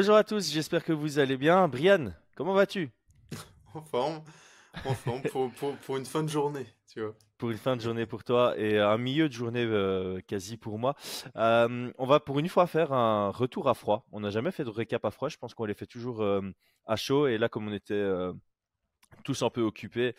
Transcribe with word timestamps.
Bonjour 0.00 0.16
à 0.16 0.24
tous, 0.24 0.50
j'espère 0.50 0.82
que 0.82 0.94
vous 0.94 1.18
allez 1.18 1.36
bien. 1.36 1.68
Brian, 1.68 2.14
comment 2.34 2.54
vas-tu? 2.54 2.88
En 3.74 3.82
forme, 3.82 4.22
en 4.86 4.94
forme 4.94 5.20
pour, 5.30 5.52
pour, 5.52 5.76
pour 5.76 5.98
une 5.98 6.06
fin 6.06 6.22
de 6.22 6.28
journée, 6.30 6.66
tu 6.90 7.02
vois. 7.02 7.14
Pour 7.36 7.50
une 7.50 7.58
fin 7.58 7.76
de 7.76 7.82
journée 7.82 8.06
pour 8.06 8.24
toi 8.24 8.54
et 8.56 8.78
un 8.78 8.96
milieu 8.96 9.28
de 9.28 9.34
journée 9.34 9.62
euh, 9.62 10.22
quasi 10.26 10.56
pour 10.56 10.78
moi. 10.78 10.94
Euh, 11.36 11.92
on 11.98 12.06
va 12.06 12.18
pour 12.18 12.38
une 12.38 12.48
fois 12.48 12.66
faire 12.66 12.94
un 12.94 13.28
retour 13.28 13.68
à 13.68 13.74
froid. 13.74 14.06
On 14.10 14.20
n'a 14.20 14.30
jamais 14.30 14.52
fait 14.52 14.64
de 14.64 14.70
récap 14.70 15.04
à 15.04 15.10
froid, 15.10 15.28
je 15.28 15.36
pense 15.36 15.52
qu'on 15.52 15.66
les 15.66 15.74
fait 15.74 15.84
toujours 15.84 16.22
euh, 16.22 16.40
à 16.86 16.96
chaud. 16.96 17.26
Et 17.26 17.36
là, 17.36 17.50
comme 17.50 17.68
on 17.68 17.72
était 17.74 18.08
tous 19.22 19.42
un 19.42 19.50
peu 19.50 19.60
occupés, 19.60 20.14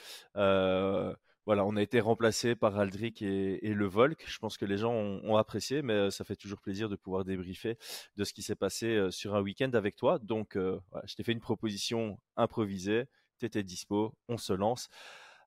voilà, 1.46 1.66
on 1.66 1.76
a 1.76 1.82
été 1.82 2.00
remplacé 2.00 2.56
par 2.56 2.78
Aldric 2.78 3.22
et, 3.24 3.60
le 3.62 3.86
Volk. 3.88 4.24
Je 4.28 4.38
pense 4.38 4.58
que 4.58 4.66
les 4.66 4.78
gens 4.78 4.94
ont, 4.94 5.38
apprécié, 5.38 5.82
mais 5.82 6.12
ça 6.12 6.24
fait 6.24 6.36
toujours 6.36 6.62
plaisir 6.62 6.88
de 6.88 6.96
pouvoir 6.96 7.26
débriefer 7.26 7.78
de 8.16 8.24
ce 8.24 8.34
qui 8.34 8.44
s'est 8.44 8.56
passé 8.56 9.08
sur 9.10 9.36
un 9.36 9.42
week-end 9.42 9.72
avec 9.74 9.96
toi. 9.96 10.20
Donc, 10.20 10.56
je 10.56 11.16
t'ai 11.16 11.24
fait 11.24 11.32
une 11.32 11.40
proposition 11.40 12.20
improvisée. 12.38 13.06
Tu 13.40 13.46
étais 13.46 13.64
dispo, 13.64 14.14
on 14.28 14.38
se 14.38 14.54
lance. 14.54 14.90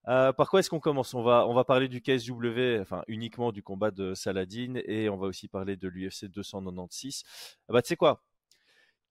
par 0.05 0.50
quoi 0.50 0.60
est-ce 0.60 0.70
qu'on 0.70 0.80
commence? 0.80 1.14
On 1.14 1.22
va, 1.22 1.64
parler 1.64 1.88
du 1.88 2.02
KSW, 2.02 2.80
enfin 2.80 3.05
uniquement 3.06 3.52
du 3.52 3.62
combat 3.62 3.92
de 3.92 4.14
Saladin, 4.14 4.80
et 4.86 5.08
on 5.08 5.16
va 5.16 5.28
aussi 5.28 5.48
parler 5.48 5.77
de 5.77 5.88
l'UFC 5.88 6.27
296. 6.27 7.22
bah, 7.69 7.83
tu 7.83 7.88
sais 7.88 7.97
quoi? 7.97 8.24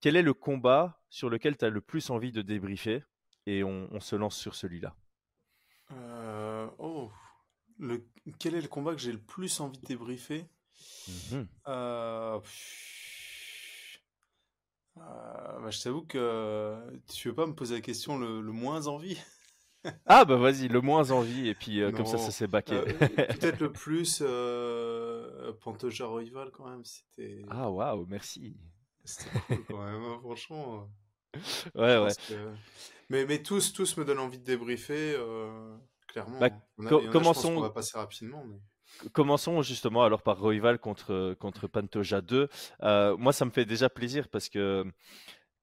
Quel 0.01 0.17
est 0.17 0.21
le 0.21 0.33
combat 0.33 1.01
sur 1.09 1.29
lequel 1.29 1.55
tu 1.57 1.63
as 1.63 1.69
le 1.69 1.81
plus 1.81 2.09
envie 2.09 2.33
de 2.33 2.41
débriefer? 2.41 3.03
Et 3.45 3.63
on 3.63 3.99
se 3.99 4.15
lance 4.15 4.37
sur 4.37 4.55
celui-là. 4.55 4.95
Euh, 5.93 6.67
oh, 6.79 7.11
le, 7.79 8.05
quel 8.39 8.55
est 8.55 8.61
le 8.61 8.67
combat 8.67 8.93
que 8.93 9.01
j'ai 9.01 9.11
le 9.11 9.21
plus 9.21 9.59
envie 9.59 9.79
de 9.79 9.85
débriefer? 9.85 10.47
Mhm. 11.07 11.47
euh, 11.67 12.39
euh, 14.97 15.59
bah, 15.59 15.69
Je 15.69 15.81
t'avoue 15.81 16.03
que 16.03 17.01
tu 17.11 17.29
veux 17.29 17.35
pas 17.35 17.45
me 17.45 17.53
poser 17.53 17.75
la 17.75 17.81
question 17.81 18.17
le, 18.17 18.41
moins 18.41 18.87
envie? 18.87 19.19
Ah 20.05 20.23
bah 20.23 20.37
vas-y, 20.37 20.69
le 20.69 20.79
moins 20.79 21.11
envie, 21.11 21.49
et 21.49 21.55
puis 21.55 21.81
comme 21.93 22.05
ça, 22.05 22.17
ça 22.17 22.31
s'est 22.31 22.47
baqué. 22.47 22.79
Peut-être 22.79 23.59
le 23.59 23.69
plus 23.69 24.23
Pantoja 25.59 26.07
Rival 26.07 26.51
quand 26.51 26.69
même, 26.69 26.85
c'était... 26.85 27.41
Ah 27.49 27.69
waouh, 27.69 28.05
merci. 28.05 28.55
C'était 29.03 29.39
cool 29.47 29.65
quand 29.67 29.83
même, 29.83 30.01
hein, 30.01 30.19
franchement. 30.21 30.89
Ouais, 31.75 31.97
ouais. 31.97 32.11
Mais, 33.13 33.27
mais 33.27 33.43
tous, 33.43 33.73
tous 33.73 33.95
me 33.97 34.05
donnent 34.05 34.17
envie 34.17 34.39
de 34.39 34.43
débriefer, 34.43 35.13
euh, 35.15 35.77
clairement. 36.07 36.39
Bah, 36.39 36.49
commençons... 37.11 37.55
on 37.57 37.61
va 37.61 37.69
passer 37.69 37.95
rapidement. 37.95 38.43
Mais... 38.43 38.57
Commençons 39.11 39.61
justement 39.61 40.03
alors 40.03 40.23
par 40.23 40.39
Royval 40.39 40.79
contre, 40.79 41.35
contre 41.39 41.67
Pantoja 41.67 42.21
2. 42.21 42.49
Euh, 42.81 43.15
moi, 43.17 43.31
ça 43.31 43.45
me 43.45 43.51
fait 43.51 43.65
déjà 43.65 43.87
plaisir 43.87 44.29
parce 44.29 44.49
que 44.49 44.83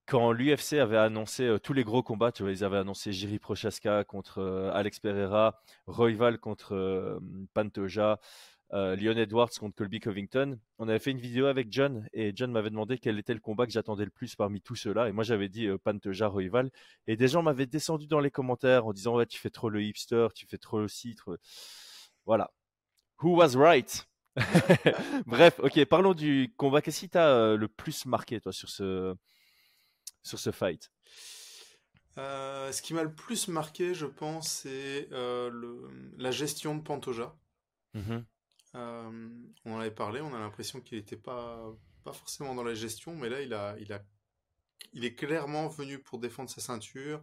quand 0.06 0.30
l'UFC 0.30 0.74
avait 0.74 0.96
annoncé 0.96 1.42
euh, 1.42 1.58
tous 1.58 1.72
les 1.72 1.82
gros 1.82 2.04
combats, 2.04 2.30
tu 2.30 2.44
vois, 2.44 2.52
ils 2.52 2.62
avaient 2.62 2.78
annoncé 2.78 3.12
Jiri 3.12 3.40
Prochaska 3.40 4.04
contre 4.04 4.70
Alex 4.72 5.00
Pereira, 5.00 5.60
Royval 5.88 6.38
contre 6.38 7.20
Pantoja, 7.52 8.20
euh, 8.72 8.94
Leon 8.94 9.16
Edwards 9.16 9.50
contre 9.58 9.74
Colby 9.74 9.98
Covington. 9.98 10.58
On 10.78 10.88
avait 10.88 11.00
fait 11.00 11.10
une 11.10 11.20
vidéo 11.20 11.46
avec 11.46 11.72
John 11.72 12.08
et 12.12 12.32
John 12.34 12.52
m'avait 12.52 12.70
demandé 12.70 12.98
quel 12.98 13.18
était 13.18 13.34
le 13.34 13.40
combat 13.40 13.66
que 13.66 13.72
j'attendais 13.72 14.04
le 14.04 14.10
plus 14.10 14.36
parmi 14.36 14.60
tous 14.60 14.76
ceux-là. 14.76 15.08
Et 15.08 15.12
moi, 15.12 15.24
j'avais 15.24 15.48
dit 15.48 15.66
euh, 15.66 15.78
Pantoja 15.78 16.28
Royval. 16.28 16.70
Et 17.06 17.16
des 17.16 17.26
gens 17.26 17.42
m'avaient 17.42 17.66
descendu 17.66 18.06
dans 18.06 18.20
les 18.20 18.30
commentaires 18.30 18.86
en 18.86 18.92
disant 18.92 19.16
ouais, 19.16 19.26
tu 19.26 19.38
fais 19.38 19.50
trop 19.50 19.70
le 19.70 19.82
hipster, 19.82 20.28
tu 20.34 20.46
fais 20.46 20.58
trop 20.58 20.78
le 20.78 20.88
citre. 20.88 21.38
Voilà. 22.26 22.52
Who 23.22 23.36
was 23.36 23.56
right? 23.56 24.06
Bref, 25.26 25.58
ok, 25.58 25.84
parlons 25.86 26.14
du 26.14 26.54
combat. 26.56 26.80
Qu'est-ce 26.80 27.00
qui 27.00 27.08
t'a 27.08 27.28
euh, 27.28 27.56
le 27.56 27.66
plus 27.66 28.06
marqué, 28.06 28.40
toi, 28.40 28.52
sur 28.52 28.68
ce, 28.68 29.14
sur 30.22 30.38
ce 30.38 30.52
fight? 30.52 30.90
Ce 32.16 32.82
qui 32.82 32.92
m'a 32.92 33.02
le 33.02 33.12
plus 33.12 33.48
marqué, 33.48 33.94
je 33.94 34.04
pense, 34.04 34.48
c'est 34.48 35.08
la 35.10 36.30
gestion 36.30 36.76
de 36.76 36.82
Pantoja. 36.82 37.34
Mm-hmm. 37.96 38.22
Euh, 38.74 39.28
on 39.64 39.74
en 39.74 39.80
avait 39.80 39.90
parlé, 39.90 40.20
on 40.20 40.34
a 40.34 40.38
l'impression 40.38 40.80
qu'il 40.80 40.98
n'était 40.98 41.16
pas, 41.16 41.72
pas 42.04 42.12
forcément 42.12 42.54
dans 42.54 42.62
la 42.62 42.74
gestion, 42.74 43.14
mais 43.16 43.28
là, 43.28 43.42
il, 43.42 43.52
a, 43.52 43.76
il, 43.80 43.92
a, 43.92 44.02
il 44.92 45.04
est 45.04 45.14
clairement 45.14 45.68
venu 45.68 45.98
pour 45.98 46.18
défendre 46.18 46.50
sa 46.50 46.60
ceinture, 46.60 47.22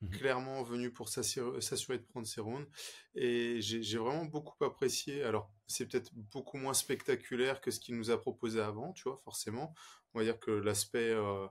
mhm. 0.00 0.10
clairement 0.10 0.62
venu 0.62 0.90
pour 0.90 1.08
s'assurer 1.08 1.98
de 1.98 2.04
prendre 2.04 2.26
ses 2.26 2.40
rounds. 2.40 2.68
Et 3.14 3.60
j'ai 3.60 3.98
vraiment 3.98 4.24
beaucoup 4.24 4.62
apprécié. 4.64 5.22
Alors, 5.22 5.52
c'est 5.66 5.86
peut-être 5.86 6.10
beaucoup 6.14 6.56
moins 6.56 6.74
spectaculaire 6.74 7.60
que 7.60 7.70
ce 7.70 7.78
qu'il 7.78 7.96
nous 7.96 8.10
a 8.10 8.20
proposé 8.20 8.60
avant, 8.60 8.92
tu 8.92 9.04
vois, 9.04 9.20
forcément. 9.24 9.74
On 10.14 10.18
va 10.18 10.24
dire 10.24 10.40
que 10.40 10.50
l'aspect 10.50 11.10
euh, 11.10 11.46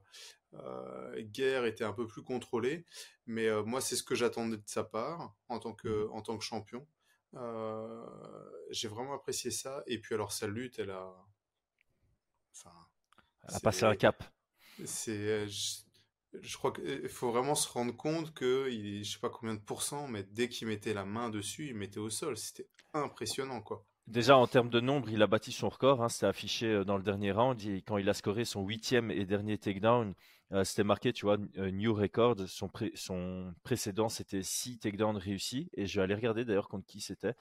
euh, 0.55 1.21
guerre 1.21 1.65
était 1.65 1.83
un 1.83 1.93
peu 1.93 2.07
plus 2.07 2.23
contrôlé. 2.23 2.85
Mais 3.27 3.47
moi, 3.63 3.79
c'est 3.79 3.95
ce 3.95 4.03
que 4.03 4.15
j'attendais 4.15 4.57
de 4.57 4.63
sa 4.65 4.83
part 4.83 5.35
en 5.47 5.59
tant 5.59 5.73
que, 5.73 6.05
mhm. 6.05 6.11
en 6.11 6.21
tant 6.21 6.37
que 6.37 6.43
champion. 6.43 6.85
Euh, 7.37 8.05
j'ai 8.69 8.87
vraiment 8.87 9.13
apprécié 9.13 9.51
ça. 9.51 9.83
Et 9.87 9.99
puis 9.99 10.15
alors 10.15 10.31
sa 10.31 10.47
lutte, 10.47 10.79
elle 10.79 10.91
a, 10.91 11.13
enfin, 12.55 12.73
elle 13.47 13.55
a 13.55 13.59
passé 13.59 13.83
un 13.85 13.95
cap. 13.95 14.23
C'est, 14.85 15.47
je, 15.47 16.57
crois 16.57 16.71
qu'il 16.71 17.09
faut 17.09 17.31
vraiment 17.31 17.55
se 17.55 17.67
rendre 17.69 17.95
compte 17.95 18.33
que, 18.33 18.69
il, 18.69 19.03
je 19.03 19.13
sais 19.13 19.19
pas 19.19 19.29
combien 19.29 19.55
de 19.55 19.59
pourcents, 19.59 20.07
mais 20.07 20.23
dès 20.23 20.49
qu'il 20.49 20.67
mettait 20.67 20.93
la 20.93 21.05
main 21.05 21.29
dessus, 21.29 21.67
il 21.67 21.75
mettait 21.75 21.99
au 21.99 22.09
sol. 22.09 22.37
C'était 22.37 22.67
impressionnant, 22.93 23.61
quoi. 23.61 23.85
Déjà 24.07 24.37
en 24.37 24.47
termes 24.47 24.69
de 24.69 24.79
nombre, 24.79 25.09
il 25.09 25.21
a 25.21 25.27
bâti 25.27 25.51
son 25.51 25.67
record. 25.67 26.01
Hein, 26.01 26.07
C'était 26.07 26.27
affiché 26.27 26.67
euh, 26.67 26.85
dans 26.85 26.95
le 26.95 27.03
dernier 27.03 27.33
round. 27.33 27.61
quand 27.85 27.97
il 27.97 28.07
a 28.07 28.13
scoré 28.13 28.45
son 28.45 28.65
huitième 28.65 29.11
et 29.11 29.25
dernier 29.25 29.57
takedown, 29.57 30.13
euh, 30.53 30.63
c'était 30.63 30.85
marqué, 30.85 31.11
tu 31.11 31.25
vois, 31.25 31.37
euh, 31.57 31.71
new 31.71 31.93
record. 31.93 32.37
Son, 32.47 32.69
précédent, 33.63 34.07
c'était 34.07 34.43
6 34.43 34.79
takedowns 34.79 35.17
réussis. 35.17 35.69
Et 35.73 35.87
je 35.87 35.99
vais 35.99 36.03
aller 36.03 36.15
regarder 36.15 36.45
d'ailleurs 36.45 36.69
contre 36.69 36.85
qui 36.85 37.01
c'était. 37.01 37.33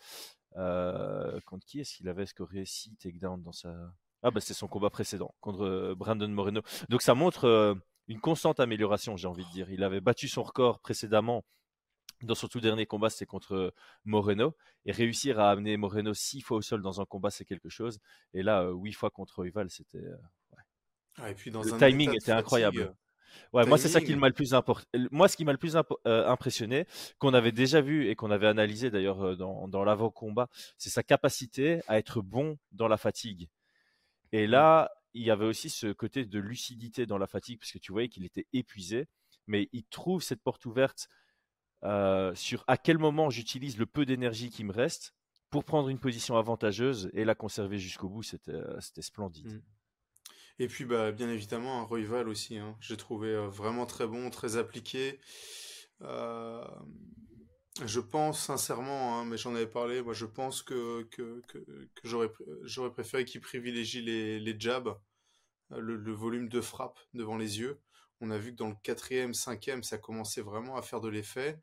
Contre 0.54 1.66
qui 1.66 1.80
est-ce 1.80 1.96
qu'il 1.96 2.08
avait 2.08 2.26
scoré 2.26 2.64
6 2.64 2.96
takedowns 2.96 3.42
dans 3.42 3.52
sa. 3.52 3.72
Ah, 4.22 4.32
bah, 4.32 4.40
c'est 4.40 4.54
son 4.54 4.66
combat 4.66 4.90
précédent 4.90 5.34
contre 5.40 5.94
Brandon 5.96 6.28
Moreno. 6.28 6.62
Donc, 6.88 7.02
ça 7.02 7.14
montre 7.14 7.76
une 8.08 8.20
constante 8.20 8.58
amélioration, 8.58 9.16
j'ai 9.16 9.28
envie 9.28 9.44
de 9.44 9.52
dire. 9.52 9.70
Il 9.70 9.84
avait 9.84 10.00
battu 10.00 10.26
son 10.26 10.42
record 10.42 10.80
précédemment 10.80 11.44
dans 12.22 12.34
son 12.34 12.48
tout 12.48 12.60
dernier 12.60 12.86
combat, 12.86 13.10
c'était 13.10 13.26
contre 13.26 13.74
Moreno. 14.04 14.56
Et 14.84 14.92
réussir 14.92 15.40
à 15.40 15.50
amener 15.50 15.76
Moreno 15.76 16.14
six 16.14 16.40
fois 16.40 16.58
au 16.58 16.62
sol 16.62 16.82
dans 16.82 17.00
un 17.00 17.04
combat, 17.04 17.30
c'est 17.30 17.44
quelque 17.44 17.68
chose. 17.68 18.00
Et 18.34 18.42
là, 18.42 18.68
huit 18.70 18.92
fois 18.92 19.10
contre 19.10 19.42
Rival, 19.42 19.70
c'était. 19.70 20.04
Ah, 21.18 21.30
et 21.30 21.34
puis 21.34 21.50
dans 21.50 21.62
le 21.62 21.72
timing 21.78 22.14
était 22.14 22.32
incroyable. 22.32 22.94
Ouais, 23.52 23.66
moi 23.66 23.78
c'est 23.78 23.88
ça 23.88 24.00
qui 24.00 24.14
m'a 24.16 24.28
le 24.28 24.34
plus 24.34 24.54
Moi, 25.10 25.28
ce 25.28 25.36
qui 25.36 25.44
m'a 25.44 25.52
le 25.52 25.58
plus 25.58 25.76
euh, 25.76 26.28
impressionné, 26.28 26.86
qu'on 27.18 27.34
avait 27.34 27.52
déjà 27.52 27.80
vu 27.80 28.08
et 28.08 28.16
qu'on 28.16 28.30
avait 28.30 28.46
analysé 28.46 28.90
d'ailleurs 28.90 29.22
euh, 29.22 29.36
dans, 29.36 29.68
dans 29.68 29.84
l'avant-combat, 29.84 30.48
c'est 30.78 30.90
sa 30.90 31.02
capacité 31.02 31.80
à 31.86 31.98
être 31.98 32.22
bon 32.22 32.58
dans 32.72 32.88
la 32.88 32.96
fatigue. 32.96 33.48
Et 34.32 34.46
là, 34.46 34.90
il 35.14 35.22
y 35.22 35.30
avait 35.30 35.46
aussi 35.46 35.70
ce 35.70 35.92
côté 35.92 36.24
de 36.24 36.38
lucidité 36.38 37.06
dans 37.06 37.18
la 37.18 37.26
fatigue, 37.26 37.58
parce 37.58 37.72
que 37.72 37.78
tu 37.78 37.92
voyais 37.92 38.08
qu'il 38.08 38.24
était 38.24 38.46
épuisé, 38.52 39.06
mais 39.46 39.68
il 39.72 39.84
trouve 39.84 40.22
cette 40.22 40.42
porte 40.42 40.66
ouverte 40.66 41.08
euh, 41.84 42.34
sur 42.34 42.64
à 42.66 42.76
quel 42.76 42.98
moment 42.98 43.30
j'utilise 43.30 43.78
le 43.78 43.86
peu 43.86 44.06
d'énergie 44.06 44.50
qui 44.50 44.64
me 44.64 44.72
reste 44.72 45.14
pour 45.50 45.64
prendre 45.64 45.88
une 45.88 45.98
position 45.98 46.36
avantageuse 46.36 47.10
et 47.12 47.24
la 47.24 47.34
conserver 47.34 47.78
jusqu'au 47.78 48.08
bout. 48.08 48.22
C'était 48.22 49.02
splendide. 49.02 49.46
Mmh. 49.46 49.62
Et 50.58 50.68
puis, 50.68 50.84
bah, 50.84 51.12
bien 51.12 51.28
évidemment, 51.28 51.82
un 51.82 51.94
rival 51.94 52.28
aussi. 52.28 52.56
Hein. 52.56 52.76
J'ai 52.80 52.96
trouvé 52.96 53.28
euh, 53.28 53.48
vraiment 53.48 53.86
très 53.86 54.06
bon, 54.06 54.30
très 54.30 54.56
appliqué. 54.56 55.20
Euh, 56.02 56.64
je 57.84 58.00
pense 58.00 58.40
sincèrement, 58.40 59.18
hein, 59.18 59.24
mais 59.26 59.36
j'en 59.36 59.54
avais 59.54 59.66
parlé, 59.66 60.02
moi 60.02 60.14
je 60.14 60.24
pense 60.24 60.62
que, 60.62 61.06
j'aurais 62.04 62.90
préféré 62.90 63.24
qu'il 63.26 63.42
privilégie 63.42 64.00
les, 64.00 64.56
jabs, 64.58 64.98
euh, 65.72 65.80
le, 65.80 66.12
volume 66.12 66.48
de 66.48 66.60
frappe 66.60 66.98
devant 67.12 67.36
les 67.36 67.60
yeux. 67.60 67.78
On 68.20 68.30
a 68.30 68.38
vu 68.38 68.52
que 68.52 68.56
dans 68.56 68.68
le 68.68 68.76
quatrième, 68.82 69.34
cinquième, 69.34 69.82
ça 69.82 69.98
commençait 69.98 70.40
vraiment 70.40 70.76
à 70.76 70.82
faire 70.82 71.00
de 71.00 71.08
l'effet. 71.08 71.60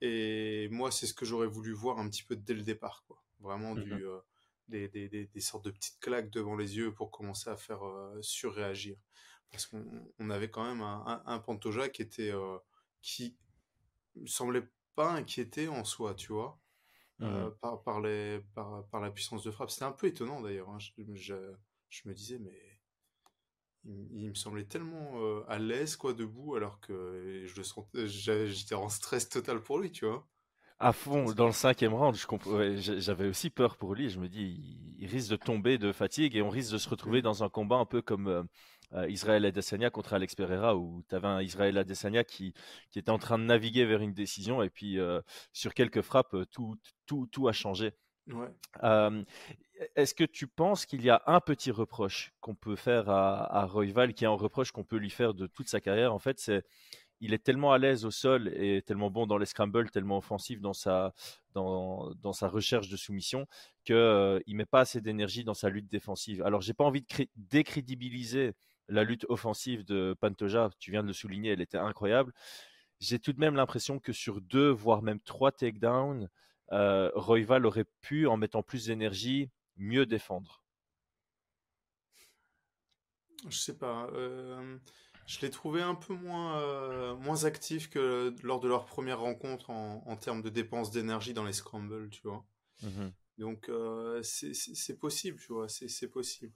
Et 0.00 0.68
moi, 0.70 0.90
c'est 0.90 1.06
ce 1.06 1.14
que 1.14 1.24
j'aurais 1.24 1.46
voulu 1.46 1.72
voir 1.72 1.98
un 1.98 2.08
petit 2.08 2.22
peu 2.22 2.36
dès 2.36 2.54
le 2.54 2.62
départ. 2.62 3.04
Quoi. 3.06 3.22
Vraiment 3.40 3.74
du, 3.74 3.94
mmh 3.94 4.02
euh, 4.02 4.18
des, 4.68 4.88
des, 4.88 5.08
des, 5.08 5.40
sortes 5.40 5.64
de 5.64 5.70
petites 5.70 5.98
claques 5.98 6.30
devant 6.30 6.54
les 6.54 6.76
yeux 6.76 6.92
pour 6.92 7.10
commencer 7.10 7.50
à 7.50 7.56
faire 7.56 7.84
euh, 7.84 8.18
surréagir. 8.20 8.96
Parce 9.50 9.66
qu'on 9.66 9.84
on 10.18 10.30
avait 10.30 10.50
quand 10.50 10.64
même 10.64 10.82
un, 10.82 11.22
un, 11.24 11.38
Pantoja 11.38 11.88
qui 11.88 12.02
était 12.02 12.30
euh, 12.30 12.58
qui 13.00 13.36
semblait 14.26 14.68
pas 14.94 15.12
inquiété 15.12 15.68
en 15.68 15.84
soi, 15.84 16.14
tu 16.14 16.32
vois, 16.32 16.60
euh, 17.22 17.50
par, 17.62 17.82
par, 17.82 18.00
les, 18.00 18.40
par, 18.54 18.86
par, 18.88 19.00
la 19.00 19.10
puissance 19.10 19.42
de 19.42 19.50
frappe. 19.50 19.70
C'était 19.70 19.84
un 19.84 19.92
peu 19.92 20.08
étonnant 20.08 20.42
d'ailleurs. 20.42 20.68
Hein. 20.68 20.78
Je, 20.78 20.90
je, 21.14 21.54
je, 21.88 22.08
me 22.08 22.14
disais, 22.14 22.38
mais 22.38 22.67
il, 24.12 24.28
me 24.28 24.34
semblait 24.34 24.64
tellement 24.64 25.22
euh, 25.22 25.42
à 25.48 25.58
l'aise 25.58 25.96
quoi 25.96 26.12
debout 26.12 26.54
alors 26.54 26.80
que 26.80 27.44
je 27.46 27.56
le 27.56 27.62
sentais, 27.62 28.06
j'étais 28.06 28.74
en 28.74 28.88
stress 28.88 29.28
total 29.28 29.60
pour 29.60 29.78
lui, 29.78 29.90
tu 29.90 30.06
vois 30.06 30.26
à 30.80 30.92
fond 30.92 31.32
dans 31.32 31.46
le 31.46 31.52
cinquième 31.52 31.92
round. 31.92 32.16
J'avais 32.76 33.26
aussi 33.26 33.50
peur 33.50 33.76
pour 33.76 33.96
lui. 33.96 34.10
Je 34.10 34.20
me 34.20 34.28
dis, 34.28 34.78
il 35.00 35.08
risque 35.08 35.28
de 35.28 35.34
tomber 35.34 35.76
de 35.76 35.90
fatigue 35.90 36.36
et 36.36 36.42
on 36.42 36.50
risque 36.50 36.72
de 36.72 36.78
se 36.78 36.88
retrouver 36.88 37.20
dans 37.20 37.42
un 37.42 37.48
combat 37.48 37.78
un 37.78 37.84
peu 37.84 38.00
comme 38.00 38.46
euh, 38.94 39.08
Israël 39.08 39.44
Adesanya 39.44 39.90
contre 39.90 40.12
Alex 40.12 40.36
Pereira, 40.36 40.76
où 40.76 41.02
tu 41.08 41.16
avais 41.16 41.26
un 41.26 41.42
Israël 41.42 41.76
Adesanya 41.78 42.22
qui, 42.22 42.54
qui 42.92 43.00
était 43.00 43.10
en 43.10 43.18
train 43.18 43.40
de 43.40 43.42
naviguer 43.42 43.86
vers 43.86 44.02
une 44.02 44.14
décision, 44.14 44.62
et 44.62 44.70
puis 44.70 44.98
sur 45.52 45.74
quelques 45.74 46.02
frappes, 46.02 46.36
tout, 46.52 46.76
tout, 47.06 47.26
tout 47.26 47.48
a 47.48 47.52
changé. 47.52 47.92
Est-ce 49.96 50.14
que 50.14 50.24
tu 50.24 50.46
penses 50.46 50.86
qu'il 50.86 51.02
y 51.02 51.10
a 51.10 51.22
un 51.26 51.40
petit 51.40 51.70
reproche 51.70 52.32
qu'on 52.40 52.54
peut 52.54 52.76
faire 52.76 53.08
à, 53.08 53.60
à 53.60 53.66
Royval, 53.66 54.14
qui 54.14 54.24
est 54.24 54.28
un 54.28 54.30
reproche 54.30 54.72
qu'on 54.72 54.84
peut 54.84 54.96
lui 54.96 55.10
faire 55.10 55.34
de 55.34 55.46
toute 55.46 55.68
sa 55.68 55.80
carrière? 55.80 56.12
En 56.12 56.18
fait, 56.18 56.38
c'est 56.38 56.64
il 57.20 57.34
est 57.34 57.42
tellement 57.42 57.72
à 57.72 57.78
l'aise 57.78 58.04
au 58.04 58.10
sol 58.10 58.48
et 58.54 58.82
tellement 58.82 59.10
bon 59.10 59.26
dans 59.26 59.38
les 59.38 59.46
scrambles, 59.46 59.90
tellement 59.90 60.18
offensif 60.18 60.60
dans 60.60 60.72
sa, 60.72 61.14
dans, 61.54 62.32
sa 62.32 62.48
recherche 62.48 62.88
de 62.88 62.96
soumission 62.96 63.46
qu'il 63.84 63.96
euh, 63.96 64.40
ne 64.46 64.54
met 64.54 64.66
pas 64.66 64.80
assez 64.80 65.00
d'énergie 65.00 65.44
dans 65.44 65.54
sa 65.54 65.68
lutte 65.68 65.88
défensive. 65.90 66.42
Alors, 66.42 66.60
j'ai 66.60 66.74
pas 66.74 66.84
envie 66.84 67.02
de 67.02 67.26
décrédibiliser 67.36 68.52
la 68.88 69.04
lutte 69.04 69.26
offensive 69.28 69.84
de 69.84 70.16
Pantoja. 70.20 70.70
Tu 70.78 70.90
viens 70.90 71.02
de 71.02 71.08
le 71.08 71.12
souligner, 71.12 71.50
elle 71.50 71.60
était 71.60 71.78
incroyable. 71.78 72.32
J'ai 73.00 73.18
tout 73.18 73.32
de 73.32 73.40
même 73.40 73.54
l'impression 73.54 73.98
que 73.98 74.12
sur 74.12 74.40
deux, 74.40 74.70
voire 74.70 75.02
même 75.02 75.20
trois 75.20 75.52
takedowns, 75.52 76.28
euh, 76.72 77.10
Royval 77.14 77.66
aurait 77.66 77.86
pu, 78.00 78.26
en 78.26 78.36
mettant 78.36 78.62
plus 78.62 78.86
d'énergie, 78.86 79.50
mieux 79.76 80.06
défendre. 80.06 80.62
Je 83.48 83.56
sais 83.56 83.76
pas. 83.76 84.08
Euh... 84.14 84.78
Je 85.26 85.40
l'ai 85.42 85.50
trouvé 85.50 85.82
un 85.82 85.94
peu 85.94 86.14
moins, 86.14 86.58
euh, 86.62 87.14
moins 87.16 87.44
actif 87.44 87.90
que 87.90 88.34
lors 88.42 88.60
de 88.60 88.68
leur 88.68 88.86
première 88.86 89.20
rencontre 89.20 89.68
en, 89.68 90.02
en 90.06 90.16
termes 90.16 90.40
de 90.40 90.48
dépenses 90.48 90.90
d'énergie 90.90 91.34
dans 91.34 91.44
les 91.44 91.52
scrambles, 91.52 92.08
tu 92.08 92.22
vois. 92.22 92.46
Mmh 92.82 93.08
Donc 93.36 93.70
c'est 94.22 94.98
possible, 94.98 95.38
tu 95.38 95.52
vois, 95.52 95.68
c'est 95.68 96.08
possible. 96.08 96.54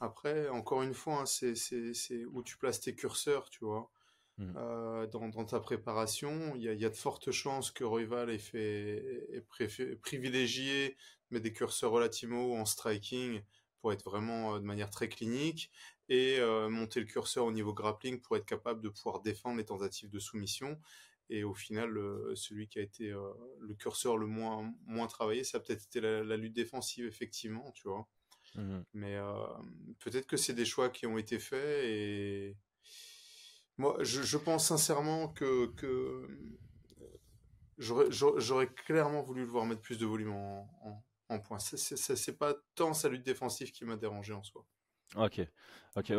Après, 0.00 0.48
encore 0.50 0.82
une 0.82 0.92
fois, 0.92 1.22
hein, 1.22 1.26
c'est 1.26 2.24
où 2.26 2.42
tu 2.42 2.58
places 2.58 2.80
tes 2.80 2.94
curseurs, 2.94 3.48
tu 3.48 3.64
vois. 3.64 3.90
Mmh. 4.40 4.54
Euh, 4.56 5.06
dans, 5.06 5.28
dans, 5.28 5.44
ta 5.44 5.60
préparation, 5.60 6.54
il 6.56 6.62
y 6.62 6.68
a, 6.70 6.72
y 6.72 6.86
a, 6.86 6.88
de 6.88 6.96
fortes 6.96 7.30
chances 7.30 7.70
que 7.70 7.84
Royval 7.84 8.30
ait, 8.30 8.38
fait, 8.38 9.28
ait 9.34 9.96
privilégié 9.96 10.96
mais 11.30 11.40
des 11.40 11.52
curseurs 11.52 11.90
relativement 11.90 12.46
hauts 12.46 12.56
en 12.56 12.64
striking 12.64 13.42
pour 13.80 13.92
être 13.92 14.02
vraiment 14.02 14.58
de 14.58 14.64
manière 14.64 14.90
très 14.90 15.10
clinique 15.10 15.70
et 16.08 16.38
euh, 16.38 16.70
monter 16.70 17.00
le 17.00 17.06
curseur 17.06 17.44
au 17.44 17.52
niveau 17.52 17.74
grappling 17.74 18.20
pour 18.20 18.36
être 18.38 18.46
capable 18.46 18.80
de 18.80 18.88
pouvoir 18.88 19.20
défendre 19.20 19.58
les 19.58 19.64
tentatives 19.66 20.10
de 20.10 20.18
soumission. 20.18 20.80
Et 21.28 21.44
au 21.44 21.54
final, 21.54 21.96
celui 22.34 22.66
qui 22.66 22.80
a 22.80 22.82
été 22.82 23.10
euh, 23.10 23.20
le 23.60 23.74
curseur 23.74 24.16
le 24.16 24.26
moins, 24.26 24.74
moins 24.86 25.06
travaillé, 25.06 25.44
ça 25.44 25.58
a 25.58 25.60
peut-être 25.60 25.84
été 25.84 26.00
la, 26.00 26.36
lutte 26.36 26.54
défensive, 26.54 27.06
effectivement, 27.06 27.70
tu 27.72 27.88
vois. 27.88 28.08
Mmh 28.56 28.80
Mais 28.94 29.16
euh, 29.16 29.46
peut-être 30.00 30.26
que 30.26 30.36
c'est 30.36 30.54
des 30.54 30.64
choix 30.64 30.88
qui 30.88 31.06
ont 31.06 31.18
été 31.18 31.38
faits 31.38 31.84
et 31.84 32.56
moi, 33.80 33.96
je, 34.00 34.36
pense 34.36 34.66
sincèrement 34.66 35.28
que, 35.28 35.72
j'aurais 37.78 38.68
clairement 38.68 39.22
voulu 39.22 39.40
le 39.42 39.48
voir 39.48 39.64
mettre 39.64 39.80
plus 39.80 39.98
de 39.98 40.04
volume 40.04 40.32
en, 40.32 40.68
en, 40.84 41.02
en 41.34 41.40
points. 41.40 41.58
C'est 41.58 42.38
pas 42.38 42.54
tant 42.74 42.92
sa 42.92 43.08
lutte 43.08 43.24
défensive 43.24 43.72
qui 43.72 43.86
m'a 43.86 43.96
dérangé 43.96 44.34
en 44.34 44.42
soi. 44.42 44.66
Ok, 45.16 45.40
ok. 45.96 46.12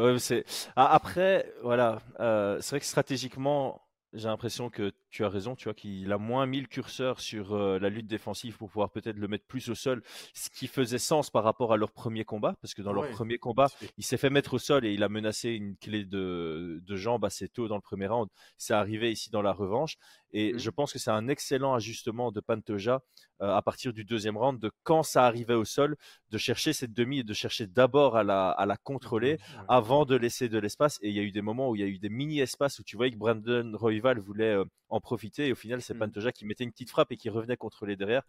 Après, 0.76 1.54
voilà. 1.62 2.02
Euh, 2.20 2.60
c'est 2.62 2.72
vrai 2.72 2.80
que 2.80 2.86
stratégiquement, 2.88 3.88
j'ai 4.12 4.28
l'impression 4.28 4.72
que 4.72 4.92
tu 5.12 5.26
as 5.26 5.30
raison, 5.30 5.56
tu 5.56 5.66
vois, 5.66 5.74
qu'il 5.74 6.12
a 6.12 6.18
moins 6.18 6.46
mis 6.46 6.62
le 6.62 6.68
curseur 6.68 7.20
sur 7.20 7.54
euh, 7.54 7.80
la 7.80 7.90
lutte 7.90 8.08
défensive 8.08 8.58
pour 8.58 8.70
pouvoir 8.70 8.92
peut-être 8.92 9.18
le 9.18 9.28
mettre 9.28 9.46
plus 9.46 9.70
au 9.70 9.76
sol, 9.76 10.02
ce 10.34 10.50
qui 10.50 10.68
faisait 10.68 11.00
sens 11.00 11.30
par 11.30 11.44
rapport 11.44 11.74
à 11.74 11.78
leur 11.78 11.92
premier 11.92 12.24
combat, 12.24 12.56
parce 12.62 12.74
que 12.74 12.82
dans 12.82 12.94
leur 12.94 13.10
premier 13.10 13.38
combat, 13.38 13.68
il 13.98 14.04
s'est 14.04 14.18
fait 14.18 14.30
mettre 14.30 14.54
au 14.54 14.60
sol 14.60 14.86
et 14.86 14.94
il 14.94 15.04
a 15.04 15.10
menacé 15.10 15.50
une 15.50 15.76
clé 15.76 16.06
de, 16.06 16.82
de 16.84 16.96
jambe 16.96 17.26
assez 17.26 17.50
tôt 17.50 17.68
dans 17.68 17.76
le 17.76 17.82
premier 17.82 18.08
round. 18.08 18.30
C'est 18.58 18.74
arrivé 18.74 19.12
ici 19.12 19.30
dans 19.30 19.42
la 19.42 19.52
revanche, 19.52 19.98
et 20.34 20.54
mmh. 20.54 20.60
je 20.60 20.70
pense 20.70 20.94
que 20.94 21.00
c'est 21.00 21.12
un 21.12 21.28
excellent 21.28 21.74
ajustement 21.74 22.32
de 22.32 22.40
Pantoja 22.40 23.02
euh, 23.42 23.54
à 23.54 23.62
partir 23.62 23.92
du 23.92 24.06
deuxième 24.06 24.38
round, 24.38 24.60
de 24.60 24.72
quand 24.84 25.04
ça 25.04 25.26
arrivait 25.26 25.56
au 25.56 25.66
sol, 25.66 25.98
de 26.30 26.38
chercher 26.38 26.72
cette 26.74 26.94
demi 26.94 27.20
et 27.20 27.24
de 27.24 27.34
chercher 27.34 27.68
d'abord 27.68 28.16
à 28.16 28.24
la, 28.24 28.50
à 28.50 28.66
la 28.66 28.78
contrôler 28.78 29.34
mmh, 29.34 29.66
avant 29.68 30.06
de 30.06 30.16
laisser 30.16 30.48
de 30.48 30.58
l'espace. 30.58 31.00
Et 31.02 31.10
il 31.10 31.16
y 31.16 31.20
a 31.20 31.24
eu 31.24 31.32
des 31.32 31.42
moments 31.42 31.70
où 31.70 31.76
il 31.76 31.82
y 31.82 31.84
a 31.84 31.88
eu 31.88 32.00
des 32.00 32.10
mini-espaces 32.10 32.80
où 32.80 32.84
tu 32.84 32.96
voyais 32.96 33.12
que 33.12 33.18
Brandon 33.18 33.72
Royval 33.76 34.20
voulait 34.20 34.56
euh, 34.56 34.64
en 34.90 35.01
profiter. 35.02 35.48
Et 35.48 35.52
au 35.52 35.56
final, 35.56 35.82
c'est 35.82 35.94
mmh. 35.94 36.00
Pantoja 36.00 36.32
qui 36.32 36.46
mettait 36.46 36.64
une 36.64 36.72
petite 36.72 36.90
frappe 36.90 37.12
et 37.12 37.18
qui 37.18 37.30
revenait 37.30 37.58
contrôler 37.58 37.96
derrière. 37.96 38.24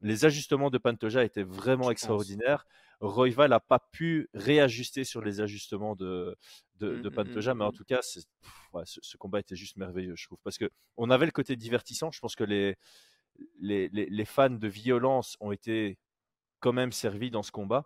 Les 0.00 0.24
ajustements 0.24 0.70
de 0.70 0.78
Pantoja 0.78 1.24
étaient 1.24 1.42
vraiment 1.42 1.90
extraordinaires. 1.90 2.66
Royval 3.00 3.50
n'a 3.50 3.60
pas 3.60 3.78
pu 3.78 4.28
réajuster 4.34 5.04
sur 5.04 5.22
les 5.22 5.40
ajustements 5.40 5.96
de, 5.96 6.36
de, 6.76 6.90
mmh, 6.90 7.06
mmh, 7.06 7.10
Pantoja, 7.10 7.54
mais 7.54 7.64
en 7.64 7.72
tout 7.72 7.84
cas, 7.84 8.00
ce, 8.02 9.16
combat 9.16 9.40
était 9.40 9.56
juste 9.56 9.76
merveilleux, 9.76 10.14
je 10.16 10.26
trouve. 10.26 10.38
Parce 10.44 10.58
qu'on 10.58 11.10
avait 11.10 11.26
le 11.26 11.32
côté 11.32 11.56
divertissant. 11.56 12.10
Je 12.10 12.20
pense 12.20 12.36
que 12.36 12.44
les, 12.44 12.76
les, 13.60 13.88
les, 13.88 14.24
fans 14.24 14.50
de 14.50 14.68
violence 14.68 15.36
ont 15.40 15.52
été 15.52 15.98
quand 16.60 16.72
même 16.72 16.92
servis 16.92 17.30
dans 17.30 17.42
ce 17.42 17.52
combat. 17.52 17.84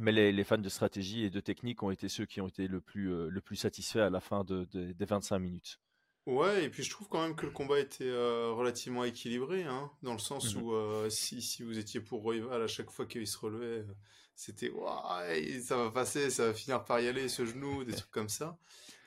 Mais 0.00 0.12
les, 0.12 0.44
fans 0.44 0.58
de 0.58 0.68
stratégie 0.68 1.24
et 1.24 1.30
de 1.30 1.40
technique 1.40 1.82
ont 1.82 1.90
été 1.90 2.08
ceux 2.08 2.24
qui 2.24 2.40
ont 2.40 2.46
été 2.46 2.68
le 2.68 2.80
plus, 2.80 3.12
euh, 3.12 3.28
le 3.28 3.40
plus 3.40 3.56
satisfaits 3.56 3.98
à 3.98 4.10
la 4.10 4.20
fin 4.20 4.44
de, 4.44 4.64
des 4.72 5.04
25 5.04 5.38
minutes. 5.40 5.80
Ouais, 6.28 6.64
et 6.64 6.68
puis 6.68 6.82
je 6.82 6.90
trouve 6.90 7.08
quand 7.08 7.22
même 7.22 7.34
que 7.34 7.46
le 7.46 7.52
combat 7.52 7.80
était 7.80 8.04
euh, 8.04 8.52
relativement 8.52 9.02
équilibré, 9.04 9.64
hein, 9.64 9.90
dans 10.02 10.12
le 10.12 10.18
sens 10.18 10.54
mmh 10.54 10.60
où 10.60 10.74
euh, 10.74 11.08
si, 11.08 11.40
si 11.40 11.62
vous 11.62 11.78
étiez 11.78 12.02
pour 12.02 12.20
Royval 12.20 12.60
à 12.60 12.66
chaque 12.66 12.90
fois 12.90 13.06
qu'il 13.06 13.26
se 13.26 13.38
relevait, 13.38 13.78
euh, 13.78 13.94
c'était 14.34 14.68
ouais, 14.68 15.60
ça 15.62 15.78
va 15.78 15.90
passer, 15.90 16.28
ça 16.28 16.48
va 16.48 16.52
finir 16.52 16.84
par 16.84 17.00
y 17.00 17.08
aller, 17.08 17.30
ce 17.30 17.46
genou, 17.46 17.82
des 17.82 17.94
trucs 17.94 18.10
comme 18.10 18.28
ça. 18.28 18.58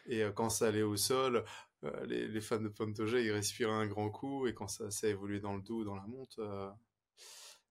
Et 0.07 0.23
quand 0.33 0.49
ça 0.49 0.65
allait 0.69 0.81
au 0.81 0.97
sol, 0.97 1.45
les, 2.07 2.27
les, 2.27 2.41
fans 2.41 2.59
de 2.59 2.69
Pantoja, 2.69 3.19
ils 3.19 3.31
respiraient 3.31 3.71
un 3.71 3.85
grand 3.85 4.09
coup, 4.09 4.47
et 4.47 4.55
quand 4.55 4.67
ça, 4.67 4.89
ça 4.89 5.07
évoluait 5.07 5.39
dans 5.39 5.55
le 5.55 5.61
dos, 5.61 5.83
dans 5.83 5.95
la 5.95 6.07
monte, 6.07 6.39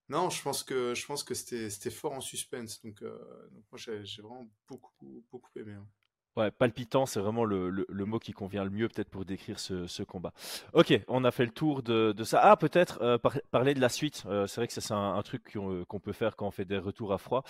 non, 0.09 0.31
je 0.31 0.41
pense 0.43 0.63
que 0.63 0.95
je 0.95 1.05
pense 1.07 1.25
que 1.25 1.35
c'était 1.35 1.71
c'était 1.71 1.91
fort 1.91 2.13
en 2.13 2.21
suspense, 2.21 2.81
donc, 2.83 3.03
donc 3.03 3.65
moi 3.73 3.79
j'ai 3.79 4.23
vraiment 4.23 4.49
beaucoup 4.69 5.25
beaucoup 5.33 5.51
aimé. 5.57 5.73
Hein. 5.73 5.89
Ouais, 6.37 6.53
palpitant, 6.53 7.07
c'est 7.07 7.19
vraiment 7.19 7.45
le, 7.45 7.71
le, 7.71 8.05
mot 8.05 8.21
qui 8.21 8.33
convient 8.33 8.63
le 8.63 8.71
mieux 8.71 8.89
peut-être 8.89 9.11
pour 9.11 9.25
décrire 9.25 9.59
ce, 9.59 9.89
ce, 9.89 10.05
combat. 10.05 10.33
Ok, 10.75 10.95
on 11.09 11.25
a 11.25 11.33
fait 11.33 11.45
le 11.45 11.51
tour 11.51 11.83
de, 11.83 12.13
de 12.13 12.23
ça. 12.23 12.41
Ah, 12.41 12.57
peut-être 12.57 13.03
euh, 13.03 13.19
parler 13.51 13.75
de 13.75 13.81
la 13.81 13.89
suite. 13.89 14.23
Euh, 14.27 14.47
c'est 14.47 14.61
vrai 14.61 14.69
que 14.69 14.73
ça, 14.73 14.81
c'est 14.81 14.95
un, 14.95 15.21
truc 15.23 15.57
euh, 15.57 15.85
qu'on 15.87 15.99
peut 15.99 16.13
faire 16.13 16.37
quand 16.37 16.47
on 16.47 16.53
fait 16.53 16.65
des 16.65 16.79
retours 16.79 17.13
à 17.13 17.19
froid. 17.19 17.43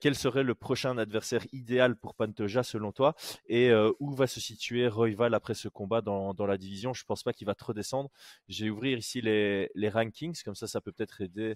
quel 0.00 0.16
serait 0.16 0.42
le 0.42 0.56
prochain 0.56 0.98
adversaire 0.98 1.42
idéal 1.52 1.94
pour 1.94 2.14
Pantoja 2.16 2.64
selon 2.64 2.90
toi? 2.90 3.14
Et 3.46 3.72
où 4.00 4.12
va 4.12 4.26
se 4.26 4.40
situer 4.40 4.88
Royval 4.88 5.32
après 5.32 5.54
ce 5.54 5.68
combat 5.68 6.00
dans, 6.00 6.34
dans 6.34 6.46
la 6.46 6.58
division? 6.58 6.92
Je 6.94 7.04
pense 7.04 7.22
pas 7.22 7.32
qu'il 7.32 7.46
va 7.46 7.54
trop 7.54 7.74
descendre. 7.74 8.10
Je 8.48 8.64
vais 8.64 8.70
ouvrir 8.70 8.98
ici 8.98 9.20
les, 9.20 9.70
les 9.76 9.88
rankings, 9.88 10.42
comme 10.44 10.56
ça, 10.56 10.66
ça 10.66 10.80
peut 10.80 10.92
peut-être 10.92 11.20
aider. 11.20 11.54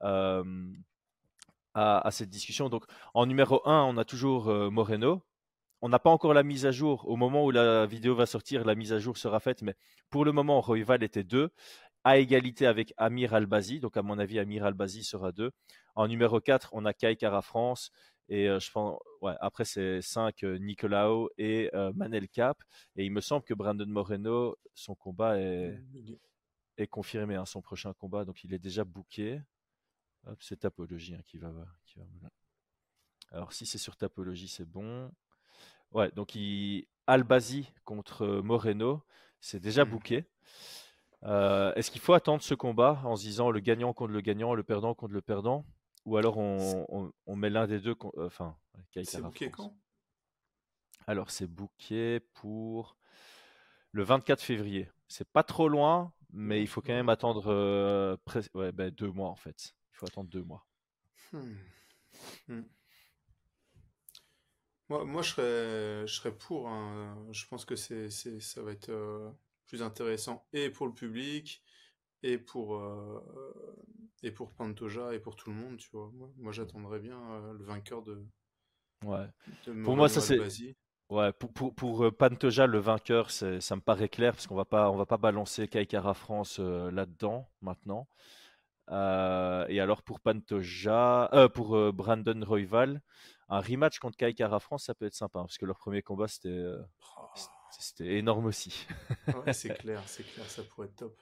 À, 0.00 0.42
à, 1.74 2.10
cette 2.10 2.30
discussion. 2.30 2.68
Donc, 2.68 2.84
en 3.14 3.26
numéro 3.26 3.62
1, 3.68 3.84
on 3.84 3.98
a 3.98 4.04
toujours 4.04 4.46
Moreno, 4.70 5.22
on 5.80 5.88
n'a 5.88 5.98
pas 5.98 6.10
encore 6.10 6.34
la 6.34 6.42
mise 6.42 6.66
à 6.66 6.72
jour. 6.72 7.08
Au 7.08 7.16
moment 7.16 7.44
où 7.44 7.50
la 7.50 7.86
vidéo 7.86 8.14
va 8.14 8.26
sortir, 8.26 8.64
la 8.64 8.74
mise 8.74 8.92
à 8.92 8.98
jour 8.98 9.16
sera 9.16 9.40
faite. 9.40 9.62
Mais 9.62 9.74
pour 10.10 10.24
le 10.24 10.32
moment, 10.32 10.60
Royval 10.60 11.02
était 11.02 11.24
2, 11.24 11.50
à 12.04 12.18
égalité 12.18 12.66
avec 12.66 12.94
Amir 12.96 13.34
Albazi. 13.34 13.80
Donc, 13.80 13.96
à 13.96 14.02
mon 14.02 14.18
avis, 14.18 14.38
Amir 14.38 14.64
Albazi 14.64 15.04
sera 15.04 15.32
2. 15.32 15.52
En 15.94 16.08
numéro 16.08 16.40
4, 16.40 16.70
on 16.72 16.84
a 16.84 16.92
Kai 16.92 17.16
Kara 17.16 17.42
France. 17.42 17.90
Et 18.28 18.48
euh, 18.48 18.60
je 18.60 18.70
pense, 18.70 18.98
ouais, 19.22 19.34
après, 19.40 19.64
c'est 19.64 20.02
5, 20.02 20.42
euh, 20.44 20.58
Nicolao 20.58 21.30
et 21.38 21.70
euh, 21.74 21.92
Manel 21.94 22.28
Cap. 22.28 22.62
Et 22.96 23.04
il 23.04 23.12
me 23.12 23.20
semble 23.20 23.44
que 23.44 23.54
Brandon 23.54 23.86
Moreno, 23.86 24.56
son 24.74 24.94
combat 24.94 25.38
est, 25.38 25.78
est 26.76 26.86
confirmé, 26.86 27.36
hein, 27.36 27.46
son 27.46 27.62
prochain 27.62 27.92
combat. 27.94 28.24
Donc, 28.24 28.44
il 28.44 28.52
est 28.52 28.58
déjà 28.58 28.84
booké. 28.84 29.40
C'est 30.40 30.60
Tapologie 30.60 31.14
hein, 31.14 31.22
qui 31.24 31.38
va. 31.38 31.52
Qui 31.86 31.98
va... 31.98 32.04
Alors, 33.30 33.52
si 33.52 33.64
c'est 33.64 33.78
sur 33.78 33.96
Tapologie, 33.96 34.48
c'est 34.48 34.68
bon. 34.68 35.10
Ouais, 35.92 36.10
donc 36.12 36.34
il... 36.34 36.86
Albazi 37.06 37.72
contre 37.84 38.26
Moreno, 38.44 39.02
c'est 39.40 39.60
déjà 39.60 39.86
mmh. 39.86 39.90
bouqué. 39.90 40.26
Euh, 41.24 41.72
est-ce 41.74 41.90
qu'il 41.90 42.00
faut 42.00 42.12
attendre 42.12 42.42
ce 42.42 42.54
combat 42.54 43.00
en 43.04 43.16
se 43.16 43.22
disant 43.22 43.50
le 43.50 43.60
gagnant 43.60 43.92
contre 43.92 44.12
le 44.12 44.20
gagnant, 44.20 44.54
le 44.54 44.62
perdant 44.62 44.94
contre 44.94 45.14
le 45.14 45.22
perdant? 45.22 45.64
Ou 46.04 46.16
alors 46.16 46.38
on, 46.38 47.12
met 47.36 47.50
l'un 47.50 47.66
des 47.66 47.80
deux 47.80 47.96
euh, 48.16 48.26
Enfin, 48.26 48.56
c'est 49.02 49.20
bouqué 49.20 49.50
quand? 49.50 49.74
Alors 51.06 51.30
c'est 51.30 51.46
bouqué 51.46 52.20
pour 52.34 52.96
le 53.92 54.02
24 54.02 54.42
février. 54.42 54.90
C'est 55.08 55.28
pas 55.28 55.42
trop 55.42 55.68
loin, 55.68 56.12
mais 56.30 56.60
il 56.60 56.66
faut 56.66 56.82
quand 56.82 56.92
même 56.92 57.08
attendre 57.08 57.44
euh, 57.46 58.16
ouais, 58.54 58.72
ben, 58.72 58.90
deux 58.90 59.10
mois 59.10 59.30
en 59.30 59.36
fait. 59.36 59.74
Il 59.92 59.96
faut 59.96 60.06
attendre 60.06 60.28
deux 60.28 60.42
mois. 60.42 60.66
Hmm. 61.32 61.54
Hmm. 62.48 62.62
Moi, 64.88 65.04
moi 65.04 65.22
je, 65.22 65.30
serais, 65.30 66.06
je 66.06 66.14
serais 66.14 66.32
pour. 66.32 66.68
Hein. 66.68 67.16
Je 67.32 67.46
pense 67.46 67.64
que 67.64 67.76
c'est, 67.76 68.10
c'est, 68.10 68.40
ça 68.40 68.62
va 68.62 68.72
être 68.72 68.88
euh, 68.88 69.30
plus 69.66 69.82
intéressant 69.82 70.46
et 70.52 70.70
pour 70.70 70.86
le 70.86 70.94
public 70.94 71.62
et 72.22 72.38
pour, 72.38 72.76
euh, 72.76 73.20
et 74.22 74.30
pour 74.30 74.52
Pantoja 74.52 75.14
et 75.14 75.18
pour 75.20 75.36
tout 75.36 75.50
le 75.50 75.56
monde, 75.56 75.76
tu 75.78 75.88
vois. 75.92 76.10
Moi, 76.14 76.30
moi 76.38 76.52
j'attendrais 76.52 77.00
bien 77.00 77.20
euh, 77.32 77.52
le 77.52 77.64
vainqueur 77.64 78.02
de. 78.02 78.24
Ouais. 79.04 79.26
pour 79.84 79.96
moi, 79.96 80.08
ça 80.08 80.20
c'est. 80.20 80.40
Ouais, 81.10 81.32
pour, 81.32 81.52
pour, 81.54 81.74
pour 81.74 82.12
Pantoja, 82.18 82.66
le 82.66 82.78
vainqueur, 82.80 83.30
c'est- 83.30 83.60
ça 83.62 83.76
me 83.76 83.80
paraît 83.80 84.10
clair, 84.10 84.32
parce 84.34 84.46
qu'on 84.46 84.54
va 84.56 84.66
pas, 84.66 84.90
on 84.90 84.96
va 84.96 85.06
pas 85.06 85.16
balancer 85.16 85.66
Kaikara 85.66 86.12
France 86.12 86.58
là-dedans 86.58 87.48
maintenant. 87.62 88.08
Euh, 88.90 89.66
et 89.68 89.80
alors 89.80 90.02
pour 90.02 90.20
Pantoja, 90.20 91.28
euh, 91.34 91.48
pour 91.48 91.92
Brandon 91.92 92.40
Royval, 92.46 93.02
un 93.48 93.60
rematch 93.60 93.98
contre 93.98 94.16
Kaikara 94.16 94.60
France, 94.60 94.84
ça 94.84 94.94
peut 94.94 95.06
être 95.06 95.14
sympa, 95.14 95.38
hein, 95.40 95.44
parce 95.44 95.58
que 95.58 95.66
leur 95.66 95.78
premier 95.78 96.02
combat, 96.02 96.28
c'était 96.28 96.48
euh, 96.48 96.82
Oh, 97.16 97.28
énorme 98.00 98.46
aussi. 98.46 98.86
ouais, 99.34 99.52
c'est 99.52 99.68
clair, 99.78 100.02
c'est 100.06 100.24
clair, 100.24 100.48
ça 100.50 100.62
pourrait 100.62 100.86
être 100.88 100.96
top. 100.96 101.20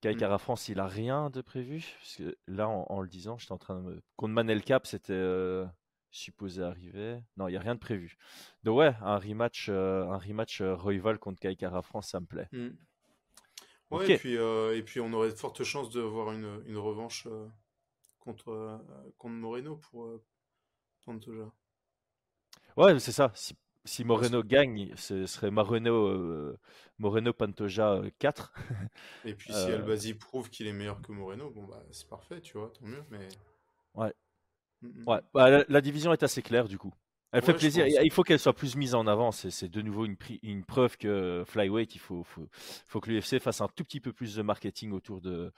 Kai 0.00 0.14
Mm. 0.14 0.38
France, 0.38 0.68
il 0.68 0.80
a 0.80 0.86
rien 0.86 1.30
de 1.30 1.40
prévu. 1.40 1.84
Parce 1.98 2.16
que 2.16 2.36
là, 2.46 2.68
en, 2.68 2.86
en 2.90 3.00
le 3.00 3.08
disant, 3.08 3.38
j'étais 3.38 3.52
en 3.52 3.58
train 3.58 3.76
de 3.76 3.80
me. 3.80 4.02
Contre 4.16 4.34
Manel 4.34 4.62
Cap, 4.62 4.86
c'était 4.86 5.12
euh, 5.14 5.64
supposé 6.10 6.62
arriver. 6.62 7.18
Non, 7.36 7.48
il 7.48 7.52
n'y 7.52 7.56
a 7.56 7.60
rien 7.60 7.74
de 7.74 7.80
prévu. 7.80 8.16
Donc, 8.64 8.78
ouais, 8.78 8.94
un 9.00 9.18
rematch, 9.18 9.68
euh, 9.70 10.04
un 10.08 10.18
rematch 10.18 10.60
euh, 10.60 10.76
contre 11.18 11.40
Kai 11.40 11.56
Kara 11.56 11.80
France, 11.82 12.08
ça 12.08 12.20
me 12.20 12.26
plaît. 12.26 12.48
Mm. 12.52 12.68
Ouais, 13.90 14.10
et 14.10 14.16
puis, 14.18 14.34
et 14.34 14.82
puis 14.82 15.00
on 15.00 15.12
aurait 15.12 15.28
de 15.30 15.34
fortes 15.34 15.62
chances 15.64 15.90
de 15.90 16.00
voir 16.00 16.32
une, 16.32 16.62
une 16.66 16.78
revanche 16.78 17.28
contre, 18.18 18.80
contre 19.18 19.34
Moreno 19.34 19.76
pour 19.76 20.20
Pantoja. 21.04 21.52
Ouais, 22.76 22.98
c'est 22.98 23.12
ça. 23.12 23.30
Si, 23.34 23.54
si 23.84 24.04
Parce- 24.12 24.30
Moreno 24.30 24.42
gagne, 24.42 24.92
ce 24.96 25.26
serait 25.26 25.50
Moreno, 25.50 26.06
euh, 26.08 26.58
Moreno 26.98 27.32
Pantoja 27.32 27.92
euh, 27.94 28.10
4. 28.18 28.52
Et 29.24 29.34
puis 29.34 29.52
si 29.52 29.70
Euh, 29.70 29.76
Albazi 29.76 30.14
prouve 30.14 30.50
qu'il 30.50 30.66
est 30.66 30.72
meilleur 30.72 31.00
que 31.02 31.12
Moreno, 31.12 31.50
bon 31.50 31.64
bah 31.64 31.82
c'est 31.90 32.08
parfait, 32.08 32.40
tu 32.40 32.58
vois, 32.58 32.70
tant 32.72 32.86
mieux. 32.86 33.04
Mais 33.10 33.28
ouais. 33.94 34.14
Mm, 34.82 34.88
mm, 34.88 35.04
Ouais, 35.06 35.18
mm. 35.18 35.22
bah, 35.34 35.50
la, 35.50 35.64
la 35.68 35.80
division 35.80 36.12
est 36.12 36.22
assez 36.22 36.42
claire 36.42 36.68
du 36.68 36.78
coup. 36.78 36.92
Elle 37.32 37.42
fait 37.42 37.52
Ouais, 37.52 37.58
plaisir. 37.58 37.86
Il 37.86 38.12
faut 38.12 38.22
qu'elle 38.22 38.38
soit 38.38 38.52
plus 38.54 38.76
mise 38.76 38.94
en 38.94 39.06
avant. 39.08 39.32
C'est 39.32 39.68
de 39.68 39.82
nouveau 39.82 40.06
une, 40.06 40.64
preuve 40.64 40.96
que 40.96 41.42
Flyweight, 41.46 41.94
il 41.96 41.98
faut, 41.98 42.22
faut, 42.22 42.48
faut 42.86 43.00
que 43.00 43.10
l'UFC 43.10 43.40
fasse 43.40 43.60
un 43.60 43.68
tout 43.68 43.82
petit 43.84 44.00
peu 44.00 44.12
plus 44.12 44.36
de 44.36 44.42
marketing 44.42 44.92
autour 44.92 45.20
de, 45.20 45.52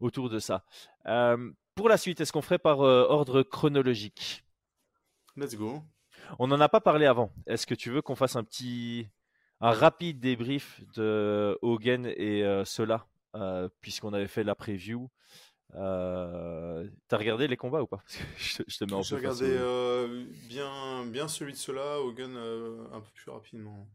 autour 0.00 0.28
de 0.28 0.40
ça. 0.40 0.64
Euh, 1.06 1.52
pour 1.76 1.88
la 1.88 1.98
suite, 1.98 2.20
est-ce 2.20 2.32
qu'on 2.32 2.42
ferait 2.42 2.58
par 2.58 2.82
euh, 2.82 3.06
ordre 3.08 3.42
chronologique? 3.44 4.44
Let's 5.36 5.54
go. 5.54 5.82
On 6.38 6.46
n'en 6.46 6.60
a 6.60 6.68
pas 6.68 6.80
parlé 6.80 7.06
avant. 7.06 7.30
Est-ce 7.46 7.66
que 7.66 7.74
tu 7.74 7.90
veux 7.90 8.02
qu'on 8.02 8.16
fasse 8.16 8.36
un 8.36 8.44
petit, 8.44 9.08
un 9.60 9.72
rapide 9.72 10.20
débrief 10.20 10.80
de 10.94 11.58
Hogan 11.62 12.06
et 12.16 12.44
euh, 12.44 12.64
Sola, 12.64 13.06
euh, 13.36 13.68
puisqu'on 13.80 14.12
avait 14.12 14.26
fait 14.28 14.44
la 14.44 14.54
preview 14.54 15.08
euh, 15.76 16.88
T'as 17.08 17.18
regardé 17.18 17.48
les 17.48 17.56
combats 17.56 17.82
ou 17.82 17.86
pas? 17.86 17.98
Parce 18.04 18.16
que 18.18 18.24
je, 18.38 18.56
te- 18.58 18.70
je 18.70 18.78
te 18.78 18.84
mets 18.84 18.96
un 18.96 19.02
J'ai 19.02 19.16
regardé 19.16 19.46
bien, 20.48 21.06
bien 21.06 21.28
celui 21.28 21.52
de 21.52 21.58
cela, 21.58 22.00
Hogan 22.00 22.36
un 22.36 23.00
peu 23.00 23.10
plus 23.14 23.30
rapidement. 23.30 23.86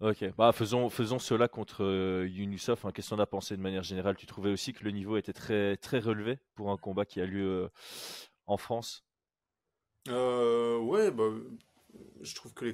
Ok, 0.00 0.24
bah 0.36 0.50
faisons, 0.52 0.90
faisons 0.90 1.20
cela 1.20 1.46
contre 1.46 2.24
Yunusov. 2.26 2.80
hein. 2.84 2.90
Qu'est-ce 2.92 3.10
qu'on 3.10 3.20
a 3.20 3.26
pensé 3.26 3.56
de 3.56 3.62
manière 3.62 3.84
générale? 3.84 4.16
Tu 4.16 4.26
trouvais 4.26 4.50
aussi 4.50 4.72
que 4.72 4.82
le 4.84 4.90
niveau 4.90 5.16
était 5.16 5.32
très, 5.32 5.76
très 5.76 6.00
relevé 6.00 6.40
pour 6.56 6.70
un 6.72 6.76
combat 6.76 7.04
qui 7.04 7.20
a 7.20 7.26
lieu 7.26 7.70
en 8.46 8.56
France? 8.56 9.04
Euh, 10.08 10.78
ouais, 10.78 11.10
bah, 11.10 11.30
je 12.22 12.34
trouve 12.34 12.54
que 12.54 12.64
les 12.64 12.72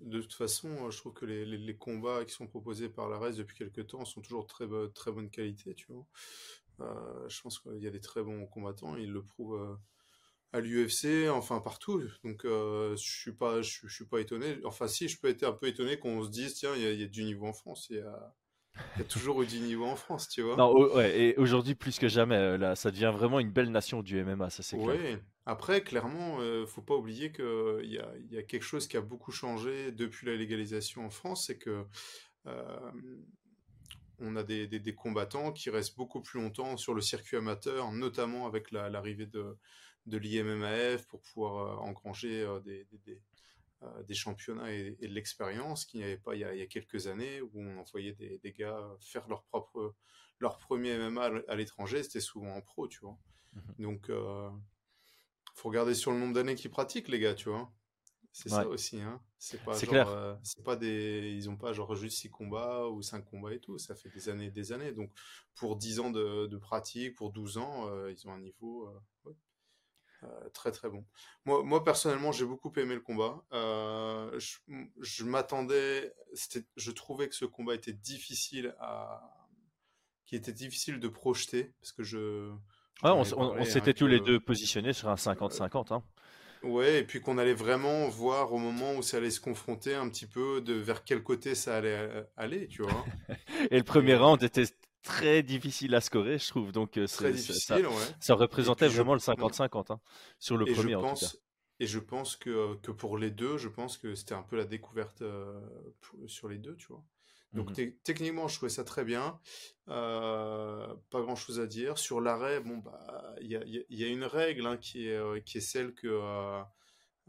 de 0.00 0.20
toute 0.20 0.34
façon, 0.34 0.90
je 0.90 0.98
trouve 0.98 1.12
que 1.14 1.24
les, 1.24 1.76
combats 1.76 2.24
qui 2.24 2.32
sont 2.32 2.46
proposés 2.46 2.88
par 2.88 3.08
la 3.08 3.18
RES 3.18 3.32
depuis 3.32 3.56
quelques 3.56 3.86
temps 3.86 4.04
sont 4.04 4.20
toujours 4.20 4.46
très, 4.46 4.66
très 4.94 5.12
bonne 5.12 5.30
qualité, 5.30 5.74
tu 5.74 5.92
vois. 5.92 6.06
Euh, 6.80 7.28
je 7.28 7.40
pense 7.40 7.58
qu'il 7.58 7.82
y 7.82 7.86
a 7.86 7.90
des 7.90 8.00
très 8.00 8.22
bons 8.22 8.46
combattants, 8.46 8.96
ils 8.96 9.10
le 9.10 9.22
prouvent 9.22 9.60
euh, 9.60 9.76
à 10.52 10.60
l'UFC, 10.60 11.28
enfin 11.30 11.60
partout. 11.60 12.02
Donc 12.24 12.44
euh, 12.44 12.96
je 12.96 13.10
suis 13.10 13.32
pas, 13.32 13.62
je, 13.62 13.88
suis 13.88 14.06
pas 14.06 14.20
étonné. 14.20 14.58
Enfin 14.64 14.88
si, 14.88 15.08
je 15.08 15.18
peux 15.20 15.28
être 15.28 15.42
un 15.44 15.52
peu 15.52 15.66
étonné 15.66 15.98
qu'on 15.98 16.22
se 16.24 16.30
dise 16.30 16.54
tiens, 16.54 16.74
il 16.76 17.00
y 17.00 17.02
a, 17.02 17.06
du 17.06 17.24
niveau 17.24 17.46
en 17.46 17.52
France. 17.52 17.92
Il 18.96 18.98
y 18.98 19.02
a 19.02 19.08
toujours 19.08 19.42
eu 19.42 19.46
du 19.46 19.60
niveau 19.60 19.84
en 19.86 19.96
France, 19.96 20.28
tu 20.28 20.42
vois. 20.42 20.56
Non, 20.56 20.72
ouais, 20.94 21.18
et 21.20 21.36
aujourd'hui 21.36 21.74
plus 21.74 21.98
que 21.98 22.08
jamais, 22.08 22.36
euh, 22.36 22.58
là, 22.58 22.74
ça 22.74 22.90
devient 22.90 23.12
vraiment 23.14 23.40
une 23.40 23.50
belle 23.50 23.70
nation 23.70 24.02
du 24.02 24.18
MMA, 24.18 24.50
ça 24.50 24.62
c'est 24.62 24.76
clair. 24.76 24.88
Ouais. 24.88 25.18
Après, 25.46 25.82
clairement, 25.82 26.40
euh, 26.40 26.66
faut 26.66 26.82
pas 26.82 26.94
oublier 26.94 27.32
que 27.32 27.80
il 27.82 27.90
y 27.92 27.98
a, 27.98 28.10
il 28.18 28.32
y 28.34 28.38
a 28.38 28.42
quelque 28.42 28.64
chose 28.64 28.86
qui 28.86 28.96
a 28.96 29.00
beaucoup 29.00 29.32
changé 29.32 29.92
depuis 29.92 30.26
la 30.26 30.36
légalisation 30.36 31.06
en 31.06 31.10
France, 31.10 31.46
c'est 31.46 31.58
que 31.58 31.84
euh, 32.46 32.78
on 34.20 34.36
a 34.36 34.42
des, 34.42 34.66
des- 34.66 34.80
des 34.80 34.94
combattants 34.94 35.52
qui 35.52 35.70
restent 35.70 35.96
beaucoup 35.96 36.20
plus 36.20 36.40
longtemps 36.40 36.76
sur 36.76 36.94
le 36.94 37.00
circuit 37.00 37.36
amateur, 37.36 37.92
notamment 37.92 38.46
avec 38.46 38.70
la- 38.72 38.88
l'arrivée 38.90 39.26
de, 39.26 39.56
de 40.06 40.18
l'IMMAF 40.18 41.06
pour 41.06 41.20
pouvoir 41.22 41.82
euh, 41.84 41.88
engranger 41.88 42.42
euh, 42.42 42.60
des, 42.60 42.86
des- 43.06 43.20
des, 43.80 43.86
euh, 43.86 44.02
des 44.04 44.14
championnats 44.14 44.72
et, 44.72 44.96
et 45.00 45.08
de 45.08 45.12
l'expérience 45.14 45.84
qu'il 45.84 46.00
n'y 46.00 46.06
avait 46.06 46.18
pas 46.18 46.34
il 46.34 46.40
y, 46.40 46.44
a, 46.44 46.54
il 46.54 46.58
y 46.58 46.62
a 46.62 46.66
quelques 46.66 47.06
années 47.06 47.40
où 47.40 47.50
on 47.54 47.78
envoyait 47.78 48.12
des, 48.12 48.38
des 48.38 48.52
gars 48.52 48.96
faire 49.00 49.28
leur 49.28 49.44
propre 49.44 49.94
leur 50.40 50.58
premier 50.58 50.90
MMA 50.92 51.30
à 51.48 51.56
l'étranger, 51.56 52.02
c'était 52.02 52.20
souvent 52.20 52.54
en 52.54 52.60
pro, 52.62 52.86
tu 52.88 53.00
vois. 53.00 53.18
Mhm. 53.52 53.74
Donc, 53.78 54.08
euh, 54.10 54.50
faut 55.54 55.68
regarder 55.68 55.94
sur 55.94 56.12
le 56.12 56.18
nombre 56.18 56.34
d'années 56.34 56.54
qu'ils 56.54 56.70
pratiquent, 56.70 57.08
les 57.08 57.18
gars, 57.18 57.34
tu 57.34 57.48
vois. 57.48 57.72
C'est 58.32 58.50
Ouais, 58.50 58.62
ça 58.62 58.68
aussi, 58.68 59.00
hein. 59.00 59.20
C'est 59.38 59.62
pas 59.64 59.80
genre, 59.80 59.88
clair. 59.90 60.08
euh, 60.08 60.34
c'est 60.44 60.62
pas 60.62 60.76
des, 60.76 61.32
ils 61.36 61.50
ont 61.50 61.56
pas 61.56 61.72
genre 61.72 61.94
juste 61.96 62.18
6 62.18 62.30
combats 62.30 62.88
ou 62.88 63.02
5 63.02 63.24
combats 63.24 63.52
et 63.52 63.60
tout. 63.60 63.78
Ça 63.78 63.94
fait 63.96 64.10
des 64.10 64.28
années 64.28 64.46
et 64.46 64.50
des 64.50 64.72
années. 64.72 64.92
Donc, 64.92 65.12
pour 65.56 65.76
10 65.76 65.98
ans 66.00 66.10
de, 66.10 66.46
de 66.46 66.56
pratique, 66.56 67.16
pour 67.16 67.32
12 67.32 67.58
ans, 67.58 67.88
euh, 67.88 68.12
ils 68.12 68.28
ont 68.28 68.32
un 68.32 68.38
niveau 68.40 68.88
ouais, 69.24 69.32
euh, 70.24 70.48
très 70.50 70.72
très 70.72 70.88
bon. 70.90 71.04
Moi, 71.44 71.62
moi 71.64 71.84
personnellement, 71.84 72.32
j'ai 72.32 72.44
beaucoup 72.46 72.72
aimé 72.76 72.94
le 72.94 73.00
combat. 73.00 73.42
Euh, 73.52 74.38
je 74.38 74.58
je 75.00 75.24
m'attendais, 75.24 76.12
je 76.76 76.90
trouvais 76.90 77.28
que 77.28 77.34
ce 77.34 77.44
combat 77.44 77.74
était 77.74 77.92
difficile 77.92 78.74
à, 78.80 79.20
qui 80.26 80.36
était 80.36 80.52
difficile 80.52 81.00
de 81.00 81.08
projeter 81.08 81.72
parce 81.80 81.92
que 81.92 82.02
je, 82.04 82.52
on, 83.02 83.22
avais 83.22 83.22
s- 83.22 83.34
on- 83.36 83.54
on 83.58 83.64
parlé, 83.64 83.72
hein, 83.72 83.74
s'était 83.74 83.92
tous 83.94 84.06
les 84.06 84.20
deux 84.20 84.38
positionnés 84.38 84.92
sur 84.92 85.08
un 85.08 85.16
50-50. 85.16 85.90
hein. 85.92 86.02
Ouais, 86.62 86.98
et 87.00 87.04
puis 87.04 87.20
qu'on 87.20 87.38
allait 87.38 87.54
vraiment 87.54 88.08
voir 88.08 88.52
au 88.52 88.58
moment 88.58 88.94
où 88.96 89.02
ça 89.02 89.18
allait 89.18 89.30
se 89.30 89.40
confronter 89.40 89.94
un 89.94 90.08
petit 90.08 90.26
peu 90.26 90.60
de 90.60 90.74
vers 90.74 91.04
quel 91.04 91.22
côté 91.22 91.54
ça 91.54 91.76
allait 91.76 91.96
euh, 91.96 92.24
aller, 92.36 92.66
tu 92.68 92.82
vois. 92.82 93.08
Et 93.70 93.78
le 93.78 93.84
premier 93.84 94.14
round 94.16 94.42
était 94.42 94.64
très 95.08 95.42
difficile 95.42 95.94
à 95.94 96.00
scorer, 96.00 96.38
je 96.38 96.48
trouve. 96.48 96.72
Donc 96.72 96.98
euh, 96.98 97.06
très 97.06 97.34
ça, 97.36 97.76
ouais. 97.76 98.34
représentait 98.34 98.88
je, 98.88 98.94
vraiment 98.96 99.14
le 99.14 99.20
mm, 99.20 99.46
50-50, 99.46 99.92
hein, 99.92 100.00
sur 100.38 100.56
le 100.56 100.68
et 100.68 100.74
je 100.74 100.74
premier 100.74 100.94
en 100.94 101.04
tout 101.04 101.16
cas. 101.16 101.30
pense, 101.30 101.36
et 101.80 101.86
je 101.86 101.98
pense 101.98 102.36
que, 102.36 102.76
que 102.76 102.90
pour 102.90 103.18
les 103.18 103.30
deux, 103.30 103.56
je 103.56 103.68
pense 103.68 103.96
que 103.96 104.14
c'était 104.14 104.34
un 104.34 104.42
peu 104.42 104.56
la 104.56 104.64
découverte 104.64 105.22
euh, 105.22 105.60
sur 106.26 106.48
les 106.48 106.58
deux, 106.58 106.76
tu 106.76 106.88
vois. 106.88 107.04
Donc 107.54 107.72
te- 107.72 107.90
techniquement, 108.04 108.46
je 108.48 108.56
trouvais 108.56 108.70
ça 108.70 108.84
très 108.84 109.04
bien. 109.04 109.40
Euh, 109.88 110.94
pas 111.10 111.22
grand-chose 111.22 111.60
à 111.60 111.66
dire. 111.66 111.96
Sur 111.96 112.20
l'arrêt, 112.20 112.60
bon 112.60 112.78
bah, 112.78 113.34
il 113.40 113.48
y 113.48 113.56
a, 113.56 113.62
y 113.64 114.04
une 114.04 114.24
règle 114.24 114.66
hein, 114.66 114.76
qui 114.76 115.08
est, 115.08 115.16
euh, 115.16 115.40
qui 115.40 115.58
est 115.58 115.62
celle 115.62 115.94
que 115.94 116.08
euh, 116.08 116.60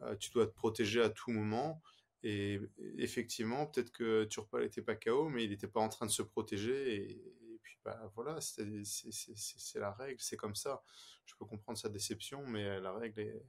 euh, 0.02 0.16
tu 0.18 0.32
dois 0.32 0.46
te 0.46 0.54
protéger 0.54 1.02
à 1.02 1.10
tout 1.10 1.32
moment. 1.32 1.82
Et 2.22 2.60
effectivement, 2.98 3.66
peut-être 3.68 3.92
que 3.92 4.26
Turpal 4.26 4.64
n'était 4.64 4.82
pas 4.82 4.96
KO, 4.96 5.30
mais 5.30 5.46
il 5.46 5.52
n'était 5.52 5.70
pas 5.70 5.80
en 5.80 5.88
train 5.88 6.06
de 6.06 6.12
se 6.12 6.22
protéger. 6.22 6.96
Et, 6.96 7.24
bah 7.84 8.12
voilà, 8.16 8.40
c'est 8.42 8.66
la 9.76 9.92
règle, 9.94 10.20
c'est 10.20 10.38
comme 10.38 10.56
ça. 10.56 10.84
Je 11.26 11.36
peux 11.38 11.46
comprendre 11.46 11.78
sa 11.78 11.90
déception, 11.90 12.46
mais 12.46 12.80
la 12.80 12.94
règle 12.94 13.22
est, 13.22 13.44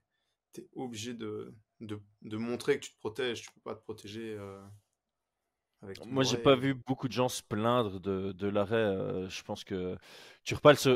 t'es 0.52 0.68
obligé 0.74 1.14
de, 1.14 1.54
de, 1.80 2.00
de 2.22 2.36
montrer 2.36 2.78
que 2.78 2.86
tu 2.86 2.92
te 2.92 2.98
protèges. 2.98 3.42
Tu 3.42 3.52
peux 3.52 3.60
pas 3.60 3.74
te 3.74 3.82
protéger 3.82 4.34
euh, 4.34 4.62
Moi, 6.04 6.24
j'ai 6.24 6.38
pas 6.38 6.56
vu 6.56 6.74
beaucoup 6.74 7.08
de 7.08 7.12
gens 7.12 7.28
se 7.28 7.42
plaindre 7.42 8.00
de, 8.00 8.32
de 8.32 8.48
l'arrêt. 8.48 8.76
euh, 8.76 9.28
je 9.28 9.42
pense 9.42 9.64
que 9.64 9.96
Turpal 10.44 10.76
se... 10.76 10.90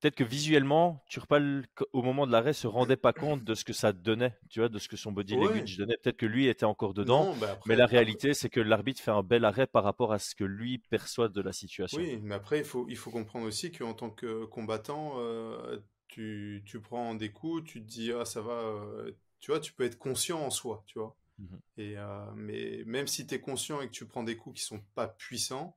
peut-être 0.00 0.14
que 0.16 0.24
visuellement, 0.24 1.02
Turpal, 1.08 1.66
au 1.92 2.02
moment 2.02 2.26
de 2.26 2.32
l'arrêt, 2.32 2.52
se 2.52 2.66
rendait 2.66 2.96
pas 2.96 3.12
compte 3.12 3.44
de 3.44 3.54
ce 3.54 3.64
que 3.64 3.72
ça 3.72 3.92
donnait, 3.92 4.36
tu 4.48 4.60
vois, 4.60 4.68
de 4.68 4.78
ce 4.78 4.88
que 4.88 4.96
son 4.96 5.12
body 5.12 5.36
Ouais, 5.36 5.36
language 5.36 5.76
donnait. 5.76 5.96
Peut-être 6.02 6.16
que 6.18 6.26
lui 6.26 6.46
était 6.46 6.64
encore 6.66 6.94
dedans, 6.94 7.28
non, 7.28 7.36
bah 7.36 7.50
mais 7.64 7.76
la 7.76 7.86
après, 7.86 7.86
réalité, 7.86 8.34
c'est 8.34 8.50
que 8.50 8.60
l'arbitre 8.60 9.00
fait 9.02 9.10
un 9.10 9.22
bel 9.22 9.44
arrêt 9.44 9.66
par 9.66 9.84
rapport 9.84 10.12
à 10.12 10.18
ce 10.18 10.34
que 10.34 10.44
lui 10.44 10.78
perçoit 10.78 11.28
de 11.28 11.40
la 11.40 11.52
situation. 11.52 12.02
oui, 12.02 12.18
mais 12.22 12.34
après, 12.34 12.58
il 12.60 12.64
faut, 12.64 12.86
il 12.88 12.96
faut 12.96 13.10
comprendre 13.10 13.46
aussi 13.46 13.72
qu'en 13.72 13.94
tant 13.94 14.10
que 14.10 14.44
combattant, 14.44 15.14
euh, 15.18 15.78
tu, 16.08 16.62
tu 16.66 16.80
prends 16.80 17.14
des 17.14 17.32
coups, 17.32 17.64
tu 17.64 17.82
te 17.82 17.86
dis, 17.88 18.12
ah, 18.12 18.24
ça 18.24 18.40
va, 18.40 18.52
euh, 18.52 19.12
tu 19.40 19.50
vois, 19.50 19.60
tu 19.60 19.72
peux 19.72 19.84
être 19.84 19.98
conscient 19.98 20.40
en 20.40 20.50
soi, 20.50 20.84
tu 20.86 20.98
vois. 20.98 21.16
Mhm. 21.40 21.60
Et, 21.78 21.96
euh, 21.96 22.30
mais 22.34 22.82
même 22.86 23.06
si 23.06 23.26
tu 23.26 23.34
es 23.34 23.40
conscient 23.40 23.80
et 23.80 23.86
que 23.86 23.92
tu 23.92 24.06
prends 24.06 24.22
des 24.22 24.36
coups 24.36 24.60
qui 24.60 24.66
sont 24.66 24.80
pas 24.94 25.08
puissants, 25.08 25.76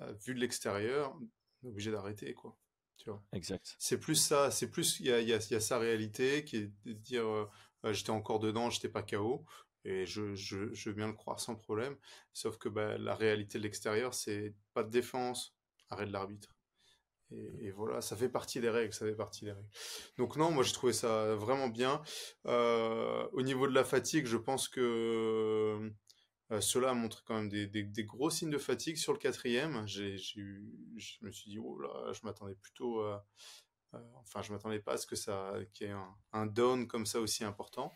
euh, 0.00 0.12
vu 0.26 0.34
de 0.34 0.40
l'extérieur, 0.40 1.14
on 1.62 1.66
est 1.68 1.70
obligé 1.70 1.90
d'arrêter, 1.90 2.34
quoi. 2.34 2.56
Tu 2.96 3.10
vois? 3.10 3.22
Exact. 3.32 3.74
C'est 3.78 3.98
plus 3.98 4.14
ça, 4.14 4.50
c'est 4.50 4.70
plus, 4.70 5.00
il 5.00 5.06
y 5.06 5.12
a, 5.12 5.20
il 5.20 5.28
y 5.28 5.32
a, 5.32 5.38
il 5.38 5.52
y 5.52 5.56
a 5.56 5.60
sa 5.60 5.78
réalité 5.78 6.44
qui 6.44 6.56
est 6.56 6.70
de 6.84 6.92
dire, 6.92 7.26
euh, 7.26 7.50
euh, 7.84 7.92
j'étais 7.92 8.10
encore 8.10 8.38
dedans, 8.38 8.70
j'étais 8.70 8.88
pas 8.88 9.02
KO. 9.02 9.44
Et 9.86 10.06
je, 10.06 10.34
je, 10.34 10.72
je 10.72 10.88
veux 10.88 10.94
bien 10.94 11.08
le 11.08 11.12
croire 11.12 11.40
sans 11.40 11.56
problème. 11.56 11.96
Sauf 12.32 12.56
que 12.56 12.70
bah, 12.70 12.96
la 12.96 13.14
réalité 13.14 13.58
de 13.58 13.64
l'extérieur, 13.64 14.14
c'est 14.14 14.54
pas 14.72 14.82
de 14.82 14.90
défense, 14.90 15.54
arrêt 15.90 16.06
de 16.06 16.12
l'arbitre. 16.12 16.53
Et, 17.30 17.66
et 17.66 17.70
voilà, 17.70 18.00
ça 18.00 18.16
fait 18.16 18.28
partie 18.28 18.60
des 18.60 18.70
règles, 18.70 18.92
ça 18.92 19.06
fait 19.06 19.14
partie 19.14 19.44
des 19.44 19.52
règles. 19.52 19.68
Donc 20.18 20.36
non, 20.36 20.50
moi 20.50 20.62
j'ai 20.62 20.72
trouvé 20.72 20.92
ça 20.92 21.34
vraiment 21.34 21.68
bien. 21.68 22.02
Euh, 22.46 23.26
au 23.32 23.42
niveau 23.42 23.66
de 23.66 23.74
la 23.74 23.84
fatigue, 23.84 24.26
je 24.26 24.36
pense 24.36 24.68
que 24.68 25.90
cela 26.60 26.90
a 26.90 26.94
montré 26.94 27.22
quand 27.26 27.34
même 27.34 27.48
des, 27.48 27.66
des, 27.66 28.04
gros 28.04 28.30
signes 28.30 28.50
de 28.50 28.58
fatigue 28.58 28.96
sur 28.96 29.12
le 29.12 29.18
quatrième. 29.18 29.86
J'ai, 29.86 30.18
je 30.18 30.44
me 31.22 31.32
suis 31.32 31.50
dit, 31.50 31.58
oh 31.58 31.78
là, 31.80 32.12
je 32.12 32.20
m'attendais 32.22 32.54
plutôt, 32.54 33.02
enfin, 33.92 34.42
je 34.42 34.52
m'attendais 34.52 34.78
pas 34.78 34.92
à 34.92 34.96
ce 34.98 35.06
que 35.06 35.16
ça, 35.16 35.54
qu'il 35.72 35.88
y 35.88 35.90
ait 35.90 35.92
un, 35.92 36.14
un, 36.32 36.46
down 36.46 36.86
comme 36.86 37.06
ça 37.06 37.20
aussi 37.20 37.42
important. 37.42 37.92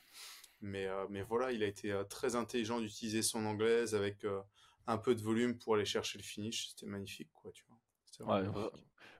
Mais, 0.60 0.88
mais 1.10 1.22
voilà, 1.22 1.52
il 1.52 1.62
a 1.62 1.66
été 1.66 1.94
très 2.10 2.34
intelligent 2.34 2.80
d'utiliser 2.80 3.22
son 3.22 3.44
anglaise 3.44 3.94
avec 3.94 4.26
un 4.88 4.98
peu 4.98 5.14
de 5.14 5.22
volume 5.22 5.56
pour 5.58 5.76
aller 5.76 5.84
chercher 5.84 6.18
le 6.18 6.24
finish. 6.24 6.70
C'était 6.70 6.86
magnifique, 6.86 7.30
quoi, 7.34 7.52
tu 7.52 7.64
vois. 7.68 8.72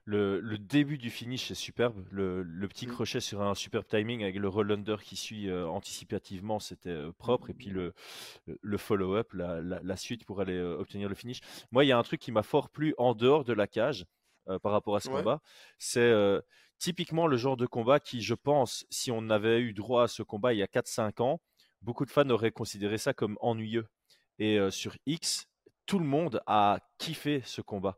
Le, 0.09 0.39
le, 0.39 0.57
début 0.57 0.97
du 0.97 1.11
finish 1.11 1.51
est 1.51 1.55
superbe. 1.55 2.03
Le, 2.09 2.41
le 2.41 2.67
petit 2.67 2.87
mmh. 2.87 2.91
crochet 2.91 3.19
sur 3.19 3.43
un 3.43 3.53
superbe 3.53 3.85
timing 3.85 4.23
avec 4.23 4.37
le 4.37 4.47
roll 4.47 4.71
under 4.71 5.03
qui 5.03 5.15
suit 5.15 5.51
anticipativement, 5.51 6.59
c'était 6.59 6.97
propre. 7.19 7.51
Et 7.51 7.53
puis 7.53 7.69
le, 7.69 7.93
le 8.47 8.77
follow-up, 8.77 9.31
la, 9.33 9.61
la, 9.61 9.95
suite 9.95 10.25
pour 10.25 10.41
aller 10.41 10.59
obtenir 10.59 11.09
le 11.09 11.15
finish. 11.15 11.41
Moi, 11.71 11.85
il 11.85 11.89
y 11.89 11.91
a 11.91 11.97
un 11.97 12.03
truc 12.03 12.19
qui 12.19 12.31
m'a 12.31 12.41
fort 12.41 12.69
plu 12.69 12.95
en 12.97 13.13
dehors 13.13 13.43
de 13.43 13.53
la 13.53 13.67
cage 13.67 14.05
par 14.63 14.71
rapport 14.71 14.95
à 14.95 14.99
ce 14.99 15.09
combat. 15.09 15.41
C'est 15.77 16.11
typiquement 16.79 17.27
le 17.27 17.37
genre 17.37 17.57
de 17.57 17.67
combat 17.67 17.99
qui, 17.99 18.23
je 18.23 18.33
pense, 18.33 18.87
si 18.89 19.11
on 19.11 19.29
avait 19.29 19.59
eu 19.59 19.73
droit 19.73 20.03
à 20.03 20.07
ce 20.07 20.23
combat 20.23 20.53
il 20.53 20.57
y 20.57 20.63
a 20.63 20.67
4-5 20.67 21.21
ans, 21.21 21.39
beaucoup 21.83 22.05
de 22.05 22.11
fans 22.11 22.29
auraient 22.29 22.51
considéré 22.51 22.97
ça 22.97 23.13
comme 23.13 23.37
ennuyeux. 23.41 23.87
Et 24.39 24.57
sur 24.71 24.95
X, 25.05 25.45
tout 25.85 25.99
le 25.99 26.05
monde 26.05 26.41
a 26.47 26.79
kiffé 26.97 27.41
ce 27.45 27.61
combat. 27.61 27.97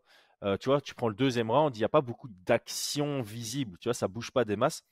Tu 0.59 0.69
vois, 0.69 0.81
tu 0.81 0.95
prends 0.95 1.09
le 1.09 1.15
deuxième 1.15 1.51
round, 1.51 1.75
il 1.75 1.79
n'y 1.79 1.85
a 1.85 1.89
pas 1.89 2.01
beaucoup 2.01 2.27
d'action 2.45 3.21
visible, 3.21 3.77
tu 3.79 3.89
vois, 3.89 3.93
ça 3.93 4.07
bouge 4.07 4.31
pas 4.31 4.45
des 4.45 4.55
masses. 4.55 4.83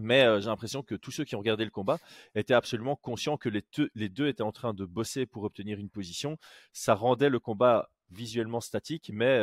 Mais 0.00 0.40
j'ai 0.40 0.46
l'impression 0.46 0.82
que 0.84 0.94
tous 0.94 1.10
ceux 1.10 1.24
qui 1.24 1.34
ont 1.34 1.40
regardé 1.40 1.64
le 1.64 1.72
combat 1.72 1.98
étaient 2.36 2.54
absolument 2.54 2.94
conscients 2.94 3.36
que 3.36 3.48
les, 3.48 4.08
deux 4.08 4.28
étaient 4.28 4.42
en 4.42 4.52
train 4.52 4.72
de 4.72 4.84
bosser 4.84 5.26
pour 5.26 5.42
obtenir 5.42 5.80
une 5.80 5.90
position. 5.90 6.38
Ça 6.72 6.94
rendait 6.94 7.28
le 7.28 7.40
combat 7.40 7.90
visuellement 8.10 8.60
statique, 8.60 9.10
mais 9.12 9.40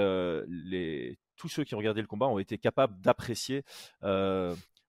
les, 0.48 1.18
tous 1.36 1.50
ceux 1.50 1.66
qui 1.66 1.76
ont 1.76 1.78
regardé 1.78 2.02
le 2.02 2.08
combat 2.08 2.28
ont 2.28 2.40
été 2.40 2.58
capables 2.58 3.00
d'apprécier 3.02 3.64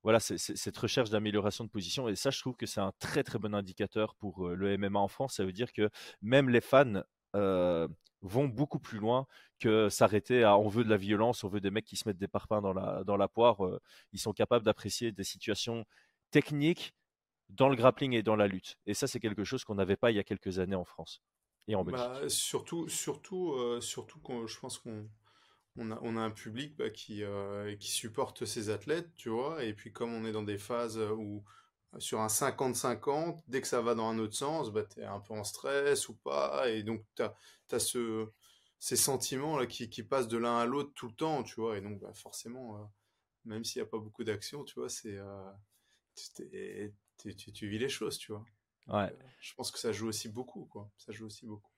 voilà, 0.06 0.20
cette 0.20 0.76
recherche 0.76 1.10
d'amélioration 1.10 1.64
de 1.64 1.68
position. 1.68 2.08
Et 2.08 2.14
ça, 2.14 2.30
je 2.30 2.38
trouve 2.38 2.54
que 2.54 2.64
c'est 2.64 2.80
un 2.80 2.92
très 3.00 3.24
très 3.24 3.40
bon 3.40 3.56
indicateur 3.56 4.14
pour 4.14 4.50
le 4.50 4.78
MMA 4.78 5.00
en 5.00 5.08
France. 5.08 5.34
Ça 5.34 5.44
veut 5.44 5.52
dire 5.52 5.72
que 5.72 5.90
même 6.22 6.48
les 6.48 6.60
fans 6.60 7.02
vont 8.26 8.48
beaucoup 8.48 8.78
plus 8.78 8.98
loin 8.98 9.26
que 9.58 9.88
s'arrêter 9.88 10.44
à 10.44 10.58
on 10.58 10.68
veut 10.68 10.84
de 10.84 10.90
la 10.90 10.96
violence, 10.96 11.44
on 11.44 11.48
veut 11.48 11.60
des 11.60 11.70
mecs 11.70 11.84
qui 11.84 11.96
se 11.96 12.08
mettent 12.08 12.18
des 12.18 12.28
parpaings 12.28 12.60
dans 12.60 12.72
la, 12.72 13.04
dans 13.04 13.16
la 13.16 13.28
poire. 13.28 13.58
ils 14.12 14.20
sont 14.20 14.32
capables 14.32 14.64
d'apprécier 14.64 15.12
des 15.12 15.24
situations 15.24 15.84
techniques 16.30 16.94
dans 17.48 17.68
le 17.68 17.76
grappling 17.76 18.12
et 18.12 18.22
dans 18.22 18.36
la 18.36 18.48
lutte. 18.48 18.76
Et 18.86 18.94
ça, 18.94 19.06
c'est 19.06 19.20
quelque 19.20 19.44
chose 19.44 19.64
qu'on 19.64 19.76
n'avait 19.76 19.96
pas 19.96 20.10
il 20.10 20.16
y 20.16 20.20
a 20.20 20.24
quelques 20.24 20.58
années 20.58 20.76
en 20.76 20.84
France 20.84 21.22
et 21.68 21.74
en 21.74 21.84
Belgique. 21.84 22.04
Bah, 22.04 22.28
surtout, 22.28 22.88
surtout, 22.88 23.80
surtout 23.80 24.20
je 24.46 24.58
pense 24.58 24.78
qu'on 24.78 25.08
on 25.78 26.16
a, 26.16 26.20
un 26.20 26.30
public 26.30 26.76
bah, 26.76 26.90
qui, 26.90 27.22
qui 27.78 27.90
supporte 27.90 28.44
ces 28.44 28.70
athlètes, 28.70 29.10
tu 29.16 29.28
vois, 29.28 29.62
et 29.64 29.74
puis 29.74 29.92
comme 29.92 30.12
on 30.12 30.24
est 30.24 30.32
dans 30.32 30.42
des 30.42 30.58
phases 30.58 30.98
où 30.98 31.44
sur 31.98 32.20
un 32.20 32.26
50-50, 32.26 33.42
dès 33.48 33.60
que 33.60 33.66
ça 33.66 33.80
va 33.80 33.94
dans 33.94 34.08
un 34.08 34.18
autre 34.18 34.34
sens, 34.34 34.70
bah, 34.70 34.84
tu 34.84 35.00
es 35.00 35.04
un 35.04 35.20
peu 35.20 35.34
en 35.34 35.44
stress 35.44 36.08
ou 36.08 36.14
pas, 36.14 36.68
et 36.68 36.82
donc 36.82 37.04
tu 37.16 37.22
as, 37.22 37.78
ce, 37.78 38.28
ces 38.78 38.96
sentiments 38.96 39.58
là, 39.58 39.66
qui, 39.66 39.88
qui 39.88 40.02
passent 40.02 40.28
de 40.28 40.38
l'un 40.38 40.58
à 40.58 40.66
l'autre 40.66 40.92
tout 40.94 41.08
le 41.08 41.14
temps, 41.14 41.42
tu 41.42 41.60
vois, 41.60 41.78
et 41.78 41.80
donc 41.80 42.00
bah, 42.00 42.12
forcément, 42.14 42.76
euh, 42.76 42.84
même 43.44 43.64
s'il 43.64 43.80
n'y 43.80 43.88
a 43.88 43.90
pas 43.90 43.98
beaucoup 43.98 44.24
d'action, 44.24 44.64
tu 44.64 44.78
vois, 44.78 44.88
c'est 44.88 45.16
euh, 45.16 45.50
tu, 47.18 47.34
tu, 47.34 47.68
vis 47.68 47.78
les 47.78 47.88
choses, 47.88 48.18
tu 48.18 48.32
vois. 48.32 48.44
Ouais. 48.88 49.12
je 49.40 49.52
pense 49.54 49.70
que 49.70 49.78
ça 49.78 49.92
joue 49.92 50.08
aussi 50.08 50.28
beaucoup, 50.28 50.66
quoi. 50.66 50.88
Ça 50.96 51.12
joue 51.12 51.26
aussi 51.26 51.44
beaucoup. 51.44 51.70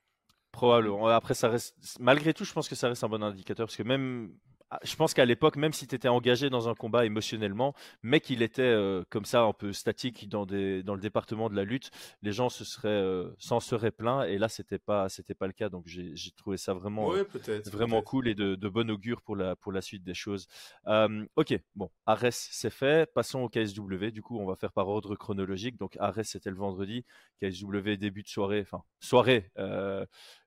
Probablement. 0.52 1.06
Après, 1.08 1.34
ça 1.34 1.48
reste, 1.48 1.76
malgré 2.00 2.34
tout, 2.34 2.44
je 2.44 2.52
pense 2.52 2.68
que 2.68 2.74
ça 2.74 2.88
reste 2.88 3.04
un 3.04 3.08
bon 3.08 3.22
indicateur 3.22 3.66
parce 3.66 3.76
que 3.76 3.82
même 3.82 4.36
je 4.82 4.96
pense 4.96 5.14
qu'à 5.14 5.24
l'époque, 5.24 5.56
même 5.56 5.72
si 5.72 5.86
tu 5.86 5.94
étais 5.94 6.08
engagé 6.08 6.50
dans 6.50 6.68
un 6.68 6.74
combat 6.74 7.06
émotionnellement, 7.06 7.74
mais 8.02 8.20
qu'il 8.20 8.42
était 8.42 8.62
euh, 8.62 9.02
comme 9.08 9.24
ça 9.24 9.42
un 9.42 9.52
peu 9.52 9.72
statique 9.72 10.28
dans, 10.28 10.44
des, 10.44 10.82
dans 10.82 10.94
le 10.94 11.00
département 11.00 11.48
de 11.48 11.56
la 11.56 11.64
lutte, 11.64 11.90
les 12.22 12.32
gens 12.32 12.48
se 12.48 12.64
seraient, 12.64 12.88
euh, 12.88 13.30
s'en 13.38 13.60
seraient 13.60 13.90
pleins. 13.90 14.24
Et 14.24 14.36
là, 14.38 14.48
c'était 14.48 14.78
pas, 14.78 15.08
c'était 15.08 15.34
pas 15.34 15.46
le 15.46 15.52
cas. 15.52 15.68
Donc 15.68 15.84
j'ai, 15.86 16.14
trouvé 16.36 16.56
ça 16.58 16.74
vraiment, 16.74 17.12
euh, 17.14 17.24
vraiment 17.66 18.02
cool 18.02 18.28
et 18.28 18.34
de, 18.34 18.54
de, 18.54 18.68
bon 18.68 18.90
augure 18.90 19.22
pour 19.22 19.36
la, 19.36 19.56
pour 19.56 19.72
la 19.72 19.80
suite 19.80 20.04
des 20.04 20.14
choses. 20.14 20.46
ok, 20.86 21.58
bon, 21.74 21.90
Ares 22.06 22.32
c'est 22.32 22.70
fait. 22.70 23.10
Passons 23.12 23.40
au 23.40 23.48
KSW. 23.48 24.06
Du 24.12 24.22
coup, 24.22 24.38
on 24.38 24.46
va 24.46 24.56
faire 24.56 24.72
par 24.72 24.88
ordre 24.88 25.16
chronologique. 25.16 25.78
Donc 25.78 25.96
Ares 25.98 26.24
c'était 26.24 26.50
le 26.50 26.56
vendredi, 26.56 27.04
KSW 27.40 27.96
début 27.96 28.22
de 28.22 28.28
soirée, 28.28 28.60
enfin 28.60 28.82
soirée 29.00 29.50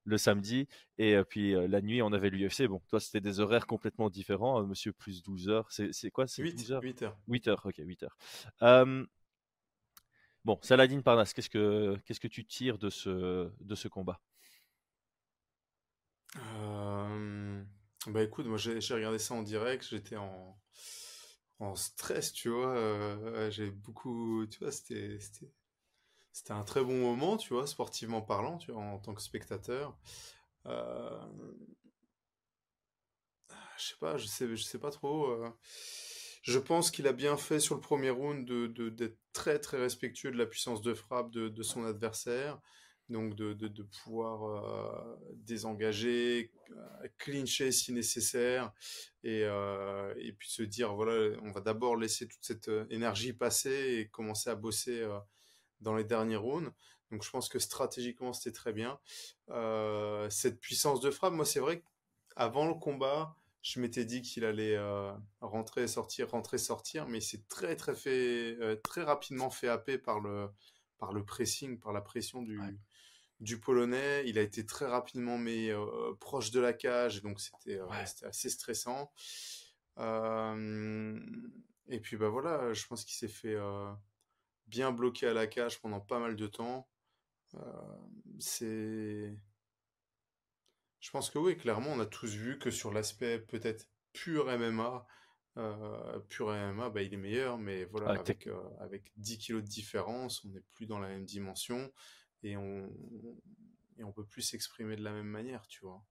le 0.04 0.18
samedi. 0.18 0.68
Et 0.98 1.18
puis 1.28 1.54
la 1.68 1.82
nuit, 1.82 2.02
on 2.02 2.12
avait 2.14 2.30
l'UFC. 2.30 2.68
Bon, 2.68 2.82
toi, 2.90 3.00
c'était 3.00 3.22
des 3.22 3.40
horaires 3.40 3.68
complètement 3.68 4.10
différents. 4.10 4.60
Hein, 4.60 4.66
monsieur, 4.68 4.94
plus 4.94 5.24
12 5.24 5.50
heures. 5.50 5.72
C'est 5.72 6.12
quoi 6.12 6.28
C'est 6.28 6.42
8 6.44 6.72
heures? 6.72 6.82
8 6.84 7.02
heures. 7.04 7.18
8 7.28 7.48
heures, 7.48 7.62
ok, 7.66 7.76
8 7.80 8.04
heures. 8.04 8.18
bon, 10.46 10.60
Saladin 10.62 11.02
Parnas, 11.02 11.32
qu'est-ce 11.36 11.50
que 11.50 11.98
qu'est-ce 12.06 12.20
que 12.20 12.28
tu 12.28 12.46
tires 12.46 12.78
de 12.78 12.90
ce, 12.90 13.50
de 13.60 13.76
ce 13.76 13.88
combat? 13.88 14.20
Bah 18.08 18.24
écoute, 18.24 18.48
moi 18.48 18.58
j'ai 18.58 18.94
regardé 18.96 19.20
ça 19.20 19.36
en 19.36 19.44
direct, 19.44 19.86
j'étais 19.88 20.18
en, 20.18 20.58
en 21.60 21.76
stress, 21.76 22.34
tu 22.34 22.50
vois. 22.50 23.50
j'ai 23.50 23.70
beaucoup, 23.70 24.46
tu 24.48 24.60
vois, 24.60 24.72
c'était 24.72 25.20
c'était 26.32 26.54
un 26.54 26.64
très 26.64 26.84
bon 26.84 26.98
moment, 26.98 27.38
tu 27.38 27.54
vois, 27.54 27.68
sportivement 27.68 28.22
parlant, 28.22 28.58
tu 28.58 28.72
vois, 28.72 28.82
en 28.82 29.00
tant 29.00 29.14
que 29.14 29.22
spectateur. 29.22 29.98
Euh... 30.66 31.20
Je 33.78 33.88
sais 33.88 33.96
pas, 34.00 34.18
je 34.18 34.28
sais, 34.28 34.48
je 34.56 34.64
sais 34.64 34.80
pas 34.80 34.92
trop. 34.92 35.26
Euh. 35.32 35.50
Je 36.44 36.60
pense 36.60 36.92
qu'il 36.92 37.08
a 37.08 37.14
bien 37.14 37.38
fait 37.38 37.60
sur 37.60 37.76
le 37.76 37.82
premier 37.82 38.10
round 38.10 38.46
de, 38.46 38.90
d'être 38.90 39.18
très 39.34 39.60
très 39.60 39.78
respectueux 39.78 40.32
de 40.32 40.38
la 40.38 40.46
puissance 40.46 40.82
de 40.82 40.94
frappe 40.94 41.32
de, 41.32 41.50
de 41.50 41.64
son 41.64 41.86
adversaire, 41.86 42.60
donc 43.10 43.36
de, 43.36 43.54
de 43.54 43.84
pouvoir 43.84 44.46
euh, 44.46 45.18
désengager, 45.36 46.52
euh, 46.72 47.08
clincher 47.18 47.72
si 47.72 47.94
nécessaire, 47.94 48.72
et, 49.24 49.42
et 49.42 50.34
puis 50.34 50.50
se 50.50 50.64
dire 50.64 50.96
voilà, 50.96 51.38
on 51.44 51.52
va 51.52 51.62
d'abord 51.62 51.96
laisser 51.96 52.28
toute 52.28 52.44
cette 52.44 52.72
énergie 52.90 53.34
passer 53.34 54.00
et 54.00 54.08
commencer 54.10 54.50
à 54.50 54.56
bosser 54.56 55.08
dans 55.82 55.96
les 55.96 56.04
derniers 56.04 56.38
rounds. 56.38 56.72
Donc 57.12 57.24
je 57.24 57.30
pense 57.30 57.50
que 57.50 57.60
stratégiquement 57.60 58.34
c'était 58.34 58.56
très 58.56 58.74
bien. 58.74 59.00
Euh, 59.50 60.30
cette 60.30 60.60
puissance 60.60 61.02
de 61.02 61.12
frappe, 61.12 61.34
moi 61.34 61.46
c'est 61.46 61.60
vrai 61.60 61.84
qu'avant 62.36 62.68
le 62.68 62.74
combat, 62.74 63.36
je 63.62 63.80
m'étais 63.80 64.06
dit 64.06 64.22
qu'il 64.22 64.46
allait 64.46 64.76
euh, 64.76 65.12
rentrer, 65.42 65.88
sortir, 65.88 66.32
rentrer, 66.32 66.58
sortir, 66.58 67.08
mais 67.08 67.20
c'est 67.20 67.48
très 67.48 67.76
très 67.76 67.96
fait, 67.96 68.58
euh, 68.62 68.76
très 68.78 69.04
rapidement 69.04 69.50
fait 69.50 69.68
happer 69.68 69.98
par 69.98 70.20
le 70.20 70.50
par 70.98 71.14
le 71.14 71.26
pressing, 71.26 71.80
par 71.80 71.92
la 71.92 72.02
pression 72.02 72.42
du 72.42 72.60
du 73.40 73.60
polonais. 73.60 74.24
Il 74.28 74.38
a 74.38 74.42
été 74.42 74.66
très 74.66 74.86
rapidement 74.86 75.38
mis 75.38 75.70
proche 76.20 76.52
de 76.52 76.60
la 76.60 76.74
cage, 76.74 77.22
donc 77.22 77.42
c'était 77.42 77.80
assez 78.24 78.50
stressant. 78.50 79.12
et 79.98 82.00
puis 82.00 82.18
bah 82.18 82.30
voilà, 82.30 82.74
je 82.74 82.86
pense 82.88 83.04
qu'il 83.04 83.16
s'est 83.16 83.28
fait 83.28 83.58
bien 84.72 84.92
bloqué 84.92 85.28
à 85.28 85.34
la 85.34 85.46
cage 85.46 85.80
pendant 85.80 86.00
pas 86.00 86.18
mal 86.18 86.36
de 86.36 86.48
temps. 86.48 86.88
Euh, 87.56 87.60
c'est. 88.40 89.38
Je 91.00 91.12
pense 91.12 91.30
que 91.30 91.38
oui, 91.38 91.58
clairement, 91.58 91.92
on 91.92 92.00
a 92.00 92.06
tous 92.06 92.34
vu 92.34 92.58
que 92.58 92.72
sur 92.72 92.92
l'aspect 92.92 93.40
peut-être 93.40 93.88
pur 94.14 94.46
MMA, 94.46 95.06
euh, 95.58 96.20
pur 96.30 96.50
MMA, 96.50 96.90
bah, 96.90 97.02
il 97.02 97.14
est 97.14 97.18
meilleur, 97.18 97.58
mais 97.58 97.86
voilà, 97.86 98.12
avec, 98.12 98.48
euh, 98.48 98.62
avec 98.80 99.12
10 99.18 99.38
kilos 99.40 99.64
de 99.64 99.68
différence, 99.68 100.44
on 100.46 100.50
n'est 100.50 100.64
plus 100.74 100.86
dans 100.86 101.00
la 101.00 101.08
même 101.08 101.26
dimension 101.26 101.92
et 102.44 102.56
on 102.56 102.90
et 103.98 104.04
on 104.04 104.12
peut 104.12 104.26
plus 104.26 104.42
s'exprimer 104.42 104.96
de 104.96 105.04
la 105.04 105.12
même 105.12 105.28
manière, 105.28 105.68
tu 105.68 105.82
vois. 105.82 106.02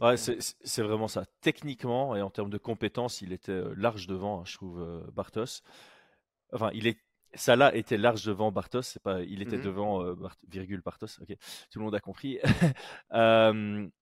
Ouais, 0.00 0.16
c'est 0.16 0.82
vraiment 0.82 1.08
ça. 1.08 1.26
Techniquement 1.40 2.16
et 2.16 2.22
en 2.22 2.30
termes 2.30 2.50
de 2.50 2.58
compétences, 2.58 3.20
il 3.20 3.32
était 3.32 3.62
large 3.76 4.06
devant, 4.06 4.40
hein, 4.40 4.44
je 4.44 4.54
trouve, 4.54 5.10
Bartos. 5.12 5.62
Enfin, 6.52 6.70
il 6.74 6.86
est 6.86 6.98
Salah 7.34 7.74
était 7.74 7.96
large 7.96 8.24
devant 8.24 8.52
Bartos, 8.52 8.82
c'est 8.82 9.02
pas, 9.02 9.22
il 9.22 9.42
était 9.42 9.56
mmh 9.56 9.62
devant 9.62 10.04
euh, 10.04 10.14
virgule 10.48 10.82
Bartos. 10.82 11.20
Ok, 11.20 11.34
tout 11.70 11.78
le 11.78 11.84
monde 11.84 11.94
a 11.94 12.00
compris. 12.00 12.38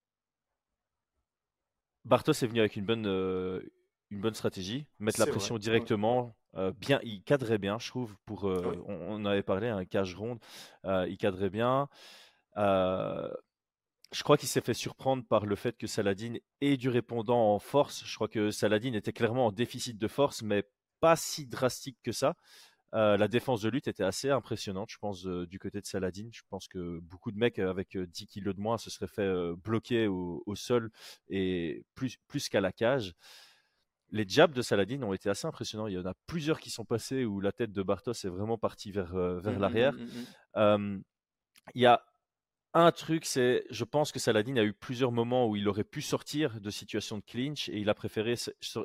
Bartos 2.05 2.33
est 2.33 2.47
venu 2.47 2.61
avec 2.61 2.77
une 2.77 2.85
bonne, 2.85 3.07
euh, 3.07 3.61
une 4.11 4.21
bonne 4.21 4.35
stratégie, 4.35 4.87
mettre 4.99 5.21
la 5.21 5.27
pression 5.27 5.59
directement. 5.59 6.35
Bien, 6.81 6.99
il 7.05 7.23
cadrait 7.23 7.59
bien, 7.59 7.79
je 7.79 7.89
trouve. 7.89 8.17
Pour, 8.27 8.45
on, 8.45 9.25
avait 9.25 9.45
parlé, 9.45 9.69
un 9.69 9.85
cage 9.85 10.17
ronde, 10.17 10.41
il 10.85 11.17
cadrait 11.17 11.51
bien. 11.51 11.89
je 12.57 13.31
crois 14.25 14.37
qu'il 14.37 14.49
s'est 14.49 14.61
fait 14.61 14.75
surprendre 14.75 15.25
par 15.25 15.47
le 15.47 15.55
fait 15.55 15.77
que 15.77 15.87
Saladin 15.87 16.35
ait 16.61 16.77
du 16.77 16.89
répondant 16.89 17.55
en 17.55 17.61
force. 17.61 18.05
Je 18.05 18.15
crois 18.17 18.27
que 18.27 18.51
Saladin 18.51 18.95
était 18.95 19.13
clairement 19.13 19.47
en 19.47 19.53
déficit 19.53 19.97
de 19.97 20.09
force, 20.09 20.43
mais 20.43 20.65
pas 21.01 21.17
si 21.17 21.47
drastique 21.47 21.99
que 22.03 22.13
ça. 22.13 22.35
La 22.93 23.29
défense 23.29 23.63
de 23.63 23.69
lutte 23.69 23.89
était 23.89 24.05
assez 24.05 24.31
impressionnante, 24.31 24.91
je 24.91 24.99
pense, 24.99 25.25
du 25.25 25.59
côté 25.59 25.81
de 25.81 25.87
Saladin. 25.87 26.29
Je 26.33 26.43
pense 26.49 26.69
que 26.69 26.99
beaucoup 27.01 27.31
de 27.31 27.39
mecs 27.39 27.59
avec 27.59 27.97
10 27.97 28.27
kilos 28.27 28.55
de 28.55 28.61
moins 28.61 28.79
se 28.79 28.91
seraient 28.91 29.07
fait 29.07 29.55
bloquer 29.57 30.09
au, 30.09 30.55
sol 30.55 30.91
et 31.29 31.85
plus, 31.95 32.17
plus 32.27 32.49
qu'à 32.49 32.61
la 32.61 32.73
cage. 32.73 33.15
Les 34.13 34.27
jabs 34.27 34.53
de 34.53 34.63
Saladin 34.63 35.03
ont 35.05 35.13
été 35.13 35.31
assez 35.31 35.47
impressionnants. 35.47 35.87
Il 35.87 35.95
y 35.95 35.99
en 35.99 36.07
a 36.07 36.15
plusieurs 36.27 36.59
qui 36.59 36.71
sont 36.71 36.85
passés 36.85 37.25
où 37.25 37.41
la 37.41 37.53
tête 37.53 37.71
de 37.71 37.83
Bartos 37.83 38.13
est 38.13 38.29
vraiment 38.29 38.59
partie 38.59 38.91
vers, 38.91 39.15
vers 39.15 39.57
mmh, 39.57 39.61
l'arrière. 39.61 39.93
Mmh, 39.93 40.61
mmh, 40.61 41.03
il 41.75 41.83
y 41.83 41.87
a 41.87 42.05
un 42.73 42.93
truc, 42.93 43.25
c'est, 43.25 43.65
je 43.71 43.83
pense 43.85 44.13
que 44.13 44.21
Saladin 44.21 44.57
a 44.57 44.63
eu 44.63 44.73
plusieurs 44.73 45.11
moments 45.11 45.49
où 45.49 45.57
il 45.57 45.69
aurait 45.69 45.85
pu 45.85 46.03
sortir 46.03 46.61
de 46.61 46.71
situation 46.71 47.19
de 47.19 47.23
clinch 47.23 47.69
et 47.69 47.79
il 47.79 47.89
a 47.89 47.95
préféré 47.95 48.35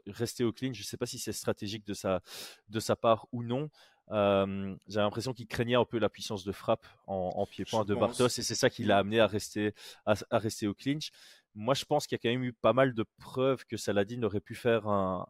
rester 0.07 0.43
au 0.43 0.51
clinch. 0.51 0.75
Je 0.75 0.81
ne 0.81 0.85
sais 0.85 0.97
pas 0.97 1.05
si 1.05 1.19
c'est 1.19 1.33
stratégique 1.33 1.85
de 1.85 1.93
sa, 1.93 2.21
de 2.69 2.79
sa 2.79 2.95
part 2.95 3.27
ou 3.31 3.43
non. 3.43 3.69
J'ai 4.09 4.99
l'impression 4.99 5.33
qu'il 5.33 5.47
craignait 5.47 5.75
un 5.75 5.85
peu 5.85 5.97
la 5.99 6.09
puissance 6.09 6.43
de 6.43 6.51
frappe 6.51 6.85
en, 7.07 7.45
pied-point 7.45 7.85
de 7.85 7.95
Bartos 7.95 8.27
et 8.27 8.43
c'est 8.43 8.55
ça 8.55 8.69
qui 8.69 8.83
l'a 8.83 8.97
amené 8.97 9.19
à 9.19 9.27
rester, 9.27 9.73
à, 10.05 10.15
rester 10.31 10.67
au 10.67 10.73
clinch. 10.73 11.11
Moi, 11.53 11.73
je 11.73 11.85
pense 11.85 12.05
qu'il 12.05 12.15
y 12.15 12.19
a 12.19 12.21
quand 12.21 12.29
même 12.29 12.43
eu 12.43 12.53
pas 12.53 12.73
mal 12.73 12.93
de 12.93 13.05
preuves 13.17 13.65
que 13.65 13.77
Saladin 13.77 14.23
aurait 14.23 14.41
pu 14.41 14.55
faire 14.55 14.87
un, 14.87 15.25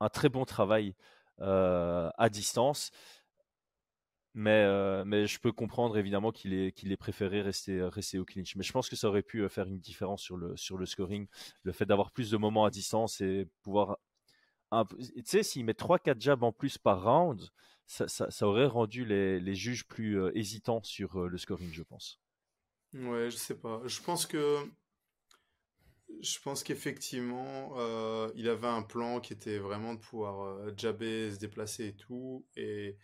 un 0.00 0.08
très 0.08 0.28
bon 0.28 0.44
travail 0.44 0.94
à 1.38 2.28
distance. 2.30 2.90
Mais, 4.38 4.64
euh, 4.66 5.02
mais 5.06 5.26
je 5.26 5.40
peux 5.40 5.50
comprendre 5.50 5.96
évidemment 5.96 6.30
qu'il 6.30 6.52
ait, 6.52 6.70
qu'il 6.70 6.92
ait 6.92 6.98
préféré 6.98 7.40
rester, 7.40 7.78
euh, 7.78 7.88
rester 7.88 8.18
au 8.18 8.26
clinch. 8.26 8.54
Mais 8.54 8.62
je 8.62 8.70
pense 8.70 8.90
que 8.90 8.94
ça 8.94 9.08
aurait 9.08 9.22
pu 9.22 9.38
euh, 9.38 9.48
faire 9.48 9.66
une 9.66 9.80
différence 9.80 10.20
sur 10.20 10.36
le, 10.36 10.54
sur 10.58 10.76
le 10.76 10.84
scoring. 10.84 11.26
Le 11.62 11.72
fait 11.72 11.86
d'avoir 11.86 12.10
plus 12.10 12.30
de 12.30 12.36
moments 12.36 12.66
à 12.66 12.70
distance 12.70 13.22
et 13.22 13.48
pouvoir. 13.62 13.96
Tu 14.70 15.22
sais, 15.24 15.42
s'il 15.42 15.64
met 15.64 15.72
3-4 15.72 16.20
jabs 16.20 16.42
en 16.42 16.52
plus 16.52 16.76
par 16.76 17.02
round, 17.02 17.48
ça, 17.86 18.08
ça, 18.08 18.30
ça 18.30 18.46
aurait 18.46 18.66
rendu 18.66 19.04
les, 19.04 19.40
les 19.40 19.54
juges 19.54 19.86
plus 19.86 20.18
hésitants 20.34 20.82
sur 20.82 21.28
le 21.28 21.38
scoring, 21.38 21.72
je 21.72 21.82
pense. 21.82 22.20
Ouais, 22.94 23.30
je 23.30 23.36
sais 23.36 23.54
pas. 23.58 23.80
Je 23.86 24.00
pense 24.00 24.26
que. 24.26 24.68
Je 26.20 26.38
pense 26.40 26.62
qu'effectivement, 26.62 27.76
il 28.34 28.48
avait 28.48 28.66
un 28.68 28.82
plan 28.82 29.20
qui 29.20 29.32
était 29.32 29.58
vraiment 29.58 29.94
de 29.94 30.00
pouvoir 30.00 30.76
jabber, 30.76 31.30
se 31.32 31.38
déplacer 31.38 31.88
et 31.88 31.94
tout. 31.94 32.46
Et 32.56 32.96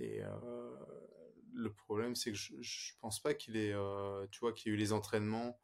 et 0.00 0.22
euh, 0.22 0.76
le 1.52 1.72
problème, 1.72 2.16
c'est 2.16 2.32
que 2.32 2.36
je, 2.38 2.54
je 2.60 2.92
pense 3.00 3.20
pas 3.20 3.34
qu'il 3.34 3.56
ait, 3.56 3.72
euh, 3.72 4.26
tu 4.30 4.40
vois, 4.40 4.52
qu'il 4.52 4.72
ait 4.72 4.74
eu 4.74 4.78
les 4.78 4.92
entraînements 4.92 5.60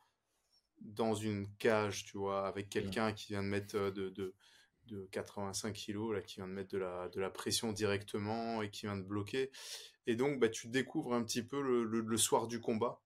dans 0.80 1.14
une 1.14 1.48
cage, 1.56 2.04
tu 2.04 2.18
vois, 2.18 2.46
avec 2.46 2.68
quelqu'un 2.68 3.12
qui 3.12 3.28
vient 3.28 3.42
de 3.42 3.48
mettre 3.48 3.76
euh, 3.76 3.90
de, 3.90 4.10
de, 4.10 4.34
de 4.86 5.08
85 5.12 5.72
kilos, 5.72 6.14
là, 6.14 6.22
qui 6.22 6.36
vient 6.36 6.48
de 6.48 6.52
mettre 6.52 6.70
de 6.70 6.78
la, 6.78 7.08
de 7.08 7.20
la 7.20 7.30
pression 7.30 7.72
directement 7.72 8.62
et 8.62 8.70
qui 8.70 8.86
vient 8.86 8.96
de 8.96 9.02
bloquer. 9.02 9.50
Et 10.06 10.16
donc, 10.16 10.38
bah, 10.38 10.48
tu 10.48 10.68
découvres 10.68 11.14
un 11.14 11.22
petit 11.22 11.42
peu 11.42 11.60
le, 11.60 11.84
le, 11.84 12.16
soir 12.16 12.46
du 12.46 12.60
combat. 12.60 13.02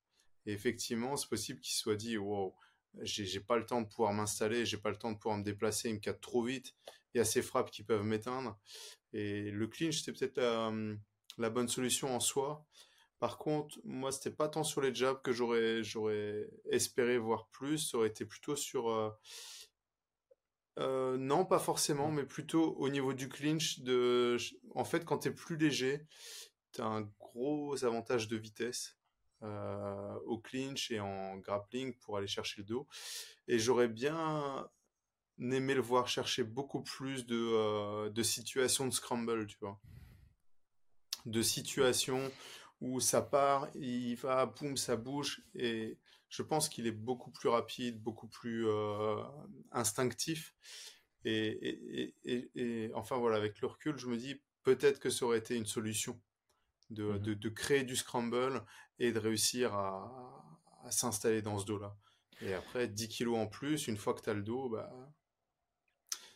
Et 0.47 0.53
effectivement, 0.53 1.17
c'est 1.17 1.29
possible 1.29 1.61
qu'il 1.61 1.75
soit 1.75 1.97
dit, 1.97 2.19
wow, 2.19 2.55
j'ai 3.03 3.41
pas 3.41 3.57
le 3.57 3.67
temps 3.67 3.83
de 3.83 3.89
pouvoir 3.89 4.13
m'installer, 4.13 4.67
j'ai 4.67 4.79
pas 4.79 4.91
le 4.91 4.97
temps 4.97 5.13
de 5.13 5.19
pouvoir 5.19 5.39
me 5.39 5.45
déplacer, 5.45 5.89
il 5.89 5.95
me 5.95 6.01
cadre 6.01 6.21
trop 6.21 6.43
vite. 6.43 6.75
Il 7.15 7.19
y 7.19 7.21
a 7.21 7.25
ces 7.25 7.43
frappes 7.43 7.71
qui 7.71 7.83
peuvent 7.83 8.05
m'éteindre. 8.05 8.59
Et 9.13 9.51
le 9.51 9.67
clinch, 9.67 10.03
c'est 10.03 10.13
peut-être 10.13 10.41
la 11.39 11.51
bonne 11.51 11.69
solution 11.69 12.15
en 12.15 12.21
soi. 12.21 12.65
Par 13.21 13.37
contre, 13.37 13.79
moi, 13.85 14.13
c'était 14.13 14.31
pas 14.31 14.49
tant 14.49 14.65
sur 14.65 14.81
les 14.81 14.95
jabs 14.95 15.21
que 15.21 15.31
j'aurais, 15.31 15.85
j'aurais 15.85 16.49
espéré 16.71 17.19
voir 17.19 17.49
plus. 17.49 17.91
Ça 17.91 17.99
aurait 17.99 18.09
été 18.09 18.25
plutôt 18.25 18.57
sur. 18.57 18.89
Euh, 18.89 19.11
euh, 20.81 21.17
non, 21.17 21.45
pas 21.45 21.59
forcément, 21.59 22.11
mais 22.11 22.25
plutôt 22.25 22.75
au 22.79 22.89
niveau 22.89 23.13
du 23.13 23.29
clinch. 23.29 23.81
De... 23.81 24.37
En 24.75 24.85
fait, 24.85 25.05
quand 25.05 25.19
tu 25.19 25.29
es 25.29 25.33
plus 25.33 25.57
léger, 25.57 26.07
tu 26.73 26.81
as 26.81 26.87
un 26.87 27.03
gros 27.19 27.85
avantage 27.85 28.29
de 28.29 28.37
vitesse 28.37 28.97
euh, 29.43 30.15
au 30.27 30.39
clinch 30.39 30.91
et 30.91 31.01
en 31.01 31.37
grappling 31.37 31.95
pour 31.99 32.17
aller 32.17 32.27
chercher 32.27 32.63
le 32.63 32.65
dos. 32.65 32.89
Et 33.49 33.59
j'aurais 33.59 33.89
bien 33.89 34.69
aimé 35.39 35.75
le 35.75 35.81
voir 35.81 36.09
chercher 36.09 36.45
beaucoup 36.45 36.83
plus 36.83 37.27
de, 37.27 38.09
de 38.09 38.23
situations 38.23 38.87
de 38.87 38.93
scramble, 38.93 39.47
tu 39.47 39.57
vois 39.61 39.79
de 41.27 41.43
situations 41.43 42.31
où 42.81 43.01
ça 43.01 43.23
part, 43.23 43.69
il 43.75 44.15
va, 44.17 44.47
boum, 44.47 44.77
ça 44.77 44.97
bouge. 44.97 45.43
Et 45.55 45.99
je 46.29 46.43
pense 46.43 46.69
qu'il 46.69 46.87
est 46.87 46.93
beaucoup 46.93 47.31
plus 47.31 47.49
rapide, 47.49 48.03
beaucoup 48.03 48.29
plus 48.29 48.67
euh, 48.69 49.23
instinctif. 49.73 50.55
Et, 51.25 52.15
enfin 52.95 53.19
voilà, 53.19 53.37
avec 53.37 53.61
le 53.61 53.67
recul, 53.67 53.99
je 53.99 54.07
me 54.07 54.17
dis 54.17 54.41
peut-être 54.63 55.01
que 55.01 55.11
ça 55.11 55.27
aurait 55.27 55.39
été 55.39 55.57
une 55.57 55.67
solution 55.67 56.19
de, 56.89 57.13
mmh 57.13 57.55
créer 57.55 57.85
du 57.85 57.95
scramble 57.95 58.65
et 58.99 59.13
de 59.13 59.19
réussir 59.19 59.75
à, 59.75 60.43
s'installer 60.91 61.43
dans 61.43 61.59
ce 61.59 61.67
dos-là. 61.67 61.95
Et 62.41 62.55
après, 62.55 62.89
10 62.89 63.09
kilos 63.09 63.37
en 63.37 63.47
plus, 63.47 63.87
une 63.87 63.99
fois 63.99 64.15
que 64.15 64.23
tu 64.23 64.31
as 64.31 64.35
le 64.35 64.43
dos, 64.43 64.71
bah... 64.71 64.91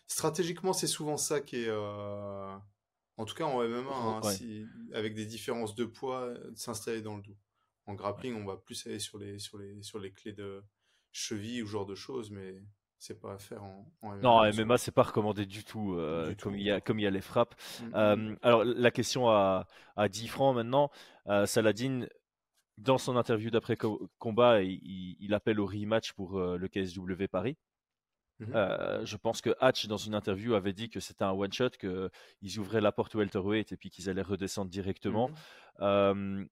stratégiquement, 0.06 0.74
c'est 0.74 0.86
souvent 0.86 1.16
ça 1.16 1.40
qui 1.40 1.56
est, 1.56 1.68
euh, 1.68 2.54
en 3.16 3.24
tout 3.24 3.34
cas, 3.34 3.44
en 3.44 3.62
MMA, 3.62 3.90
hein, 3.90 4.20
avec 4.92 5.14
des 5.14 5.26
différences 5.26 5.74
de 5.74 5.84
poids, 5.84 6.22
euh, 6.22 6.52
s'installer 6.54 7.00
dans 7.00 7.16
le 7.16 7.22
dos. 7.22 7.36
En 7.86 7.94
grappling, 7.94 8.34
on 8.34 8.44
va 8.44 8.56
plus 8.56 8.86
aller 8.86 8.98
sur 8.98 9.18
les, 9.18 9.38
sur 9.38 9.58
les, 9.58 9.82
sur 9.82 9.98
les 9.98 10.10
clés 10.10 10.32
de 10.32 10.64
cheville 11.12 11.62
ou 11.62 11.66
genre 11.66 11.86
de 11.86 11.94
choses, 11.94 12.30
mais 12.30 12.62
c'est 12.98 13.20
pas 13.20 13.34
à 13.34 13.38
faire 13.38 13.62
en, 13.62 13.86
MMA. 14.02 14.16
Non, 14.16 14.30
en 14.30 14.52
MMA, 14.52 14.78
c'est 14.78 14.90
pas 14.90 15.02
recommandé 15.02 15.46
du 15.46 15.64
tout, 15.64 15.94
euh, 15.94 16.34
comme, 16.40 16.56
Il 16.56 16.62
y 16.62 16.70
a, 16.70 16.80
comme 16.80 16.98
il 16.98 17.02
y 17.02 17.06
a 17.06 17.10
les 17.10 17.20
frappes. 17.20 17.54
Mm, 17.80 17.84
mm, 17.84 17.94
euh, 17.94 18.16
mm. 18.16 18.38
alors, 18.42 18.64
la 18.64 18.90
question 18.90 19.28
à, 19.28 19.68
à 19.96 20.08
10 20.08 20.28
francs 20.28 20.54
maintenant. 20.54 20.90
Saladin, 21.46 22.06
dans 22.78 22.98
son 22.98 23.16
interview 23.16 23.50
d'après 23.50 23.78
combat, 24.18 24.62
il, 24.62 25.16
il, 25.20 25.34
appelle 25.34 25.60
au 25.60 25.66
rematch 25.66 26.12
pour 26.14 26.40
le 26.40 26.68
KSW 26.68 27.26
Paris. 27.30 27.56
Mmh 28.40 28.46
euh, 28.54 29.06
je 29.06 29.16
pense 29.16 29.40
que 29.40 29.54
Hatch, 29.60 29.86
dans 29.86 29.96
une 29.96 30.14
interview, 30.14 30.54
avait 30.54 30.72
dit 30.72 30.90
que 30.90 31.00
c'était 31.00 31.24
un 31.24 31.30
one-shot, 31.30 31.70
qu'ils 31.70 32.58
ouvraient 32.58 32.80
la 32.80 32.92
porte 32.92 33.14
au 33.14 33.18
welterweight 33.18 33.72
et 33.72 33.76
puis 33.76 33.90
qu'ils 33.90 34.10
allaient 34.10 34.22
redescendre 34.22 34.70
directement. 34.70 35.30
Mmh 35.78 36.44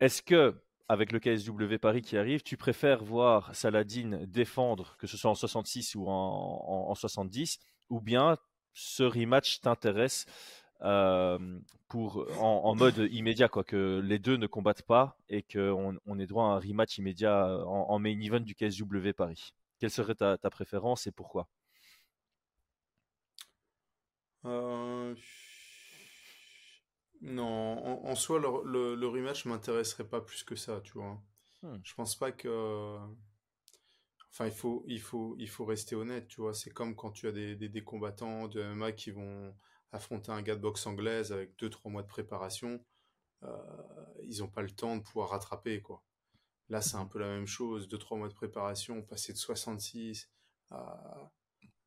est-ce 0.00 0.22
que, 0.22 0.54
avec 0.88 1.12
le 1.12 1.18
KSW 1.18 1.76
Paris 1.76 2.00
qui 2.00 2.16
arrive, 2.16 2.42
tu 2.42 2.56
préfères 2.56 3.04
voir 3.04 3.54
Saladin 3.54 4.20
défendre, 4.26 4.96
que 4.96 5.06
ce 5.06 5.18
soit 5.18 5.30
en 5.30 5.34
66 5.34 5.94
ou 5.94 6.06
en, 6.08 6.94
70, 6.94 7.58
ou 7.90 8.00
bien 8.00 8.38
ce 8.72 9.02
rematch 9.02 9.60
t'intéresse 9.60 10.24
pour 11.88 12.26
en, 12.38 12.74
mode 12.74 13.06
immédiat, 13.10 13.48
quoi, 13.48 13.62
que 13.62 14.00
les 14.02 14.18
deux 14.18 14.38
ne 14.38 14.46
combattent 14.46 14.86
pas 14.86 15.18
et 15.28 15.42
qu'on 15.42 15.98
on 16.06 16.18
ait 16.18 16.26
droit 16.26 16.44
à 16.44 16.48
un 16.52 16.58
rematch 16.58 16.96
immédiat 16.96 17.46
en, 17.66 17.90
en 17.90 17.98
main 17.98 18.18
event 18.18 18.40
du 18.40 18.54
KSW 18.54 19.12
Paris? 19.14 19.52
Quelle 19.80 19.90
serait 19.90 20.14
ta, 20.14 20.38
préférence 20.50 21.06
et 21.06 21.12
pourquoi? 21.12 21.48
Euh, 24.44 25.14
Non, 27.22 28.06
en, 28.06 28.14
soi, 28.14 28.38
le, 28.38 28.94
le, 28.94 29.06
rematch 29.08 29.44
m'intéresserait 29.44 30.08
pas 30.08 30.20
plus 30.20 30.42
que 30.42 30.56
ça, 30.56 30.80
tu 30.82 30.92
vois. 30.92 31.20
Hmm. 31.62 31.78
Je 31.84 31.94
pense 31.94 32.16
pas 32.16 32.32
que. 32.32 32.98
Enfin, 34.32 34.46
il 34.46 34.52
faut, 34.52 34.84
il 34.86 35.00
faut, 35.00 35.34
il 35.38 35.48
faut 35.48 35.64
rester 35.64 35.96
honnête, 35.96 36.28
tu 36.28 36.40
vois. 36.40 36.54
C'est 36.54 36.70
comme 36.70 36.94
quand 36.94 37.10
tu 37.10 37.26
as 37.28 37.32
des, 37.32 37.56
des, 37.56 37.84
combattants 37.84 38.48
de 38.48 38.62
MMA 38.62 38.92
qui 38.92 39.10
vont 39.10 39.54
affronter 39.92 40.30
un 40.32 40.42
gars 40.42 40.56
de 40.56 40.60
boxe 40.60 40.86
anglaise 40.86 41.32
avec 41.32 41.58
2-3 41.58 41.90
mois 41.90 42.02
de 42.02 42.08
préparation. 42.08 42.82
Euh, 43.42 43.56
ils 44.22 44.38
n'ont 44.40 44.48
pas 44.48 44.62
le 44.62 44.70
temps 44.70 44.96
de 44.96 45.02
pouvoir 45.02 45.30
rattraper, 45.30 45.82
quoi. 45.82 46.02
Là, 46.70 46.80
c'est 46.80 46.96
un 46.96 47.06
peu 47.06 47.18
la 47.18 47.26
même 47.26 47.46
chose. 47.46 47.88
2-3 47.88 48.16
mois 48.16 48.28
de 48.28 48.34
préparation, 48.34 49.02
passer 49.02 49.32
de 49.32 49.38
66 49.38 50.30
à, 50.70 51.30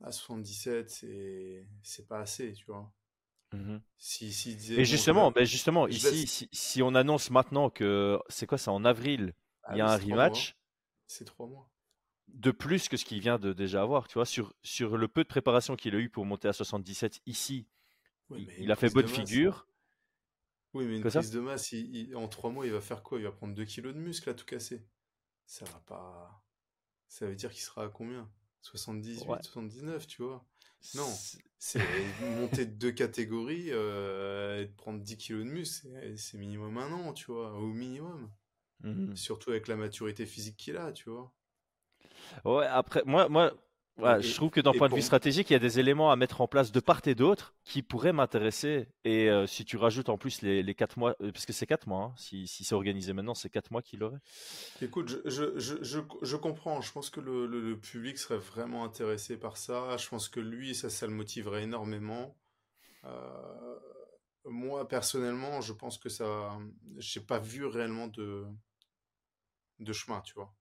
à 0.04 0.12
77, 0.12 0.90
c'est, 0.90 1.66
c'est 1.82 2.08
pas 2.08 2.20
assez, 2.20 2.54
tu 2.54 2.66
vois. 2.66 2.94
Mmh 3.54 3.78
si, 3.98 4.34
si 4.34 4.74
Et 4.74 4.84
justement, 4.84 5.32
ben 5.32 5.46
justement 5.46 5.88
ici, 5.88 6.28
si, 6.28 6.50
si, 6.52 6.82
on 6.82 6.96
annonce 6.96 7.30
maintenant 7.30 7.70
que 7.70 8.20
c'est 8.28 8.48
quoi 8.48 8.58
ça 8.58 8.72
en 8.72 8.84
avril, 8.84 9.34
ah 9.64 9.74
il 9.74 9.78
y 9.78 9.82
a 9.82 9.88
un 9.88 9.98
rematch. 9.98 10.58
C'est 11.08 11.24
3 11.24 11.48
mois. 11.48 11.70
De 12.28 12.52
plus 12.52 12.90
que 12.90 12.98
ce 12.98 13.06
qu'il 13.06 13.20
vient 13.20 13.38
de 13.38 13.54
déjà 13.54 13.84
avoir, 13.84 14.08
tu 14.08 14.16
vois, 14.16 14.26
sur, 14.26 14.54
sur 14.64 14.98
le 14.98 15.08
peu 15.08 15.24
de 15.24 15.28
préparation 15.28 15.76
qu'il 15.76 15.96
a 15.96 16.00
eu 16.00 16.10
pour 16.10 16.26
monter 16.26 16.48
à 16.48 16.54
77 16.54 17.22
ici, 17.28 17.68
il, 18.32 18.72
a 18.72 18.76
fait 18.76 18.90
bonne 18.90 19.08
figure. 19.08 19.68
Oui, 20.74 20.86
mais 20.86 20.98
une 20.98 21.04
prise 21.04 21.32
de 21.32 21.40
masse, 21.40 21.74
en 22.16 22.28
trois 22.28 22.50
mois, 22.52 22.66
il 22.66 22.72
va 22.72 22.82
faire 22.82 23.04
quoi? 23.04 23.20
Il 23.20 23.24
va 23.24 23.32
prendre 23.32 23.54
2 23.54 23.66
kilos 23.66 23.94
de 23.94 24.00
muscle 24.00 24.30
à 24.30 24.34
tout 24.34 24.46
casser. 24.46 24.86
Ça 25.46 25.66
va 25.66 25.80
pas. 25.86 26.44
Ça 27.08 27.28
veut 27.28 27.36
dire 27.36 27.52
qu'il 27.52 27.62
sera 27.62 27.84
à 27.84 27.90
combien? 27.90 28.30
78, 28.62 29.20
79, 29.44 30.08
tu 30.08 30.24
vois? 30.24 30.46
Non, 30.96 31.08
c'est 31.60 31.80
monter 32.40 32.66
de 32.66 32.74
deux 32.74 32.92
catégories 32.92 33.68
euh, 33.72 34.64
et 34.64 34.68
prendre 34.68 35.00
10 35.00 35.18
kilos 35.18 35.46
de 35.46 35.52
muscle, 35.52 36.18
c'est 36.18 36.38
minimum 36.38 36.78
un 36.78 36.92
an, 36.92 37.14
tu 37.14 37.32
vois, 37.32 37.54
au 37.54 37.68
minimum. 37.68 38.32
Mmh 38.82 39.16
Surtout 39.16 39.52
avec 39.52 39.68
la 39.68 39.76
maturité 39.76 40.26
physique 40.26 40.58
qu'il 40.58 40.76
a, 40.76 40.92
tu 40.92 41.10
vois. 41.10 41.32
Ouais, 42.46 42.66
après, 42.66 43.04
moi, 43.06 43.30
moi 43.30 43.54
je 43.98 44.36
trouve 44.36 44.50
que 44.50 44.62
d'un 44.62 44.72
point 44.74 44.90
de 44.90 44.96
vue 44.96 45.02
stratégique, 45.02 45.50
il 45.50 45.54
y 45.54 45.56
a 45.56 45.60
des 45.60 45.80
éléments 45.80 46.12
à 46.12 46.16
mettre 46.16 46.42
en 46.42 46.48
place 46.48 46.72
de 46.72 46.80
part 46.80 47.02
et 47.06 47.16
d'autre 47.16 47.56
qui 47.64 47.82
pourraient 47.82 48.14
m'intéresser. 48.14 48.88
Et 49.04 49.30
euh, 49.30 49.46
si 49.46 49.66
tu 49.66 49.78
rajoutes 49.78 50.10
en 50.10 50.18
plus 50.18 50.42
les, 50.42 50.64
les 50.64 50.76
4 50.76 50.98
mois, 50.98 51.16
euh, 51.22 51.32
parce 51.32 51.46
que 51.46 51.54
c'est 51.54 51.68
4 51.68 51.88
mois, 51.88 52.06
hein, 52.06 52.14
si, 52.18 52.48
si 52.48 52.64
c'est 52.64 52.76
organisé 52.76 53.14
maintenant, 53.14 53.36
c'est 53.36 53.50
4 53.50 53.72
mois 53.72 53.82
qu'il 53.82 54.04
aurait. 54.04 54.20
Écoute, 54.82 55.10
je, 55.26 55.58
je, 55.58 55.84
je, 55.84 56.00
je, 56.22 56.36
comprends. 56.36 56.82
Je 56.82 56.92
pense 56.92 57.10
que 57.10 57.20
le, 57.20 57.46
le, 57.46 57.78
public 57.78 58.18
serait 58.18 58.40
vraiment 58.40 58.84
intéressé 58.84 59.38
par 59.38 59.58
ça. 59.58 59.96
Je 59.98 60.08
pense 60.10 60.28
que 60.28 60.40
lui, 60.40 60.74
ça, 60.74 60.90
ça 60.90 61.06
le 61.08 61.14
motiverait 61.14 61.64
énormément. 61.64 62.36
Euh, 63.06 63.80
moi, 64.46 64.88
personnellement, 64.88 65.62
je 65.62 65.74
pense 65.74 65.98
que 65.98 66.10
ça. 66.10 66.58
J'ai 66.98 67.22
pas 67.22 67.40
vu 67.40 67.66
réellement 67.66 68.08
de, 68.08 68.46
de 69.80 69.94
chemin, 69.94 70.22
tu 70.22 70.34
vois. 70.34 70.54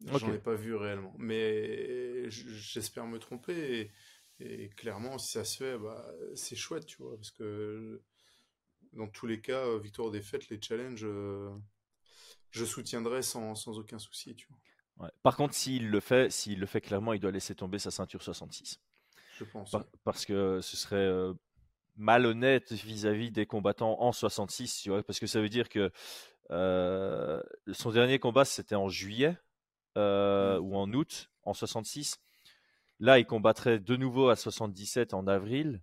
Hmm. 0.00 0.16
J'en 0.18 0.32
ai 0.32 0.38
pas 0.38 0.54
vu 0.54 0.74
réellement. 0.74 1.14
Mais 1.18 2.30
j'espère 2.30 3.06
me 3.06 3.18
tromper. 3.18 3.90
Et, 4.40 4.68
clairement, 4.70 5.18
si 5.18 5.32
ça 5.32 5.44
se 5.44 5.56
fait, 5.56 5.78
bah, 5.78 6.06
c'est 6.34 6.56
chouette, 6.56 6.86
tu 6.86 7.02
vois. 7.02 7.16
Parce 7.16 7.30
que 7.30 8.02
dans 8.92 9.08
tous 9.08 9.26
les 9.26 9.40
cas, 9.40 9.66
euh, 9.66 9.78
victoire 9.78 10.08
ou 10.08 10.10
défaite, 10.10 10.48
les 10.48 10.60
challenges, 10.60 11.04
euh, 11.04 11.50
je 12.50 12.64
soutiendrai 12.64 13.22
sans, 13.22 13.54
sans, 13.54 13.78
aucun 13.78 13.98
souci, 13.98 14.34
tu 14.34 14.48
vois. 14.48 15.10
Par 15.22 15.36
contre, 15.36 15.54
s'il 15.54 15.90
le 15.90 16.00
fait, 16.00 16.30
s'il 16.32 16.58
le 16.58 16.66
fait 16.66 16.80
clairement, 16.80 17.12
il 17.12 17.20
doit 17.20 17.30
laisser 17.30 17.54
tomber 17.54 17.78
sa 17.78 17.90
ceinture 17.90 18.22
66. 18.22 18.80
Je 19.38 19.44
pense. 19.44 19.76
Parce 20.04 20.24
que 20.24 20.60
ce 20.62 20.76
serait 20.76 20.96
euh, 20.96 21.34
malhonnête 21.96 22.72
vis-à-vis 22.72 23.30
des 23.30 23.44
combattants 23.44 24.00
en 24.00 24.12
66, 24.12 24.80
tu 24.82 24.88
vois, 24.88 25.02
parce 25.02 25.20
que 25.20 25.26
ça 25.26 25.40
veut 25.40 25.50
dire 25.50 25.68
que 25.68 25.90
son 26.48 27.90
dernier 27.90 28.18
combat, 28.18 28.46
c'était 28.46 28.74
en 28.74 28.88
juillet. 28.88 29.36
Euh, 29.96 30.58
ou 30.58 30.76
en 30.76 30.92
août, 30.92 31.30
en 31.44 31.54
66. 31.54 32.18
Là, 33.00 33.18
il 33.18 33.26
combattrait 33.26 33.78
de 33.78 33.96
nouveau 33.96 34.28
à 34.28 34.36
77 34.36 35.14
en 35.14 35.26
avril, 35.26 35.82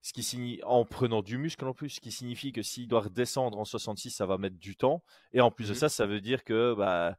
ce 0.00 0.12
qui 0.12 0.22
signifie, 0.22 0.62
en 0.64 0.84
prenant 0.84 1.22
du 1.22 1.38
muscle 1.38 1.64
en 1.64 1.74
plus, 1.74 1.90
ce 1.90 2.00
qui 2.00 2.12
signifie 2.12 2.52
que 2.52 2.62
s'il 2.62 2.88
doit 2.88 3.02
redescendre 3.02 3.58
en 3.58 3.64
66, 3.64 4.10
ça 4.10 4.26
va 4.26 4.38
mettre 4.38 4.58
du 4.58 4.76
temps. 4.76 5.02
Et 5.32 5.40
en 5.40 5.50
plus 5.50 5.68
de 5.68 5.72
mmh 5.72 5.76
ça, 5.76 5.88
ça 5.88 6.06
veut 6.06 6.20
dire 6.20 6.44
que 6.44 6.74
bah, 6.74 7.16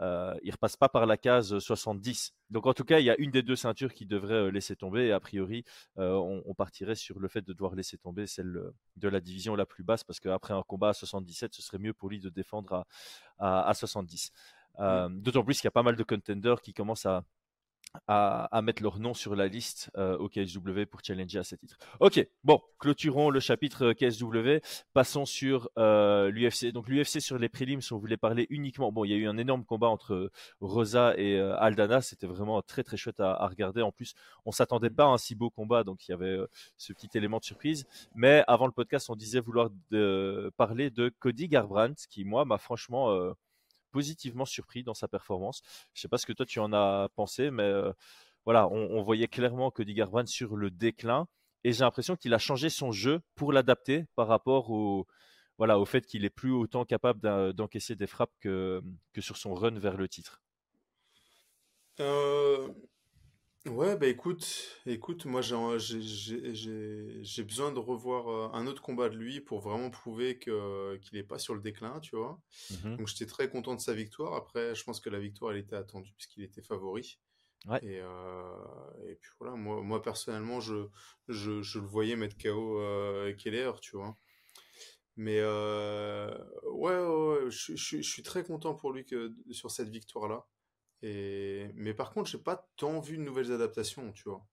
euh, 0.00 0.34
il 0.42 0.50
repasse 0.50 0.76
pas 0.76 0.88
par 0.88 1.06
la 1.06 1.16
case 1.16 1.58
70. 1.58 2.34
Donc 2.50 2.66
en 2.66 2.74
tout 2.74 2.84
cas, 2.84 2.98
il 2.98 3.04
y 3.04 3.10
a 3.10 3.16
une 3.18 3.30
des 3.30 3.42
deux 3.42 3.56
ceintures 3.56 3.92
qui 3.92 4.06
devrait 4.06 4.34
euh, 4.34 4.50
laisser 4.50 4.74
tomber. 4.74 5.06
Et 5.06 5.12
a 5.12 5.20
priori, 5.20 5.64
euh, 5.98 6.14
on, 6.14 6.54
partirait 6.54 6.94
sur 6.94 7.18
le 7.18 7.28
fait 7.28 7.42
de 7.42 7.52
devoir 7.52 7.74
laisser 7.74 7.98
tomber 7.98 8.26
celle 8.26 8.72
de 8.96 9.08
la 9.08 9.20
division 9.20 9.54
la 9.54 9.66
plus 9.66 9.84
basse, 9.84 10.04
parce 10.04 10.20
qu'après 10.20 10.54
un 10.54 10.62
combat 10.62 10.90
à 10.90 10.92
77, 10.92 11.54
ce 11.54 11.62
serait 11.62 11.78
mieux 11.78 11.92
pour 11.94 12.08
lui 12.08 12.20
de 12.20 12.30
défendre 12.30 12.84
à, 13.38 13.68
à 13.68 13.74
70. 13.74 14.32
Mmh. 14.78 15.20
D'autant 15.20 15.44
plus 15.44 15.56
qu'il 15.56 15.66
y 15.66 15.68
a 15.68 15.72
pas 15.72 15.82
mal 15.82 15.96
de 15.96 16.02
contenders 16.02 16.60
qui 16.60 16.72
commencent 16.72 17.06
à, 17.06 17.24
à, 18.06 18.62
mettre 18.62 18.82
leur 18.82 18.98
nom 18.98 19.14
sur 19.14 19.36
la 19.36 19.46
liste 19.48 19.90
au 19.96 20.28
KSW 20.28 20.84
pour 20.90 21.00
challenger 21.04 21.38
à 21.38 21.44
ce 21.44 21.54
titre. 21.56 21.76
Ok, 22.00 22.26
bon, 22.44 22.60
clôturons 22.78 23.30
le 23.30 23.40
chapitre 23.40 23.92
KSW. 23.92 24.64
Passons 24.92 25.26
sur 25.26 25.68
l'UFC. 25.76 26.72
Donc 26.72 26.88
l'UFC 26.88 27.20
sur 27.20 27.38
les 27.38 27.48
prélims, 27.48 27.80
on 27.90 27.98
voulait 27.98 28.16
parler 28.16 28.46
uniquement, 28.50 28.92
bon, 28.92 29.04
il 29.04 29.10
y 29.10 29.14
a 29.14 29.16
eu 29.16 29.28
un 29.28 29.36
énorme 29.36 29.64
combat 29.64 29.88
entre 29.88 30.30
Rosa 30.60 31.14
et 31.16 31.38
Aldana. 31.38 32.00
C'était 32.00 32.26
vraiment 32.26 32.62
très 32.62 32.82
très 32.82 32.96
chouette 32.96 33.20
à, 33.20 33.46
regarder. 33.46 33.82
En 33.82 33.92
plus, 33.92 34.14
on 34.46 34.52
s'attendait 34.52 34.90
pas 34.90 35.04
à 35.04 35.08
un 35.08 35.18
si 35.18 35.34
beau 35.34 35.50
combat, 35.50 35.84
donc 35.84 36.08
il 36.08 36.12
y 36.12 36.14
avait 36.14 36.38
ce 36.76 36.92
petit 36.92 37.10
élément 37.14 37.38
de 37.38 37.44
surprise. 37.44 37.86
Mais 38.14 38.42
avant 38.46 38.66
le 38.66 38.72
podcast, 38.72 39.10
on 39.10 39.16
disait 39.16 39.40
vouloir 39.40 39.70
parler 40.56 40.90
de 40.90 41.12
Cody 41.18 41.48
Garbrandt, 41.48 42.06
qui 42.08 42.24
moi 42.24 42.44
m'a 42.44 42.58
franchement 42.58 43.34
positivement 43.92 44.44
surpris 44.44 44.82
dans 44.82 44.94
sa 44.94 45.08
performance. 45.08 45.62
Je 45.94 46.00
sais 46.00 46.08
pas 46.08 46.18
ce 46.18 46.26
que 46.26 46.32
toi 46.32 46.46
tu 46.46 46.58
en 46.58 46.72
as 46.72 47.08
pensé, 47.14 47.50
mais 47.50 47.62
euh, 47.62 47.92
voilà, 48.44 48.68
on, 48.68 49.02
voyait 49.02 49.28
clairement 49.28 49.70
que 49.70 49.82
Garbrandt 49.82 50.30
sur 50.30 50.56
le 50.56 50.70
déclin 50.70 51.28
et 51.64 51.72
j'ai 51.72 51.84
l'impression 51.84 52.16
qu'il 52.16 52.34
a 52.34 52.38
changé 52.38 52.70
son 52.70 52.90
jeu 52.90 53.20
pour 53.36 53.52
l'adapter 53.52 54.06
par 54.16 54.26
rapport 54.26 54.70
au 54.70 55.06
voilà 55.58 55.78
au 55.78 55.84
fait 55.84 56.06
qu'il 56.06 56.24
est 56.24 56.30
plus 56.30 56.50
autant 56.50 56.84
capable 56.84 57.52
d'encaisser 57.52 57.94
des 57.94 58.08
frappes 58.08 58.34
que, 58.40 58.82
que 59.12 59.20
sur 59.20 59.36
son 59.36 59.54
run 59.54 59.78
vers 59.78 59.96
le 59.96 60.08
titre. 60.08 60.40
Euh, 62.00 62.68
Ouais, 63.66 63.96
bah 63.96 64.08
écoute, 64.08 64.44
écoute, 64.86 65.24
moi 65.24 65.40
j'ai 65.40 66.00
j'ai 66.00 67.44
besoin 67.44 67.70
de 67.70 67.78
revoir 67.78 68.28
euh, 68.28 68.48
un 68.58 68.66
autre 68.66 68.82
combat 68.82 69.08
de 69.08 69.16
lui 69.16 69.40
pour 69.40 69.60
vraiment 69.60 69.88
prouver 69.88 70.36
que 70.36 70.96
qu'il 70.96 71.16
est 71.16 71.22
pas 71.22 71.38
sur 71.38 71.54
le 71.54 71.60
déclin, 71.60 72.00
tu 72.00 72.16
vois. 72.16 72.40
Mmh 72.70 72.96
Donc 72.96 73.06
j'étais 73.06 73.26
très 73.26 73.48
content 73.48 73.76
de 73.76 73.80
sa 73.80 73.94
victoire. 73.94 74.34
Après, 74.34 74.74
je 74.74 74.82
pense 74.82 74.98
que 74.98 75.10
la 75.10 75.20
victoire 75.20 75.52
elle 75.52 75.58
était 75.58 75.76
attendue 75.76 76.12
puisqu'il 76.16 76.42
était 76.42 76.60
favori. 76.62 77.20
Ouais. 77.66 77.82
Et, 77.82 78.00
euh, 78.00 78.56
et 79.08 79.14
puis 79.16 79.30
voilà, 79.40 79.56
moi, 79.56 79.82
moi 79.82 80.02
personnellement, 80.02 80.60
je, 80.60 80.88
je, 81.28 81.62
je 81.62 81.78
le 81.80 81.86
voyais 81.86 82.16
mettre 82.16 82.36
KO 82.36 82.80
euh, 82.80 83.34
Keller, 83.34 83.72
tu 83.80 83.96
vois. 83.96 84.16
Mais 85.16 85.38
euh, 85.40 86.30
ouais, 86.70 86.98
ouais, 86.98 87.50
je, 87.50 87.76
je, 87.76 87.98
je 87.98 88.02
suis 88.10 88.22
très 88.22 88.44
content 88.44 88.74
pour 88.74 88.92
lui 88.92 89.04
que 89.04 89.34
sur 89.50 89.70
cette 89.70 89.90
victoire-là. 89.90 90.46
Mais 91.02 91.94
par 91.94 92.12
contre, 92.12 92.30
j'ai 92.30 92.38
pas 92.38 92.68
tant 92.76 93.00
vu 93.00 93.16
de 93.16 93.22
nouvelles 93.22 93.52
adaptations, 93.52 94.12
tu 94.12 94.24
vois. 94.24 94.44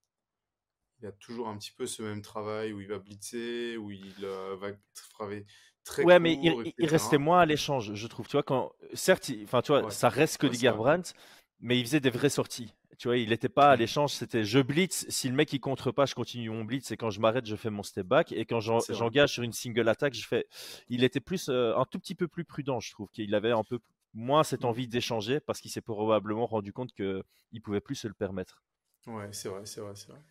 Il 1.01 1.05
y 1.05 1.07
a 1.07 1.11
toujours 1.13 1.47
un 1.47 1.57
petit 1.57 1.71
peu 1.71 1.85
ce 1.87 2.03
même 2.03 2.21
travail 2.21 2.73
où 2.73 2.81
il 2.81 2.87
va 2.87 2.99
blitzer, 2.99 3.77
où 3.77 3.89
il 3.89 4.15
euh, 4.23 4.57
va 4.57 4.71
frapper 4.93 5.45
très 5.85 6.03
Ouais, 6.03 6.19
mais 6.19 6.33
il, 6.33 6.85
restait 6.87 7.17
moins 7.17 7.39
à 7.39 7.45
l'échange, 7.45 7.93
je 7.93 8.07
trouve. 8.07 8.27
Tu 8.27 8.33
vois, 8.33 8.43
quand 8.43 8.73
certes, 8.93 9.31
enfin, 9.43 9.61
tu 9.61 9.71
vois, 9.71 9.89
ça 9.91 10.09
reste 10.09 10.39
que 10.39 10.47
ouais, 10.47 10.71
Brandt, 10.73 11.13
mais 11.61 11.79
il 11.79 11.85
faisait 11.85 12.01
des 12.01 12.09
vraies 12.09 12.29
sorties. 12.29 12.73
Tu 12.97 13.07
vois, 13.07 13.15
il 13.15 13.29
n'était 13.29 13.47
pas 13.47 13.71
à 13.71 13.75
l'échange, 13.77 14.11
c'était 14.11 14.43
je 14.43 14.59
blitz. 14.59 15.05
Si 15.07 15.29
le 15.29 15.35
mec 15.35 15.53
il 15.53 15.61
contre 15.61 15.89
pas, 15.91 16.05
je 16.05 16.15
continue 16.15 16.49
mon 16.49 16.65
blitz. 16.65 16.91
Et 16.91 16.97
quand 16.97 17.11
je 17.11 17.21
m'arrête, 17.21 17.45
je 17.45 17.55
fais 17.55 17.69
mon 17.69 17.81
step 17.81 18.05
back. 18.05 18.33
Et 18.33 18.43
quand 18.43 18.59
j'engage 18.59 19.31
sur 19.31 19.43
une 19.43 19.53
single 19.53 19.87
attack, 19.87 20.13
je 20.13 20.27
fais. 20.27 20.47
Il 20.89 21.05
était 21.05 21.21
plus 21.21 21.47
euh, 21.47 21.77
un 21.77 21.85
tout 21.85 21.97
petit 21.97 22.13
peu 22.13 22.27
plus 22.27 22.43
prudent, 22.43 22.81
je 22.81 22.91
trouve. 22.91 23.09
Qu'il 23.11 23.33
avait 23.35 23.53
un 23.53 23.63
peu 23.63 23.79
moins 24.13 24.43
cette 24.43 24.65
envie 24.65 24.87
d'échanger 24.87 25.39
parce 25.39 25.61
qu'il 25.61 25.71
s'est 25.71 25.81
probablement 25.81 26.47
rendu 26.47 26.73
compte 26.73 26.93
qu'il 26.93 27.23
ne 27.53 27.59
pouvait 27.59 27.81
plus 27.81 27.95
se 27.95 28.07
le 28.07 28.13
permettre. 28.13 28.63
Ouais, 29.07 29.31
c'est 29.31 29.49
vrai, 29.49 29.65
c'est 29.65 29.81
vrai, 29.81 29.95
c'est 29.95 30.11
vrai. 30.11 30.21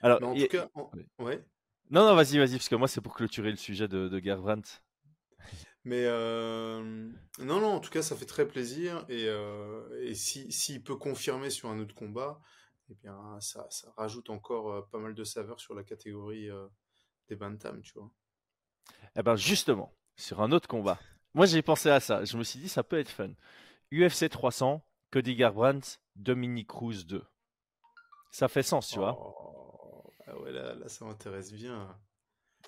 Alors, 0.00 0.22
en 0.22 0.34
tout 0.34 0.46
cas, 0.46 0.68
ouais. 1.18 1.44
Non, 1.90 2.06
non, 2.06 2.14
vas-y, 2.14 2.38
vas-y, 2.38 2.52
parce 2.52 2.68
que 2.68 2.76
moi, 2.76 2.88
c'est 2.88 3.00
pour 3.00 3.14
clôturer 3.14 3.50
le 3.50 3.56
sujet 3.56 3.88
de, 3.88 4.08
de 4.08 4.18
Garbrandt. 4.20 4.82
Mais 5.84 6.04
euh... 6.04 7.10
non, 7.38 7.60
non, 7.60 7.72
en 7.72 7.80
tout 7.80 7.90
cas, 7.90 8.02
ça 8.02 8.14
fait 8.14 8.26
très 8.26 8.46
plaisir. 8.46 9.04
Et, 9.08 9.24
euh... 9.26 10.00
et 10.02 10.14
s'il 10.14 10.52
si, 10.52 10.78
peut 10.80 10.96
confirmer 10.96 11.50
sur 11.50 11.68
un 11.68 11.80
autre 11.80 11.94
combat, 11.94 12.40
eh 12.90 12.94
bien, 12.94 13.18
ça, 13.40 13.66
ça 13.70 13.92
rajoute 13.96 14.30
encore 14.30 14.88
pas 14.90 14.98
mal 14.98 15.14
de 15.14 15.24
saveur 15.24 15.58
sur 15.58 15.74
la 15.74 15.82
catégorie 15.82 16.50
euh, 16.50 16.66
des 17.28 17.36
Bantam, 17.36 17.82
tu 17.82 17.92
vois. 17.94 18.10
Eh 19.16 19.22
ben, 19.22 19.36
justement, 19.36 19.94
sur 20.16 20.42
un 20.42 20.52
autre 20.52 20.68
combat, 20.68 21.00
moi, 21.34 21.46
j'ai 21.46 21.62
pensé 21.62 21.90
à 21.90 22.00
ça. 22.00 22.24
Je 22.24 22.36
me 22.36 22.42
suis 22.42 22.58
dit, 22.58 22.68
ça 22.68 22.82
peut 22.82 22.98
être 22.98 23.08
fun. 23.08 23.30
UFC 23.92 24.28
300, 24.28 24.82
Cody 25.10 25.34
Garbrandt, 25.34 26.00
Dominique 26.16 26.68
Cruz 26.68 27.04
2. 27.06 27.22
Ça 28.30 28.48
fait 28.48 28.62
sens, 28.62 28.88
tu 28.88 28.98
vois. 28.98 29.16
Oh, 29.18 30.12
ah 30.26 30.38
ouais, 30.38 30.52
là, 30.52 30.74
ça 30.86 31.04
m'intéresse 31.04 31.52
bien. 31.52 31.88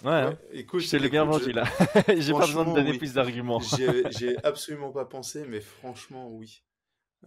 Ouais, 0.03 0.11
hein. 0.11 0.39
écoute, 0.53 0.83
c'est 0.83 0.99
le 0.99 1.09
bien 1.09 1.25
vendu 1.25 1.53
là. 1.53 1.65
j'ai 2.09 2.33
pas 2.33 2.47
besoin 2.47 2.65
de 2.65 2.75
donner 2.75 2.97
plus 2.99 3.13
d'arguments. 3.13 3.61
j'ai 4.11 4.37
absolument 4.45 4.91
pas 4.91 5.05
pensé, 5.05 5.45
mais 5.47 5.61
franchement, 5.61 6.29
oui. 6.31 6.65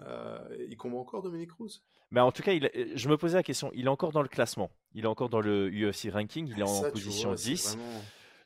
Euh, 0.02 0.40
il 0.68 0.76
combat 0.76 0.98
encore 0.98 1.22
Dominique 1.22 1.52
Cruz? 1.52 1.82
Mais 2.12 2.20
en 2.20 2.32
tout 2.32 2.44
cas, 2.44 2.52
il, 2.52 2.70
je 2.96 3.08
me 3.08 3.18
posais 3.18 3.38
la 3.38 3.44
question. 3.44 3.72
Il 3.74 3.86
est 3.86 3.90
encore 3.90 4.12
dans 4.12 4.22
le 4.22 4.28
classement. 4.28 4.72
Il 4.94 5.06
est 5.06 5.08
encore 5.08 5.30
dans 5.30 5.40
le 5.40 5.70
UFC 5.70 6.12
ranking. 6.12 6.48
Il 6.50 6.60
est 6.60 6.64
en 6.64 6.92
position 6.92 7.34
10. 7.34 7.78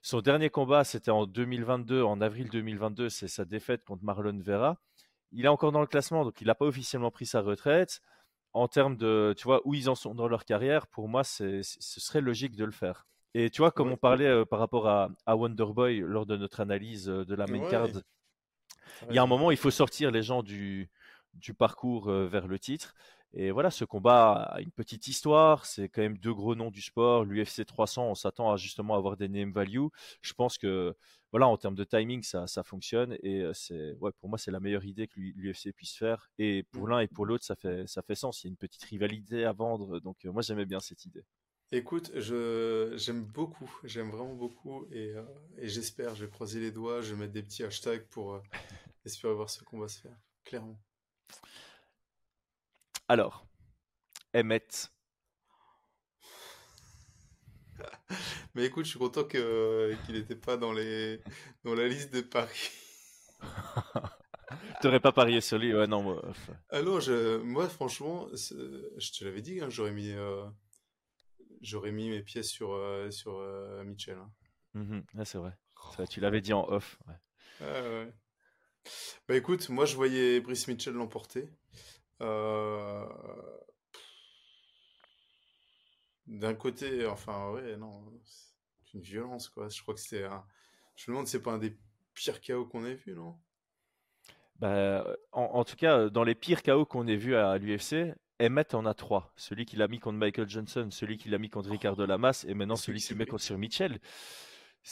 Son 0.01 0.21
dernier 0.21 0.49
combat, 0.49 0.83
c'était 0.83 1.11
en 1.11 1.25
2022, 1.25 2.03
en 2.03 2.21
avril 2.21 2.49
2022, 2.49 3.09
c'est 3.09 3.27
sa 3.27 3.45
défaite 3.45 3.83
contre 3.83 4.03
Marlon 4.03 4.39
Vera. 4.39 4.77
Il 5.31 5.45
est 5.45 5.49
encore 5.49 5.71
dans 5.71 5.81
le 5.81 5.87
classement, 5.87 6.23
donc 6.23 6.39
il 6.41 6.47
n'a 6.47 6.55
pas 6.55 6.65
officiellement 6.65 7.11
pris 7.11 7.25
sa 7.25 7.41
retraite. 7.41 8.01
En 8.53 8.67
termes 8.67 8.97
de, 8.97 9.35
tu 9.37 9.43
vois, 9.43 9.61
où 9.65 9.75
ils 9.75 9.89
en 9.89 9.95
sont 9.95 10.15
dans 10.15 10.27
leur 10.27 10.45
carrière, 10.45 10.87
pour 10.87 11.07
moi, 11.07 11.23
ce 11.23 11.61
serait 11.61 12.21
logique 12.21 12.55
de 12.55 12.65
le 12.65 12.71
faire. 12.71 13.05
Et 13.35 13.49
tu 13.49 13.61
vois, 13.61 13.71
comme 13.71 13.91
on 13.91 13.97
parlait 13.97 14.27
euh, 14.27 14.45
par 14.45 14.59
rapport 14.59 14.87
à, 14.87 15.09
Wonderboy 15.27 15.99
lors 15.99 16.25
de 16.25 16.35
notre 16.35 16.61
analyse 16.61 17.09
euh, 17.09 17.25
de 17.25 17.35
la 17.35 17.45
main 17.45 17.69
card, 17.69 17.87
il 19.09 19.15
y 19.15 19.19
a 19.19 19.23
un 19.23 19.27
moment, 19.27 19.51
il 19.51 19.57
faut 19.57 19.69
sortir 19.69 20.09
les 20.09 20.23
gens 20.23 20.41
du, 20.41 20.89
du 21.35 21.53
parcours 21.53 22.09
euh, 22.09 22.27
vers 22.27 22.47
le 22.47 22.57
titre. 22.57 22.95
Et 23.33 23.51
voilà, 23.51 23.69
ce 23.69 23.85
combat 23.85 24.33
a 24.33 24.61
une 24.61 24.71
petite 24.71 25.07
histoire. 25.07 25.65
C'est 25.65 25.87
quand 25.87 26.01
même 26.01 26.17
deux 26.17 26.33
gros 26.33 26.55
noms 26.55 26.71
du 26.71 26.81
sport. 26.81 27.25
L'UFC 27.25 27.65
300, 27.65 28.07
on 28.09 28.15
s'attend 28.15 28.51
à 28.51 28.57
justement 28.57 28.95
avoir 28.95 29.17
des 29.17 29.29
name 29.29 29.51
value. 29.51 29.87
Je 30.21 30.33
pense 30.33 30.57
que, 30.57 30.95
voilà, 31.31 31.47
en 31.47 31.57
termes 31.57 31.75
de 31.75 31.83
timing, 31.83 32.23
ça, 32.23 32.47
ça 32.47 32.63
fonctionne. 32.63 33.17
Et 33.21 33.41
euh, 33.41 33.53
c'est, 33.53 33.93
ouais, 33.99 34.11
pour 34.19 34.29
moi, 34.29 34.39
c'est 34.39 34.51
la 34.51 34.59
meilleure 34.59 34.85
idée 34.85 35.07
que 35.07 35.19
l'UFC 35.19 35.71
puisse 35.75 35.95
faire. 35.95 36.29
Et 36.39 36.63
pour 36.71 36.87
mmh. 36.87 36.89
l'un 36.89 36.99
et 37.01 37.07
pour 37.07 37.25
l'autre, 37.25 37.43
ça 37.43 37.55
fait, 37.55 37.85
ça 37.87 38.01
fait 38.01 38.15
sens. 38.15 38.43
Il 38.43 38.47
y 38.47 38.49
a 38.49 38.51
une 38.51 38.57
petite 38.57 38.83
rivalité 38.83 39.45
à 39.45 39.53
vendre. 39.53 39.99
Donc, 39.99 40.25
euh, 40.25 40.31
moi, 40.31 40.41
j'aimais 40.41 40.65
bien 40.65 40.79
cette 40.79 41.05
idée. 41.05 41.23
Écoute, 41.71 42.11
je, 42.15 42.95
j'aime 42.97 43.23
beaucoup, 43.25 43.71
j'aime 43.83 44.09
vraiment 44.09 44.33
beaucoup 44.33 44.87
et, 44.91 45.13
euh, 45.13 45.21
et 45.59 45.67
j'espère, 45.67 46.15
je 46.15 46.25
vais 46.25 46.31
croiser 46.31 46.59
les 46.59 46.71
doigts, 46.71 47.01
je 47.01 47.13
vais 47.13 47.19
mettre 47.19 47.33
des 47.33 47.43
petits 47.43 47.63
hashtags 47.63 48.07
pour 48.07 48.41
espérer 49.05 49.35
voir 49.35 49.51
ce 49.51 49.63
combat 49.63 49.87
se 49.87 50.01
faire, 50.01 50.17
clairement. 50.43 50.79
Alors, 53.09 53.43
Emmett. 54.35 54.91
Mais 58.53 58.65
écoute, 58.65 58.85
je 58.85 58.91
suis 58.91 58.99
content 58.99 59.23
que, 59.23 59.95
qu'il 60.05 60.13
n'était 60.13 60.35
pas 60.35 60.57
dans, 60.57 60.71
les, 60.71 61.19
dans 61.63 61.73
la 61.73 61.87
liste 61.87 62.13
des 62.13 62.21
paris. 62.21 62.69
T'aurais 64.81 64.99
pas 64.99 65.11
parié 65.11 65.41
sur 65.41 65.57
lui 65.57 65.73
Ouais, 65.73 65.87
non. 65.87 66.03
Moi, 66.03 66.21
Alors, 66.69 67.01
je, 67.01 67.37
moi 67.37 67.67
franchement, 67.67 68.27
je 68.33 69.11
te 69.11 69.25
l'avais 69.25 69.41
dit, 69.41 69.59
hein, 69.59 69.71
j'aurais 69.71 69.91
mis, 69.91 70.11
euh, 70.11 70.45
j'aurais 71.61 71.91
mis 71.91 72.11
mes 72.11 72.21
pièces 72.21 72.49
sur, 72.49 72.73
euh, 72.73 73.09
sur 73.09 73.39
euh, 73.39 73.83
Mitchell. 73.85 74.19
Hein. 74.19 74.31
Mhm, 74.75 75.03
c'est 75.25 75.39
vrai. 75.39 75.57
Tu 76.11 76.19
l'avais 76.19 76.41
dit 76.41 76.53
en 76.53 76.69
off. 76.69 76.99
Ouais. 77.07 77.15
Ah, 77.61 77.81
ouais. 77.81 78.13
Bah 79.27 79.35
écoute, 79.35 79.67
moi 79.69 79.85
je 79.85 79.95
voyais 79.95 80.39
Brice 80.41 80.67
Mitchell 80.67 80.93
l'emporter. 80.93 81.49
D'un 86.29 86.53
côté, 86.53 87.05
enfin, 87.07 87.51
ouais, 87.51 87.75
non, 87.75 88.03
c'est 88.23 88.93
une 88.93 89.01
violence, 89.01 89.49
quoi. 89.49 89.67
Je 89.67 89.81
crois 89.81 89.95
que 89.95 89.99
c'est 89.99 90.23
un. 90.23 90.45
Je 90.95 91.09
me 91.09 91.15
demande 91.15 91.27
c'est 91.27 91.41
pas 91.41 91.53
un 91.53 91.57
des 91.57 91.75
pires 92.13 92.39
chaos 92.39 92.65
qu'on 92.65 92.85
ait 92.85 92.93
vu, 92.93 93.13
non? 93.13 93.35
Bah, 94.59 95.07
en, 95.31 95.63
tout 95.63 95.77
cas, 95.77 96.09
dans 96.09 96.23
les 96.23 96.35
pires 96.35 96.61
chaos 96.61 96.85
qu'on 96.85 97.07
ait 97.07 97.15
vus 97.15 97.35
à 97.35 97.57
l'UFC, 97.57 98.13
Emmett 98.41 98.73
en 98.73 98.85
a 98.85 98.93
trois. 98.93 99.33
Celui 99.37 99.65
qu'il 99.65 99.81
a 99.81 99.87
mis 99.87 99.99
contre 99.99 100.17
Michael 100.17 100.49
Johnson, 100.49 100.89
celui 100.91 101.17
qu'il 101.17 101.33
a 101.33 101.37
mis 101.37 101.49
contre 101.49 101.69
Ricardo 101.69 102.05
Lamas, 102.05 102.45
et 102.47 102.53
maintenant 102.53 102.75
celui 102.75 102.99
qu'il 102.99 103.15
met 103.15 103.25
contre 103.25 103.43
sur 103.43 103.57
Mitchell. 103.57 103.99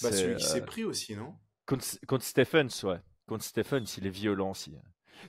Bah, 0.01 0.11
celui 0.11 0.37
qui 0.37 0.45
s'est 0.45 0.61
euh, 0.61 0.65
pris 0.65 0.83
aussi, 0.85 1.15
non? 1.15 1.35
contre, 1.65 1.85
contre, 2.07 2.23
Stephens, 2.23 2.83
ouais. 2.83 2.99
Contre 3.27 3.43
Stephens, 3.43 3.97
il 3.97 4.07
est 4.07 4.11
violent 4.11 4.51
aussi. 4.51 4.73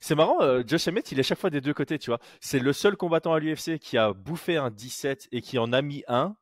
C'est 0.00 0.14
marrant, 0.14 0.40
euh, 0.42 0.62
Josh 0.66 0.88
Emmett, 0.88 1.10
il 1.12 1.18
est 1.18 1.22
chaque 1.22 1.38
fois 1.38 1.50
des 1.50 1.60
deux 1.60 1.74
côtés, 1.74 1.98
tu 1.98 2.10
vois. 2.10 2.20
C'est 2.40 2.58
le 2.58 2.72
seul 2.72 2.96
combattant 2.96 3.32
à 3.32 3.40
l'UFC 3.40 3.78
qui 3.78 3.98
a 3.98 4.12
bouffé 4.12 4.56
un 4.56 4.70
17 4.70 5.28
et 5.32 5.40
qui 5.40 5.58
en 5.58 5.72
a 5.72 5.82
mis 5.82 6.04
un. 6.08 6.36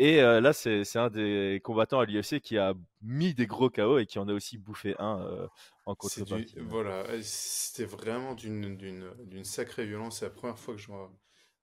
Et 0.00 0.22
euh, 0.22 0.40
là, 0.40 0.52
c'est 0.52 0.96
un 0.96 1.10
des 1.10 1.60
combattants 1.64 1.98
à 1.98 2.04
l'UFC 2.04 2.40
qui 2.40 2.56
a 2.56 2.74
mis 3.02 3.34
des 3.34 3.46
gros 3.46 3.68
KO 3.68 3.98
et 3.98 4.06
qui 4.06 4.18
en 4.20 4.28
a 4.28 4.32
aussi 4.32 4.56
bouffé 4.56 4.94
un 4.98 5.20
euh, 5.22 5.48
en 5.86 5.96
contrepartie. 5.96 6.54
Voilà, 6.60 7.04
c'était 7.22 7.84
vraiment 7.84 8.34
d'une 8.34 9.44
sacrée 9.44 9.86
violence. 9.86 10.20
C'est 10.20 10.26
la 10.26 10.30
première 10.30 10.58
fois 10.58 10.74
que 10.74 10.80
je 10.80 10.86
vois 10.86 11.12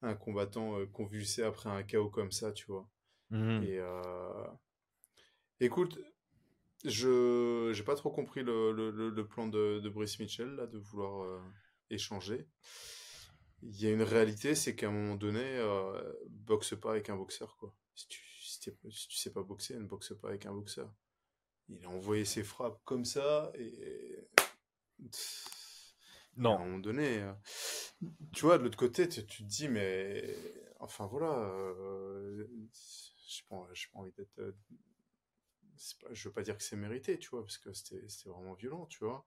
un 0.01 0.15
combattant 0.15 0.77
convulsé 0.91 1.43
après 1.43 1.69
un 1.69 1.83
KO 1.83 2.09
comme 2.09 2.31
ça, 2.31 2.51
tu 2.51 2.65
vois. 2.67 2.87
Mmh 3.31 3.63
et 5.61 5.65
écoute, 5.65 5.97
je 6.89 7.75
n'ai 7.75 7.83
pas 7.83 7.95
trop 7.95 8.11
compris 8.11 8.43
le, 8.43 8.71
le, 8.71 8.91
le, 9.09 9.27
plan 9.27 9.47
de, 9.47 9.79
de, 9.79 9.89
Brice 9.89 10.19
Mitchell, 10.19 10.55
là, 10.55 10.67
de 10.67 10.77
vouloir 10.77 11.23
euh, 11.23 11.39
échanger. 11.89 12.47
Il 13.61 13.81
y 13.81 13.87
a 13.87 13.91
une 13.91 14.03
réalité, 14.03 14.55
c'est 14.55 14.75
qu'à 14.75 14.87
un 14.87 14.91
moment 14.91 15.15
donné, 15.15 15.43
euh, 15.43 16.13
boxe 16.29 16.75
pas 16.79 16.91
avec 16.91 17.09
un 17.09 17.15
boxeur, 17.15 17.57
quoi. 17.57 17.73
Si 17.95 18.07
tu, 18.07 18.21
si, 18.41 18.59
tu 18.59 19.17
sais 19.17 19.31
pas 19.31 19.41
boxer, 19.41 19.75
ne 19.75 19.85
boxe 19.85 20.13
pas 20.21 20.29
avec 20.29 20.45
un 20.45 20.53
boxeur. 20.53 20.93
Il 21.69 21.83
a 21.85 21.89
envoyé 21.89 22.25
ses 22.25 22.43
frappes 22.43 22.79
comme 22.85 23.05
ça, 23.05 23.51
et... 23.55 24.27
Non. 26.37 26.57
À 26.57 26.61
un 26.61 26.65
moment 26.65 26.79
donné, 26.79 27.21
euh, 27.21 27.33
tu 28.33 28.41
vois, 28.41 28.57
de 28.57 28.63
l'autre 28.63 28.77
côté, 28.77 29.07
tu, 29.07 29.25
te 29.25 29.43
dis, 29.43 29.67
mais... 29.67 30.35
Enfin, 30.79 31.07
voilà... 31.07 31.31
Euh, 31.31 32.45
je 33.27 33.41
n'ai 33.41 33.47
pas, 33.49 33.65
pas 33.65 33.99
envie 33.99 34.11
d'être 34.11 34.53
pas, 36.01 36.07
je 36.11 36.27
veux 36.27 36.33
pas 36.33 36.41
dire 36.41 36.57
que 36.57 36.63
c'est 36.63 36.75
mérité, 36.75 37.17
tu 37.19 37.29
vois, 37.29 37.43
parce 37.43 37.57
que 37.57 37.73
c'était 37.73 38.05
vraiment 38.25 38.53
violent, 38.53 38.85
tu 38.87 39.03
vois. 39.03 39.25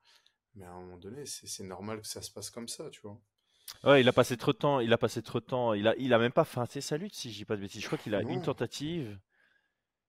Mais 0.55 0.65
à 0.65 0.73
un 0.73 0.81
moment 0.81 0.97
donné, 0.97 1.25
c'est 1.27 1.65
normal 1.65 2.01
que 2.01 2.07
ça 2.07 2.23
se 2.23 2.31
passe 2.31 2.51
comme 2.51 2.69
ça, 2.69 2.91
tu 2.91 3.01
vois. 3.03 3.21
Ouais, 3.85 4.01
il 4.01 4.09
a 4.09 4.13
passé 4.13 4.37
trop 4.37 4.53
de 4.53 4.59
temps, 4.59 4.81
il 4.81 4.93
a 4.93 4.99
passé 4.99 5.23
trop 5.23 5.41
de 5.41 5.45
temps, 5.45 5.75
il 5.75 5.87
a, 5.87 5.95
il 5.97 6.13
a 6.13 6.19
même 6.19 6.33
pas 6.33 6.45
feinté 6.45 6.81
sa 6.81 6.97
lutte, 6.97 7.15
si 7.15 7.31
je 7.31 7.37
dis 7.37 7.45
pas 7.45 7.57
de 7.57 7.61
bêtises. 7.61 7.83
Je 7.83 7.87
crois 7.87 7.99
qu'il 7.99 8.15
a 8.15 8.23
une 8.23 8.43
tentative. 8.43 9.19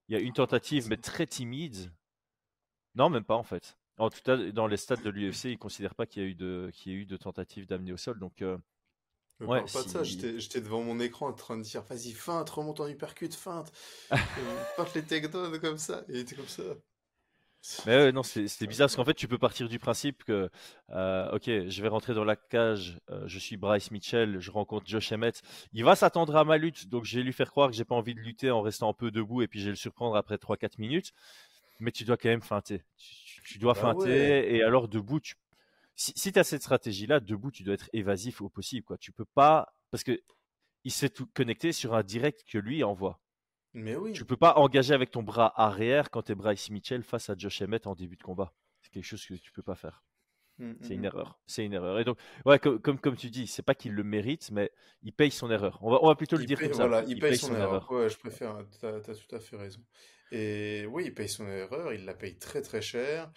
Il 0.07 0.13
y 0.13 0.15
a 0.15 0.19
une 0.19 0.33
tentative, 0.33 0.87
mais 0.89 0.97
très 0.97 1.27
timide. 1.27 1.91
Non, 2.95 3.09
même 3.09 3.23
pas 3.23 3.35
en 3.35 3.43
fait. 3.43 3.77
En 3.97 4.09
tout 4.09 4.21
cas, 4.23 4.37
dans 4.37 4.65
les 4.65 4.77
stades 4.77 5.03
de 5.03 5.09
l'UFC, 5.09 5.45
ils 5.45 5.57
considèrent 5.57 5.93
pas 5.93 6.05
qu'il 6.05 6.23
y 6.23 6.25
a 6.25 6.29
eu 6.29 6.33
de, 6.33 6.71
qu'il 6.73 6.93
eu 6.93 7.05
de 7.05 7.17
tentative 7.17 7.67
d'amener 7.67 7.91
au 7.91 7.97
sol. 7.97 8.17
Donc, 8.17 8.41
euh, 8.41 8.57
ouais, 9.41 9.63
pas 9.71 9.83
de 9.83 9.89
ça, 9.89 10.03
j'étais 10.03 10.61
devant 10.61 10.81
mon 10.81 10.99
écran 10.99 11.27
en 11.27 11.33
train 11.33 11.57
de 11.57 11.63
dire 11.63 11.83
vas-y, 11.83 12.11
feinte, 12.11 12.49
remonte 12.49 12.79
en 12.79 12.87
uppercut, 12.87 13.33
feinte, 13.33 13.71
feinte 14.75 14.93
les 14.95 15.03
takedowns 15.03 15.59
comme 15.59 15.77
ça, 15.77 16.03
et 16.09 16.13
il 16.13 16.19
était 16.19 16.35
comme 16.35 16.47
ça. 16.47 16.63
Mais 17.85 17.97
ouais, 17.97 18.11
non, 18.13 18.23
c'était 18.23 18.67
bizarre 18.67 18.85
parce 18.85 18.95
qu'en 18.95 19.03
fait, 19.03 19.13
tu 19.13 19.27
peux 19.27 19.37
partir 19.37 19.67
du 19.67 19.79
principe 19.79 20.23
que, 20.23 20.49
euh, 20.91 21.31
ok, 21.31 21.67
je 21.67 21.81
vais 21.81 21.89
rentrer 21.89 22.13
dans 22.13 22.23
la 22.23 22.37
cage, 22.37 22.99
euh, 23.09 23.23
je 23.27 23.37
suis 23.37 23.57
Bryce 23.57 23.91
Mitchell, 23.91 24.39
je 24.39 24.49
rencontre 24.49 24.87
Josh 24.87 25.11
Emmett, 25.11 25.41
il 25.73 25.83
va 25.83 25.95
s'attendre 25.95 26.35
à 26.37 26.45
ma 26.45 26.57
lutte, 26.57 26.87
donc 26.87 27.03
je 27.03 27.17
vais 27.17 27.23
lui 27.23 27.33
faire 27.33 27.51
croire 27.51 27.69
que 27.69 27.75
j'ai 27.75 27.83
pas 27.83 27.95
envie 27.95 28.15
de 28.15 28.21
lutter 28.21 28.49
en 28.49 28.61
restant 28.61 28.89
un 28.89 28.93
peu 28.93 29.11
debout 29.11 29.41
et 29.41 29.47
puis 29.47 29.59
je 29.59 29.65
vais 29.65 29.71
le 29.71 29.75
surprendre 29.75 30.15
après 30.15 30.37
3-4 30.37 30.79
minutes, 30.79 31.11
mais 31.81 31.91
tu 31.91 32.05
dois 32.05 32.15
quand 32.15 32.29
même 32.29 32.41
feinter. 32.41 32.81
Tu, 33.43 33.57
dois 33.57 33.73
bah 33.73 33.81
feinter 33.81 34.55
et 34.55 34.63
alors 34.63 34.87
debout, 34.87 35.19
tu 35.19 35.35
si, 35.99 36.31
tu 36.31 36.39
as 36.39 36.43
cette 36.45 36.61
stratégie-là, 36.61 37.19
debout, 37.19 37.51
tu 37.51 37.63
dois 37.63 37.73
être 37.73 37.89
évasif 37.91 38.41
au 38.41 38.49
possible. 38.49 38.85
Quoi. 38.85 38.97
Tu 38.97 39.11
peux 39.11 39.25
pas. 39.25 39.73
Parce 39.91 40.03
que 40.03 40.21
il 40.85 40.91
s'est 40.91 41.09
tout 41.09 41.27
connecté 41.33 41.73
sur 41.73 41.93
un 41.93 42.03
direct 42.03 42.45
que 42.49 42.57
lui 42.57 42.83
envoie. 42.83 43.19
Mais 43.73 43.97
oui. 43.97 44.13
Tu 44.13 44.23
peux 44.23 44.37
pas 44.37 44.55
engager 44.55 44.93
avec 44.93 45.11
ton 45.11 45.23
bras 45.23 45.53
arrière 45.61 46.09
quand 46.09 46.23
tu 46.23 46.31
es 46.31 46.35
Bryce 46.35 46.69
Mitchell 46.69 47.03
face 47.03 47.29
à 47.29 47.35
Josh 47.37 47.61
Emmett 47.61 47.85
en 47.85 47.95
début 47.95 48.15
de 48.15 48.23
combat. 48.23 48.53
C'est 48.81 48.91
quelque 48.91 49.05
chose 49.05 49.25
que 49.25 49.33
tu 49.33 49.51
peux 49.51 49.61
pas 49.61 49.75
faire. 49.75 50.01
Mmh, 50.57 50.73
c'est 50.81 50.93
une 50.93 50.99
mmh, 50.99 51.01
mmh. 51.01 51.05
erreur. 51.05 51.39
C'est 51.47 51.65
une 51.65 51.73
erreur. 51.73 51.99
Et 51.99 52.05
donc, 52.05 52.17
ouais, 52.45 52.59
comme, 52.59 52.79
comme, 52.79 53.17
tu 53.17 53.29
dis, 53.29 53.47
c'est 53.47 53.61
pas 53.61 53.75
qu'il 53.75 53.93
le 53.93 54.03
mérite, 54.03 54.51
mais 54.51 54.71
il 55.03 55.13
paye 55.13 55.31
son 55.31 55.51
erreur. 55.51 55.79
On 55.81 55.91
va, 55.91 55.99
on 56.01 56.07
va 56.07 56.15
plutôt 56.15 56.37
le 56.37 56.45
dire 56.45 56.59
comme 56.59 56.73
ça. 56.73 57.03
Il, 57.07 57.19
paye, 57.19 57.37
son, 57.37 57.55
erreur. 57.55 57.91
Ouais, 57.91 58.09
je 58.09 58.17
préfère. 58.17 58.57
Tu 58.79 58.85
as, 58.85 59.01
tout 59.01 59.35
à 59.35 59.39
fait 59.39 59.57
raison. 59.57 59.81
Et 60.31 60.85
oui, 60.87 61.05
il 61.07 61.13
paye 61.13 61.29
son 61.29 61.45
erreur. 61.45 61.93
Il 61.93 62.05
la 62.05 62.13
paye 62.13 62.37
très 62.37 62.61
très 62.61 62.81
cher. 62.81 63.31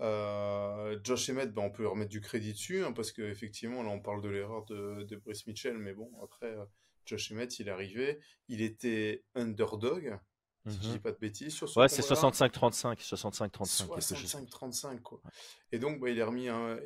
Euh, 0.00 0.98
Josh 1.02 1.30
Emmett, 1.30 1.52
ben, 1.52 1.62
on 1.62 1.70
peut 1.70 1.86
remettre 1.86 2.10
du 2.10 2.20
crédit 2.20 2.52
dessus, 2.52 2.84
hein, 2.84 2.92
parce 2.92 3.12
qu'effectivement, 3.12 3.82
là, 3.82 3.90
on 3.90 4.00
parle 4.00 4.22
de 4.22 4.28
l'erreur 4.28 4.64
de, 4.66 5.04
de 5.04 5.16
Brice 5.16 5.46
Mitchell, 5.46 5.78
mais 5.78 5.94
bon, 5.94 6.10
après, 6.22 6.54
euh, 6.54 6.64
Josh 7.06 7.32
Emmett, 7.32 7.58
il 7.58 7.68
est 7.68 7.70
arrivé, 7.70 8.20
il 8.48 8.60
était 8.60 9.24
underdog, 9.34 10.18
si 10.68 10.78
je 10.82 10.86
mhm. 10.88 10.92
dis 10.94 10.98
pas 10.98 11.12
de 11.12 11.18
bêtises, 11.18 11.54
sur 11.54 11.74
Ouais, 11.76 11.88
c'est 11.88 12.02
65-35, 12.02 12.98
65-35. 12.98 13.86
65-35, 13.98 15.00
quoi. 15.00 15.22
Et 15.72 15.78
donc, 15.78 16.00
bah, 16.00 16.10
il 16.10 16.20
a 16.20 16.26
remis 16.26 16.48
un... 16.48 16.78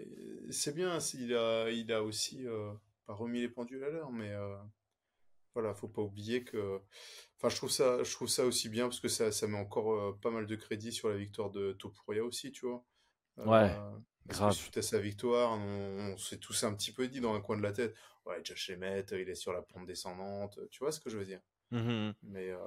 C'est 0.51 0.75
bien, 0.75 0.99
il 1.15 1.35
a, 1.35 1.71
il 1.71 1.91
a 1.93 2.03
aussi, 2.03 2.47
euh, 2.47 2.73
pas 3.07 3.15
remis 3.15 3.41
les 3.41 3.49
pendules 3.49 3.83
à 3.83 3.89
l'heure, 3.89 4.13
mais 4.13 4.33
voilà, 5.55 5.75
faut 5.75 5.89
pas 5.89 6.03
oublier 6.03 6.45
que... 6.45 6.81
Enfin, 7.39 7.49
je 7.49 7.57
trouve 7.57 7.71
ça, 7.71 8.05
je 8.05 8.13
trouve 8.13 8.29
ça 8.29 8.45
aussi 8.45 8.69
bien, 8.69 8.85
parce 8.85 9.01
que 9.01 9.09
ça, 9.09 9.33
ça 9.33 9.49
met 9.49 9.59
encore 9.59 10.17
pas 10.21 10.31
mal 10.31 10.47
de 10.47 10.55
crédit 10.55 10.93
sur 10.93 11.09
la 11.09 11.17
victoire 11.17 11.51
de 11.51 11.73
Topuria 11.73 12.23
aussi, 12.23 12.53
tu 12.53 12.67
vois. 12.67 12.85
Ouais. 13.39 13.71
Euh, 13.71 13.91
grave. 14.29 14.53
suite 14.53 14.77
à 14.77 14.83
sa 14.83 14.99
victoire, 14.99 15.53
on, 15.53 16.17
s'est 16.17 16.39
tous 16.39 16.65
un 16.65 16.75
petit 16.75 16.93
peu 16.93 17.09
dit 17.09 17.21
dans 17.21 17.35
un 17.35 17.41
coin 17.41 17.57
de 17.57 17.63
la 17.63 17.73
tête, 17.73 17.95
ouais, 18.27 18.41
Josh 18.45 18.71
Emmett, 18.75 19.13
il 19.13 19.29
est 19.29 19.35
sur 19.35 19.53
la 19.53 19.63
pente 19.63 19.87
descendante. 19.87 20.59
Tu 20.71 20.81
vois 20.81 20.93
ce 20.93 21.01
que 21.01 21.11
je 21.11 21.19
veux 21.19 21.25
dire? 21.25 21.41
Mmh 21.71 22.11
Mais 22.23 22.51
euh... 22.51 22.59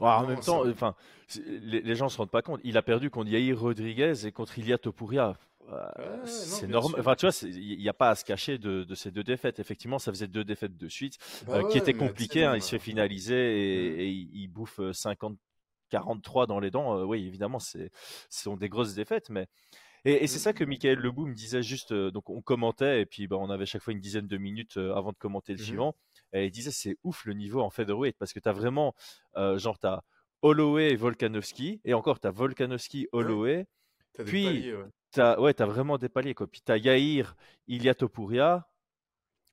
en 0.00 0.26
même 0.26 0.40
temps, 0.40 0.66
enfin, 0.68 0.94
les, 1.46 1.80
les, 1.80 1.94
gens 1.96 2.08
se 2.08 2.18
rendent 2.18 2.30
pas 2.30 2.42
compte. 2.42 2.60
Il 2.64 2.76
a 2.76 2.82
perdu 2.82 3.10
contre 3.10 3.30
Yair 3.30 3.58
Rodriguez 3.58 4.26
et 4.26 4.32
contre 4.32 4.58
Ilia 4.58 4.78
Topuria. 4.78 5.36
Euh, 5.72 6.26
c'est 6.26 6.66
normal. 6.66 7.00
Enfin, 7.00 7.14
tu 7.14 7.26
vois, 7.26 7.48
il 7.48 7.78
n'y 7.78 7.88
a 7.88 7.94
pas 7.94 8.10
à 8.10 8.14
se 8.14 8.24
cacher 8.24 8.58
de, 8.58 8.84
de, 8.84 8.94
ces 8.94 9.10
deux 9.10 9.22
défaites. 9.22 9.60
Effectivement, 9.60 9.98
ça 9.98 10.10
faisait 10.10 10.26
deux 10.26 10.44
défaites 10.44 10.76
de 10.76 10.88
suite, 10.88 11.18
bah 11.46 11.58
euh, 11.58 11.68
qui 11.68 11.78
étaient 11.78 11.94
compliquées. 11.94 12.44
Hein, 12.44 12.56
il 12.56 12.62
se 12.62 12.70
fait 12.70 12.78
finaliser 12.78 13.34
et, 13.34 13.90
mmh. 13.90 14.00
et 14.00 14.08
il, 14.08 14.30
il, 14.42 14.48
bouffe 14.48 14.80
50 14.92 15.38
43 15.90 16.46
dans 16.46 16.60
les 16.60 16.70
dents, 16.70 17.02
oui, 17.04 17.26
évidemment, 17.26 17.58
ce 17.58 17.78
sont 18.30 18.56
des 18.56 18.68
grosses 18.68 18.94
défaites, 18.94 19.30
mais. 19.30 19.46
Et, 20.06 20.26
c'est 20.28 20.38
ça 20.38 20.54
que 20.54 20.64
mmh. 20.64 20.68
Michael 20.68 20.98
Lebou 20.98 21.26
me 21.26 21.34
disait 21.34 21.62
juste, 21.62 21.92
donc 21.92 22.30
on 22.30 22.40
commentait, 22.40 23.02
et 23.02 23.06
puis 23.06 23.26
bah, 23.28 23.36
on 23.38 23.50
avait 23.50 23.66
chaque 23.66 23.82
fois 23.82 23.92
une 23.92 24.00
dizaine 24.00 24.26
de 24.26 24.38
minutes 24.38 24.78
avant 24.78 25.12
de 25.12 25.18
commenter 25.18 25.52
le 25.52 25.60
mmh 25.60 25.64
suivant, 25.64 25.94
et 26.32 26.46
il 26.46 26.50
disait 26.50 26.70
c'est 26.70 26.96
ouf 27.04 27.26
le 27.26 27.34
niveau 27.34 27.60
en 27.60 27.68
featherweight, 27.68 28.16
parce 28.18 28.32
que 28.32 28.40
tu 28.40 28.48
as 28.48 28.52
vraiment, 28.52 28.94
genre, 29.36 29.78
tu 29.78 29.86
as 29.86 30.02
Holloway 30.40 30.92
et 30.92 30.96
Volkanovski, 30.96 31.82
et 31.84 31.92
encore, 31.92 32.18
tu 32.18 32.26
as 32.28 32.30
Volkanovski, 32.30 33.08
Holloway, 33.12 33.66
puis 34.24 34.72
tu 35.12 35.20
as, 35.20 35.40
ouais, 35.40 35.60
as 35.60 35.66
vraiment 35.66 35.98
des 35.98 36.08
paliers, 36.08 36.34
quoi. 36.34 36.46
Puis 36.46 36.62
tu 36.64 36.72
as 36.72 36.78
Yair, 36.78 37.36
Iliatopuria, 37.66 38.68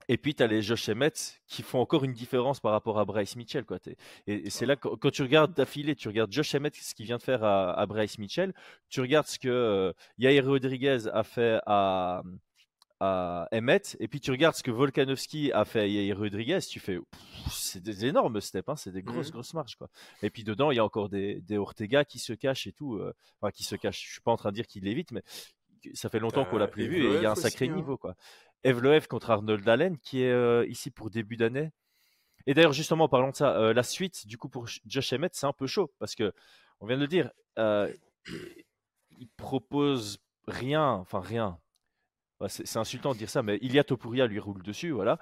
et 0.10 0.18
puis, 0.18 0.34
tu 0.34 0.44
as 0.44 0.48
les 0.48 0.62
Josh 0.62 0.88
Emmett 0.90 1.42
qui 1.48 1.62
font 1.64 1.80
encore 1.80 2.04
une 2.04 2.14
différence 2.14 2.60
par 2.60 2.72
rapport 2.72 3.00
à 3.00 3.06
Bryce 3.06 3.36
Mitchell. 3.36 3.66
Quoi. 3.66 3.78
Et, 4.26 4.50
c'est 4.50 4.66
là, 4.66 4.76
quand 4.76 5.12
tu 5.12 5.22
regardes 5.22 5.54
d'affilée, 5.54 5.96
tu 5.96 6.08
regardes 6.08 6.32
Josh 6.32 6.56
Emmett, 6.56 6.76
ce 6.76 6.96
qu'il 6.96 7.06
vient 7.06 7.18
de 7.18 7.24
faire 7.24 7.44
à, 7.44 7.86
Bryce 7.88 8.18
Mitchell, 8.18 8.54
tu 8.90 9.02
regardes 9.02 9.28
ce 9.28 9.38
que 9.38 9.50
euh, 9.50 9.94
Yair 10.18 10.46
Rodriguez 10.46 11.08
a 11.12 11.24
fait 11.24 11.60
à, 11.66 12.22
à 13.00 13.48
Emmett, 13.52 13.96
et 14.00 14.08
puis 14.08 14.20
tu 14.20 14.32
regardes 14.32 14.56
ce 14.56 14.64
que 14.64 14.72
Volkanovski 14.72 15.52
a 15.52 15.66
fait 15.66 15.82
à 15.82 15.88
Yair 15.88 16.18
Rodriguez, 16.18 16.60
tu 16.60 16.80
fais, 16.80 17.00
c'est 17.52 17.84
des 17.84 18.06
énormes 18.06 18.42
steps, 18.42 18.68
hein, 18.68 18.76
c'est 18.76 18.92
des 18.92 19.04
grosses, 19.04 19.30
mmh 19.30 19.32
grosses 19.32 19.54
marches. 19.54 19.76
Quoi. 19.76 19.90
Et 20.24 20.30
puis 20.30 20.44
dedans, 20.44 20.72
il 20.72 20.78
y 20.78 20.80
a 20.80 20.86
encore 20.86 21.10
des, 21.10 21.42
des 21.42 21.58
Ortega 21.58 22.06
qui 22.06 22.20
se 22.20 22.34
cachent 22.34 22.68
et 22.68 22.72
tout. 22.72 22.96
Euh, 22.96 23.14
enfin, 23.42 23.52
qui 23.52 23.64
se 23.64 23.76
cachent, 23.76 24.04
je 24.04 24.12
suis 24.14 24.22
pas 24.22 24.32
en 24.32 24.38
train 24.38 24.50
de 24.50 24.56
dire 24.56 24.68
qu'il 24.68 24.88
évite, 24.88 25.12
mais 25.12 25.22
ça 25.94 26.10
fait 26.10 26.20
longtemps 26.20 26.46
qu'on 26.46 26.58
l'a 26.58 26.68
plus 26.68 26.88
vu 26.88 27.06
et 27.06 27.16
il 27.16 27.22
y 27.22 27.26
a 27.26 27.32
un 27.32 27.36
sacré 27.36 27.68
hein. 27.68 27.76
niveau. 27.76 27.98
Quoi. 27.98 28.16
Evloev 28.64 29.08
contre 29.08 29.32
Arnold 29.32 29.68
Allen, 29.68 29.98
qui 29.98 30.24
est 30.24 30.68
ici 30.68 30.92
pour 30.92 31.10
début 31.10 31.38
d'année. 31.38 31.72
Et 32.46 32.54
d'ailleurs, 32.54 32.74
justement, 32.74 33.06
en 33.06 33.10
parlant 33.10 33.32
de 33.32 33.36
ça, 33.36 33.74
la 33.74 33.84
suite, 33.84 34.26
du 34.28 34.38
coup, 34.38 34.50
pour 34.50 34.68
Josh 34.86 35.14
Emmett, 35.14 35.36
c'est 35.36 35.46
un 35.46 35.54
peu 35.54 35.68
chaud 35.68 35.94
parce 36.00 36.16
que, 36.16 36.34
on 36.80 36.88
vient 36.88 36.98
de 36.98 37.02
le 37.02 37.08
dire, 37.08 37.32
il 37.58 39.28
propose 39.36 40.20
rien, 40.48 40.92
enfin 40.92 41.20
rien. 41.20 41.60
C'est 42.48 42.78
insultant 42.78 43.14
de 43.14 43.18
dire 43.18 43.32
ça, 43.32 43.42
mais 43.42 43.58
Ilia 43.62 43.84
Topuria 43.84 44.28
lui 44.28 44.38
roule 44.38 44.62
dessus, 44.62 44.92
voilà. 44.92 45.18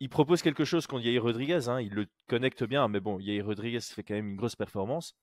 il 0.00 0.08
propose 0.10 0.42
quelque 0.42 0.64
chose 0.64 0.86
contre 0.86 1.04
Yair 1.04 1.22
Rodriguez, 1.22 1.68
hein, 1.68 1.80
il 1.80 1.94
le 1.94 2.06
connecte 2.28 2.62
bien, 2.64 2.88
mais 2.88 3.00
bon, 3.00 3.18
Yair 3.18 3.46
Rodriguez 3.46 3.80
fait 3.80 4.02
quand 4.02 4.14
même 4.14 4.30
une 4.30 4.36
grosse 4.36 4.56
performance. 4.56 5.16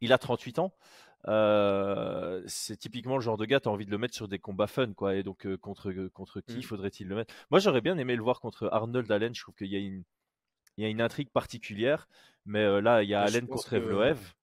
Il 0.00 0.12
a 0.12 0.18
38 0.18 0.58
ans. 0.58 0.74
C'est 1.24 2.76
typiquement 2.76 3.16
le 3.16 3.22
genre 3.22 3.36
de 3.36 3.44
gars, 3.44 3.60
tu 3.60 3.68
as 3.68 3.72
envie 3.72 3.86
de 3.86 3.90
le 3.90 3.98
mettre 3.98 4.14
sur 4.14 4.28
des 4.28 4.38
combats 4.38 4.66
fun, 4.66 4.92
quoi. 4.92 5.14
Et 5.14 5.22
donc, 5.22 5.46
contre, 5.56 5.92
contre 6.08 6.40
qui 6.40 6.58
mmh. 6.58 6.62
faudrait-il 6.62 7.08
le 7.08 7.16
mettre? 7.16 7.34
Moi, 7.50 7.60
j'aurais 7.60 7.80
bien 7.80 7.98
aimé 7.98 8.16
le 8.16 8.22
voir 8.22 8.40
contre 8.40 8.68
Arnold 8.72 9.10
Allen. 9.10 9.34
Je 9.34 9.42
trouve 9.42 9.54
qu'il 9.54 9.68
y, 9.68 9.76
a 9.76 9.78
une, 9.78 10.04
il 10.76 10.84
y 10.84 10.86
a 10.86 10.90
une 10.90 11.00
intrigue 11.00 11.30
particulière. 11.30 12.08
Mais 12.44 12.80
là, 12.80 13.02
il 13.02 13.08
y 13.08 13.14
a 13.14 13.22
Allen 13.22 13.46
contre 13.46 13.72
Evloev. 13.74 14.34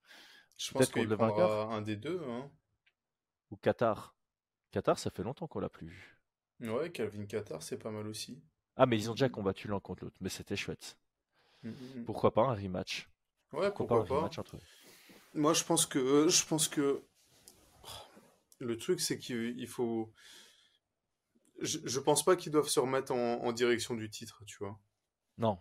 Je 0.57 0.71
pense 0.71 0.89
qu'il 0.89 1.07
prendra 1.07 1.73
un 1.73 1.81
des 1.81 1.95
deux. 1.95 2.21
Hein. 2.27 2.49
Ou 3.51 3.57
Qatar. 3.57 4.15
Qatar, 4.71 4.99
ça 4.99 5.09
fait 5.09 5.23
longtemps 5.23 5.47
qu'on 5.47 5.59
l'a 5.59 5.69
plus 5.69 5.87
vu. 5.87 6.19
Ouais, 6.61 6.91
Calvin 6.91 7.25
Qatar, 7.25 7.63
c'est 7.63 7.77
pas 7.77 7.91
mal 7.91 8.07
aussi. 8.07 8.41
Ah, 8.75 8.85
mais 8.85 8.97
ils 8.97 9.09
ont 9.09 9.13
déjà 9.13 9.29
combattu 9.29 9.67
l'un 9.67 9.79
contre 9.79 10.03
l'autre. 10.03 10.17
Mais 10.21 10.29
c'était 10.29 10.55
chouette. 10.55 10.97
Mmh, 11.63 11.69
mmh, 11.69 12.05
pourquoi 12.05 12.33
pas 12.33 12.43
un 12.43 12.53
rematch? 12.53 13.09
Ouais, 13.51 13.71
pourquoi, 13.71 14.05
pas, 14.05 14.13
un 14.13 14.17
rematch 14.17 14.37
entre 14.37 14.57
eux? 14.57 14.61
Moi, 15.33 15.53
je 15.53 15.63
pense 15.63 15.85
que, 15.85 15.99
euh, 15.99 16.29
je 16.29 16.45
pense 16.45 16.67
que 16.67 17.03
le 18.59 18.77
truc, 18.77 18.99
c'est 18.99 19.17
qu'il 19.17 19.67
faut. 19.67 20.11
Je, 21.61 21.79
je 21.83 21.99
pense 21.99 22.23
pas 22.23 22.35
qu'ils 22.35 22.51
doivent 22.51 22.69
se 22.69 22.79
remettre 22.79 23.11
en, 23.11 23.51
direction 23.51 23.95
du 23.95 24.09
titre, 24.09 24.43
tu 24.45 24.57
vois. 24.59 24.79
Non. 25.37 25.59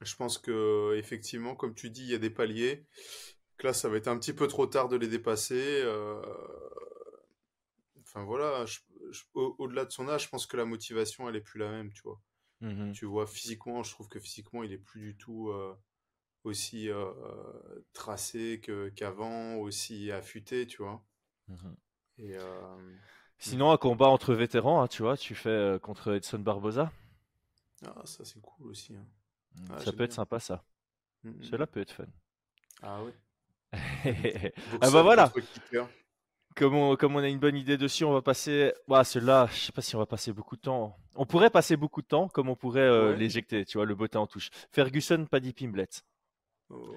Je 0.00 0.14
pense 0.16 0.38
que 0.38 0.94
effectivement, 0.96 1.54
comme 1.54 1.74
tu 1.74 1.90
dis, 1.90 2.02
il 2.02 2.10
y 2.10 2.14
a 2.14 2.18
des 2.18 2.30
paliers. 2.30 2.86
Que 3.58 3.68
là, 3.68 3.72
ça 3.72 3.88
va 3.88 3.96
être 3.96 4.08
un 4.08 4.18
petit 4.18 4.32
peu 4.32 4.48
trop 4.48 4.66
tard 4.66 4.88
de 4.88 4.96
les 4.96 5.08
dépasser. 5.08 5.80
Euh, 5.82 6.20
enfin 8.00 8.24
voilà, 8.24 8.64
au-delà 9.34 9.84
de 9.84 9.90
son 9.90 10.08
âge, 10.08 10.24
je 10.24 10.28
pense 10.28 10.46
que 10.46 10.56
la 10.56 10.64
motivation, 10.64 11.28
elle 11.28 11.36
est 11.36 11.40
plus 11.40 11.58
la 11.58 11.70
même, 11.70 11.92
tu 11.92 12.02
vois. 12.02 12.20
Mmh 12.60 12.92
tu 12.92 13.06
vois, 13.06 13.26
physiquement, 13.26 13.82
je 13.82 13.90
trouve 13.90 14.08
que 14.08 14.20
physiquement, 14.20 14.62
il 14.62 14.72
est 14.72 14.78
plus 14.78 15.00
du 15.00 15.16
tout. 15.16 15.48
Euh, 15.50 15.74
aussi 16.44 16.90
tracé 17.92 18.60
qu'avant, 18.96 19.56
aussi 19.56 20.10
affûté, 20.10 20.66
tu 20.66 20.82
vois. 20.82 21.02
Mmh 21.48 21.74
Et, 22.18 22.36
Sinon, 23.38 23.72
un 23.72 23.76
combat 23.76 24.06
entre 24.06 24.34
vétérans, 24.34 24.82
hein, 24.82 24.86
tu 24.86 25.02
vois, 25.02 25.16
tu 25.16 25.34
fais 25.34 25.78
contre 25.82 26.14
Edson 26.14 26.38
Barboza. 26.38 26.92
Ah, 27.84 28.02
ça 28.04 28.24
c'est 28.24 28.40
cool 28.40 28.68
aussi. 28.68 28.94
Hein. 28.94 29.04
Mmh, 29.54 29.64
ah, 29.70 29.80
ça 29.80 29.92
peut 29.92 30.04
être 30.04 30.12
sympa, 30.12 30.38
ça. 30.38 30.64
Mmh, 31.24 31.42
Cela 31.42 31.66
peut 31.66 31.80
être 31.80 31.92
fun. 31.92 32.06
Ah 32.82 33.02
ouais. 33.02 33.12
ah 34.80 34.90
bah 34.90 35.02
voilà. 35.02 35.32
Comme 36.54 36.74
on, 36.74 36.96
comme 36.96 37.16
on, 37.16 37.20
a 37.20 37.28
une 37.28 37.38
bonne 37.38 37.56
idée 37.56 37.78
dessus, 37.78 38.04
on 38.04 38.12
va 38.12 38.22
passer. 38.22 38.72
Bah, 38.86 39.02
celui-là, 39.04 39.48
je 39.52 39.58
sais 39.58 39.72
pas 39.72 39.82
si 39.82 39.96
on 39.96 39.98
va 39.98 40.06
passer 40.06 40.32
beaucoup 40.32 40.56
de 40.56 40.60
temps. 40.60 40.96
On 41.14 41.24
pourrait 41.24 41.50
passer 41.50 41.76
beaucoup 41.76 42.02
de 42.02 42.06
temps, 42.06 42.28
comme 42.28 42.48
on 42.48 42.56
pourrait 42.56 43.16
l'éjecter, 43.16 43.64
tu 43.64 43.78
vois, 43.78 43.86
le 43.86 43.94
bottin 43.94 44.20
en 44.20 44.26
touche. 44.26 44.50
Ferguson, 44.70 45.26
Paddy 45.30 45.52
Pimblet. 45.52 45.88
Oh. 46.72 46.96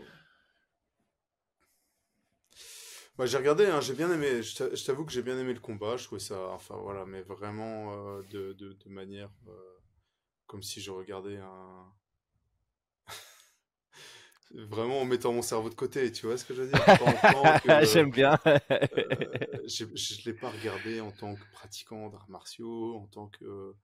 Bah, 3.17 3.25
j'ai 3.25 3.37
regardé, 3.37 3.65
hein, 3.65 3.79
j'ai 3.79 3.93
bien 3.93 4.11
aimé. 4.11 4.41
Je 4.43 4.85
t'avoue 4.85 5.05
que 5.05 5.11
j'ai 5.11 5.21
bien 5.21 5.39
aimé 5.39 5.53
le 5.53 5.59
combat. 5.59 5.95
Je 5.95 6.03
trouvais 6.03 6.19
ça, 6.19 6.49
enfin 6.49 6.75
voilà, 6.75 7.05
mais 7.05 7.21
vraiment 7.21 7.93
euh, 7.93 8.21
de, 8.29 8.53
de, 8.53 8.89
manière 8.89 9.29
euh, 9.47 9.51
comme 10.47 10.61
si 10.61 10.81
je 10.81 10.91
regardais 10.91 11.37
un. 11.37 11.93
vraiment 14.53 15.01
en 15.01 15.05
mettant 15.05 15.31
mon 15.31 15.41
cerveau 15.41 15.69
de 15.69 15.75
côté, 15.75 16.11
tu 16.11 16.25
vois 16.25 16.37
ce 16.37 16.43
que 16.43 16.53
je 16.53 16.63
veux 16.63 16.71
dire? 16.71 16.83
J'aime 17.83 18.11
bien. 18.11 18.37
Euh, 18.47 18.59
je 19.65 19.85
ne 19.85 20.25
l'ai 20.25 20.33
pas 20.33 20.49
regardé 20.49 20.99
en 20.99 21.11
tant 21.11 21.35
que 21.35 21.51
pratiquant 21.53 22.09
d'arts 22.09 22.29
martiaux, 22.29 22.97
en 22.97 23.07
tant 23.07 23.27
que 23.27 23.75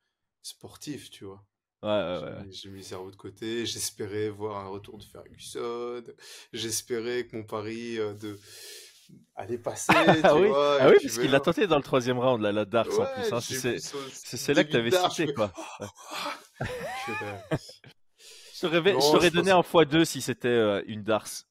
sportif, 0.41 1.09
tu 1.09 1.23
vois. 1.23 1.45
Ouais, 1.83 1.89
ouais, 1.89 2.51
J'ai 2.51 2.69
mis 2.69 2.83
cerveau 2.83 3.09
de 3.09 3.15
côté. 3.15 3.65
J'espérais 3.65 4.29
voir 4.29 4.63
un 4.63 4.67
retour 4.67 4.97
de 4.99 5.03
Ferguson. 5.03 6.03
J'espérais 6.53 7.25
que 7.25 7.35
mon 7.35 7.43
pari 7.43 7.97
euh, 7.99 8.13
de 8.13 8.39
allait 9.35 9.57
passer. 9.57 9.91
ah 10.23 10.35
oui, 10.35 10.49
ah 10.53 10.89
oui 10.89 10.95
parce 11.01 11.17
qu'il 11.17 11.31
l'a 11.31 11.39
tenté 11.39 11.67
dans 11.67 11.77
le 11.77 11.83
troisième 11.83 12.19
round, 12.19 12.41
là, 12.41 12.51
la 12.51 12.65
Dark 12.65 12.91
en 12.91 13.05
plus. 13.05 13.33
Hein. 13.33 13.39
C'est 13.41 14.53
là 14.53 14.63
que 14.63 14.71
tu 14.71 14.77
avais 14.77 14.91
cité, 14.91 15.33
quoi. 15.33 15.51
je 18.61 19.11
t'aurais 19.11 19.31
donné 19.31 19.51
un 19.51 19.61
x2 19.61 20.05
si 20.05 20.21
c'était 20.21 20.47
euh, 20.47 20.83
une 20.85 21.03
Darce. 21.03 21.47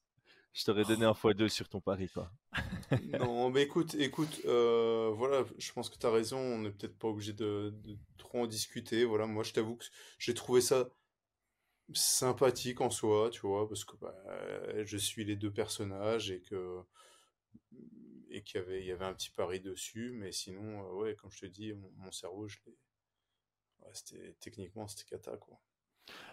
Je 0.53 0.65
t'aurais 0.65 0.83
donné 0.83 1.05
un 1.05 1.13
x2 1.13 1.47
sur 1.47 1.69
ton 1.69 1.79
pari, 1.79 2.09
quoi. 2.09 2.31
non, 3.19 3.49
mais 3.49 3.63
écoute, 3.63 3.95
écoute, 3.95 4.41
euh, 4.45 5.11
voilà, 5.15 5.45
je 5.57 5.71
pense 5.71 5.89
que 5.89 5.97
tu 5.97 6.05
as 6.05 6.11
raison. 6.11 6.37
On 6.39 6.59
n'est 6.59 6.71
peut-être 6.71 6.97
pas 6.97 7.07
obligé 7.07 7.33
de, 7.33 7.73
trop 8.17 8.41
en 8.41 8.47
discuter. 8.47 9.05
Voilà, 9.05 9.25
moi, 9.27 9.43
je 9.43 9.53
t'avoue 9.53 9.77
que 9.77 9.85
j'ai 10.19 10.33
trouvé 10.33 10.59
ça 10.59 10.89
sympathique 11.93 12.81
en 12.81 12.89
soi, 12.89 13.29
tu 13.31 13.41
vois, 13.41 13.67
parce 13.67 13.85
que 13.85 13.95
bah, 13.97 14.15
je 14.83 14.97
suis 14.97 15.25
les 15.25 15.35
deux 15.35 15.51
personnages 15.51 16.31
et 16.31 16.41
que 16.41 16.83
et 18.31 18.43
qu'il 18.43 18.59
y 18.59 18.63
avait, 18.63 18.79
il 18.81 18.87
y 18.87 18.91
avait 18.91 19.05
un 19.05 19.13
petit 19.13 19.29
pari 19.29 19.59
dessus, 19.59 20.11
mais 20.13 20.31
sinon, 20.31 20.85
euh, 20.85 20.93
ouais, 20.93 21.15
comme 21.15 21.31
je 21.31 21.41
te 21.41 21.45
dis, 21.45 21.73
mon, 21.73 22.11
cerveau, 22.11 22.47
je 22.47 22.57
l'ai. 22.65 22.77
c'était 23.93 24.35
techniquement, 24.39 24.87
c'était 24.87 25.09
cata, 25.09 25.37
quoi. 25.37 25.59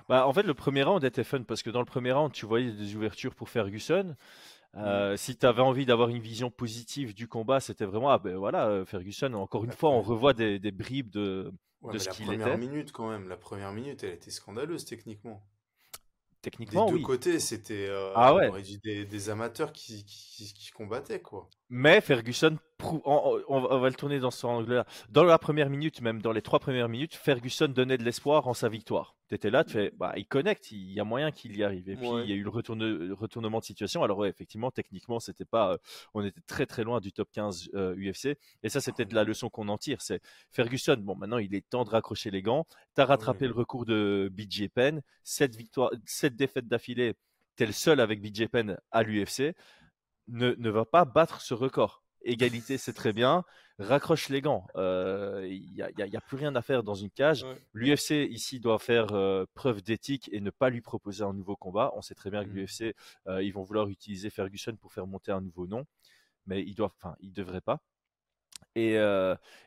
Bah, 0.09 0.27
en 0.27 0.33
fait, 0.33 0.43
le 0.43 0.55
premier 0.55 0.83
round 0.83 1.05
était 1.05 1.25
fun 1.25 1.43
parce 1.43 1.62
que 1.62 1.71
dans 1.71 1.81
le 1.81 1.85
premier 1.85 2.12
round, 2.12 2.33
tu 2.33 2.47
voyais 2.47 2.73
des 2.73 2.97
ouvertures 2.97 3.35
pour 3.35 3.49
Ferguson. 3.51 4.16
Euh, 4.77 5.16
Si 5.16 5.37
tu 5.37 5.47
avais 5.47 5.62
envie 5.62 5.87
d'avoir 5.87 6.09
une 6.09 6.21
vision 6.21 6.51
positive 6.51 7.14
du 7.14 7.29
combat, 7.29 7.61
c'était 7.61 7.85
vraiment, 7.85 8.11
ah 8.11 8.19
ben 8.19 8.37
voilà, 8.37 8.69
euh, 8.69 8.85
Ferguson, 8.85 9.33
encore 9.35 9.64
une 9.64 9.73
fois, 9.73 9.91
on 9.91 10.03
revoit 10.03 10.35
des, 10.35 10.59
des 10.59 10.73
bribes 10.73 11.11
de, 11.11 11.53
de 11.93 11.99
ce 11.99 12.09
qu'il 12.11 12.27
était. 12.27 12.37
La 12.37 12.45
première 12.51 12.59
minute, 12.59 12.93
quand 12.93 13.11
même, 13.11 13.29
la 13.29 13.37
première 13.37 13.73
minute, 13.73 14.03
elle 14.05 14.14
était 14.14 14.31
scandaleuse 14.31 14.85
techniquement. 14.85 15.43
Techniquement, 16.41 16.87
des 16.87 16.99
deux 16.99 17.05
côtés, 17.05 17.41
c'était 17.41 17.89
euh, 17.89 18.12
ah 18.14 18.33
ouais. 18.33 18.51
des, 18.85 19.05
des, 19.05 19.31
amateurs 19.31 19.73
qui, 19.73 20.05
qui, 20.05 20.55
qui, 20.55 20.71
combattaient, 20.71 21.21
quoi. 21.21 21.51
Mais 21.69 22.01
Ferguson, 22.01 22.57
on, 22.83 23.43
on, 23.49 23.79
va 23.79 23.89
le 23.89 23.95
tourner 23.95 24.20
dans 24.20 24.31
ce 24.31 24.47
angle-là. 24.47 24.87
Dans 25.11 25.24
la 25.24 25.39
première 25.39 25.70
minute, 25.70 26.01
même 26.01 26.22
dans 26.22 26.33
les 26.33 26.43
trois 26.43 26.59
premières 26.59 26.89
minutes, 26.89 27.14
Ferguson 27.14 27.68
donnait 27.68 27.99
de 27.99 28.05
l'espoir 28.05 28.47
en 28.49 28.55
sa 28.55 28.68
victoire 28.68 29.18
tu 29.29 29.35
étais 29.35 29.51
là, 29.51 29.62
tu 29.62 29.72
fais, 29.72 29.93
bah, 29.97 30.14
il 30.16 30.26
connecte, 30.26 30.72
il 30.72 30.93
y 30.93 31.01
a 31.01 31.05
moyen 31.05 31.31
qu'il 31.31 31.57
y 31.57 31.62
arrive. 31.62 31.89
Et 31.89 31.97
puis, 31.97 32.07
il 32.07 32.31
y 32.31 32.33
a 32.33 32.37
eu 32.37 32.43
le, 32.43 32.49
retournement 33.14 33.59
de 33.59 33.64
situation. 33.64 34.03
Alors, 34.03 34.18
ouais, 34.18 34.29
effectivement, 34.29 34.70
techniquement, 34.70 35.20
c'était 35.20 35.45
pas, 35.45 35.72
euh, 35.72 35.79
on 36.14 36.24
était 36.24 36.41
très 36.47 36.64
très 36.66 36.83
loin 36.83 37.01
du 37.01 37.12
top 37.12 37.31
15 37.33 37.68
UFC. 37.74 38.26
Euh, 38.26 38.35
Et 38.62 38.68
ça, 38.68 38.81
c'est 38.81 38.93
peut-être 38.93 39.12
la 39.12 39.24
leçon 39.24 39.51
qu'on 39.51 39.68
en 39.68 39.76
tire. 39.76 40.01
C'est 40.01 40.22
Ferguson, 40.51 40.97
bon, 40.99 41.14
maintenant, 41.14 41.39
il 41.39 41.55
est 41.55 41.68
temps 41.68 41.85
de 41.85 41.91
raccrocher 41.91 42.31
les 42.31 42.43
gants. 42.43 42.66
Tu 42.95 43.03
as 43.03 43.05
rattrapé 43.05 43.47
le 43.47 43.53
recours 43.53 43.85
de 43.85 44.31
BJ 44.33 44.68
Penn. 44.68 45.03
Sept, 45.24 45.55
victoires, 45.57 45.91
sept 46.07 46.35
défaites 46.35 46.66
d'affilée, 46.66 47.14
tu 47.57 47.64
es 47.64 47.66
le 47.66 47.72
seul 47.72 48.01
avec 48.01 48.22
BJ 48.22 48.47
Penn 48.47 48.79
à 48.91 49.03
l'UFC. 49.03 49.55
Ne, 50.29 50.55
ne 50.59 50.70
va 50.70 50.85
pas 50.85 51.05
battre 51.05 51.41
ce 51.41 51.55
record 51.55 52.03
égalité, 52.29 52.79
c'est 52.79 52.93
très 52.93 53.12
bien. 53.12 53.45
Raccroche 53.79 54.29
les 54.29 54.41
gants. 54.41 54.66
Il 54.74 54.81
euh, 54.81 55.49
n'y 55.49 56.16
a, 56.16 56.20
plus 56.20 56.37
rien 56.37 56.55
à 56.57 56.62
faire 56.62 56.83
dans 56.83 56.95
une 56.95 57.11
cage. 57.11 57.47
L'UFC 57.72 58.29
ici 58.29 58.59
doit 58.59 58.79
faire 58.79 59.12
euh, 59.12 59.45
preuve 59.55 59.83
d'éthique 59.83 60.29
et 60.33 60.41
ne 60.41 60.51
pas 60.51 60.68
lui 60.68 60.81
proposer 60.81 61.22
un 61.22 61.33
nouveau 61.33 61.57
combat. 61.57 61.93
On 61.95 62.03
sait 62.03 62.14
très 62.14 62.31
bien 62.31 62.45
que 62.45 62.51
mmh. 62.51 62.55
l'UFC, 62.55 62.95
euh, 63.29 63.43
ils 63.43 63.53
vont 63.53 63.62
vouloir 63.62 63.89
utiliser 63.89 64.31
Ferguson 64.31 64.76
pour 64.81 64.93
faire 64.93 65.07
monter 65.07 65.31
un 65.31 65.41
nouveau 65.41 65.66
nom, 65.66 65.87
mais 66.47 66.62
ils 66.62 66.74
doivent, 66.74 66.95
enfin, 67.01 67.14
ils 67.20 67.33
devraient 67.33 67.61
pas. 67.61 67.81
Et, 68.74 68.95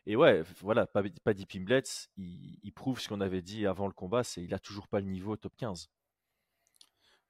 et, 0.06 0.16
ouais, 0.16 0.44
voilà, 0.62 0.86
Paddy 0.88 1.46
Pimblett, 1.46 2.10
il, 2.18 2.60
il 2.64 2.72
prouve 2.72 3.00
ce 3.00 3.10
qu'on 3.10 3.22
avait 3.22 3.42
dit 3.42 3.66
avant 3.66 3.88
le 3.88 3.94
combat, 3.94 4.24
c'est 4.24 4.42
il 4.42 4.54
a 4.54 4.60
toujours 4.60 4.88
pas 4.88 5.00
le 5.00 5.06
niveau 5.06 5.36
top 5.36 5.54
15. 5.58 5.90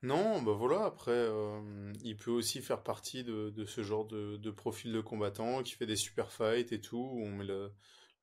Non, 0.03 0.41
bah 0.43 0.51
voilà, 0.53 0.85
après, 0.85 1.11
euh, 1.11 1.91
il 2.03 2.15
peut 2.17 2.29
aussi 2.31 2.61
faire 2.61 2.83
partie 2.83 3.23
de, 3.23 3.49
de 3.51 3.65
ce 3.65 3.81
genre 3.83 4.05
de, 4.05 4.37
de 4.37 4.51
profil 4.51 4.91
de 4.93 5.01
combattant 5.01 5.61
qui 5.63 5.73
fait 5.73 5.85
des 5.87 5.95
super 5.95 6.31
fights 6.31 6.71
et 6.71 6.81
tout, 6.81 6.97
où 6.97 7.23
on 7.23 7.31
met 7.31 7.45
le, 7.45 7.71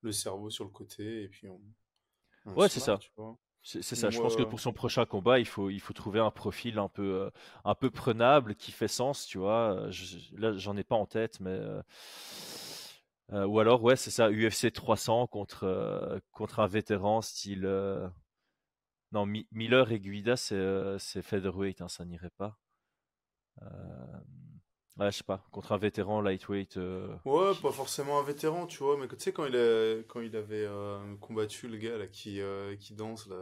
le 0.03 0.13
cerveau 0.13 0.51
sur 0.51 0.65
le 0.65 0.71
côté 0.71 1.23
et 1.25 1.29
puis 1.29 1.49
on. 1.49 1.61
ouais, 2.57 2.69
c'est 2.69 2.81
ça. 2.81 3.03
C'est 3.63 3.83
ça. 3.97 4.11
Je 4.11 4.21
pense 4.21 4.37
que 4.37 4.43
pour 4.43 4.61
son 4.61 4.73
prochain 4.73 5.07
combat, 5.07 5.39
il 5.41 5.47
faut, 5.47 5.71
il 5.71 5.81
faut 5.81 5.93
trouver 5.93 6.21
un 6.21 6.31
profil 6.31 6.79
un 6.79 6.89
peu, 6.89 7.03
euh, 7.27 7.31
un 7.65 7.75
peu 7.75 7.91
prenable 7.91 8.55
qui 8.57 8.73
fait 8.73 8.89
sens, 8.89 9.27
tu 9.27 9.39
vois. 9.39 9.89
Je, 9.91 10.17
là, 10.37 10.53
j'en 10.55 10.77
ai 10.77 10.85
pas 10.85 10.97
en 10.97 11.07
tête, 11.07 11.41
mais. 11.41 11.59
Euh, 13.33 13.45
ou 13.47 13.61
alors, 13.61 13.83
ouais, 13.83 13.97
c'est 13.97 14.11
ça, 14.11 14.31
UFC 14.31 14.71
300 14.71 15.27
contre, 15.27 16.21
contre 16.33 16.61
un 16.61 16.67
vétéran 16.67 17.21
style. 17.21 17.67
Non, 19.13 19.27
Miller 19.27 19.93
et 19.93 20.01
Guida, 20.01 20.37
c'est 20.39 20.55
euh, 20.55 20.99
featherweight, 20.99 21.83
hein, 21.83 21.89
ça 21.89 22.07
n'irait 22.07 22.31
pas. 22.31 22.59
Ouais, 24.99 25.11
je 25.11 25.17
sais 25.19 25.25
pas, 25.25 25.43
contre 25.51 25.73
un 25.73 25.79
vétéran 25.79 26.21
lightweight. 26.21 26.77
euh, 26.77 27.17
Ouais, 27.25 27.55
pas 27.63 27.71
forcément 27.73 28.19
un 28.19 28.23
vétéran, 28.25 28.67
tu 28.67 28.79
vois, 28.79 28.97
mais 28.97 29.07
tu 29.09 29.17
sais, 29.21 29.33
quand 29.33 29.45
il 29.47 29.55
a, 29.57 30.03
quand 30.09 30.21
il 30.21 30.35
avait 30.37 30.65
euh, 30.67 31.15
combattu 31.19 31.69
le 31.69 31.77
gars 31.77 31.97
là, 31.99 32.07
qui, 32.09 32.41
euh, 32.41 32.75
qui 32.77 32.95
danse, 32.95 33.27
là, 33.29 33.37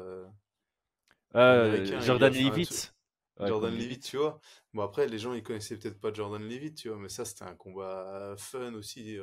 Jordan. 2.00 2.32
Leavitt. 2.34 2.94
Ouais, 3.40 3.52
Jordan 3.52 3.74
contre 3.74 3.76
Leavitt, 3.76 4.02
tu 4.04 4.16
vois. 4.18 4.40
Bon, 4.74 4.82
après, 4.82 5.06
les 5.08 5.18
gens, 5.18 5.32
ils 5.34 5.42
connaissaient 5.42 5.78
peut-être 5.78 6.00
pas 6.00 6.12
Jordan 6.12 6.42
Leavitt, 6.46 6.76
tu 6.76 6.88
vois, 6.88 6.98
mais 6.98 7.08
ça, 7.08 7.24
c'était 7.24 7.44
un 7.44 7.54
combat 7.54 8.34
fun 8.38 8.74
aussi. 8.74 9.18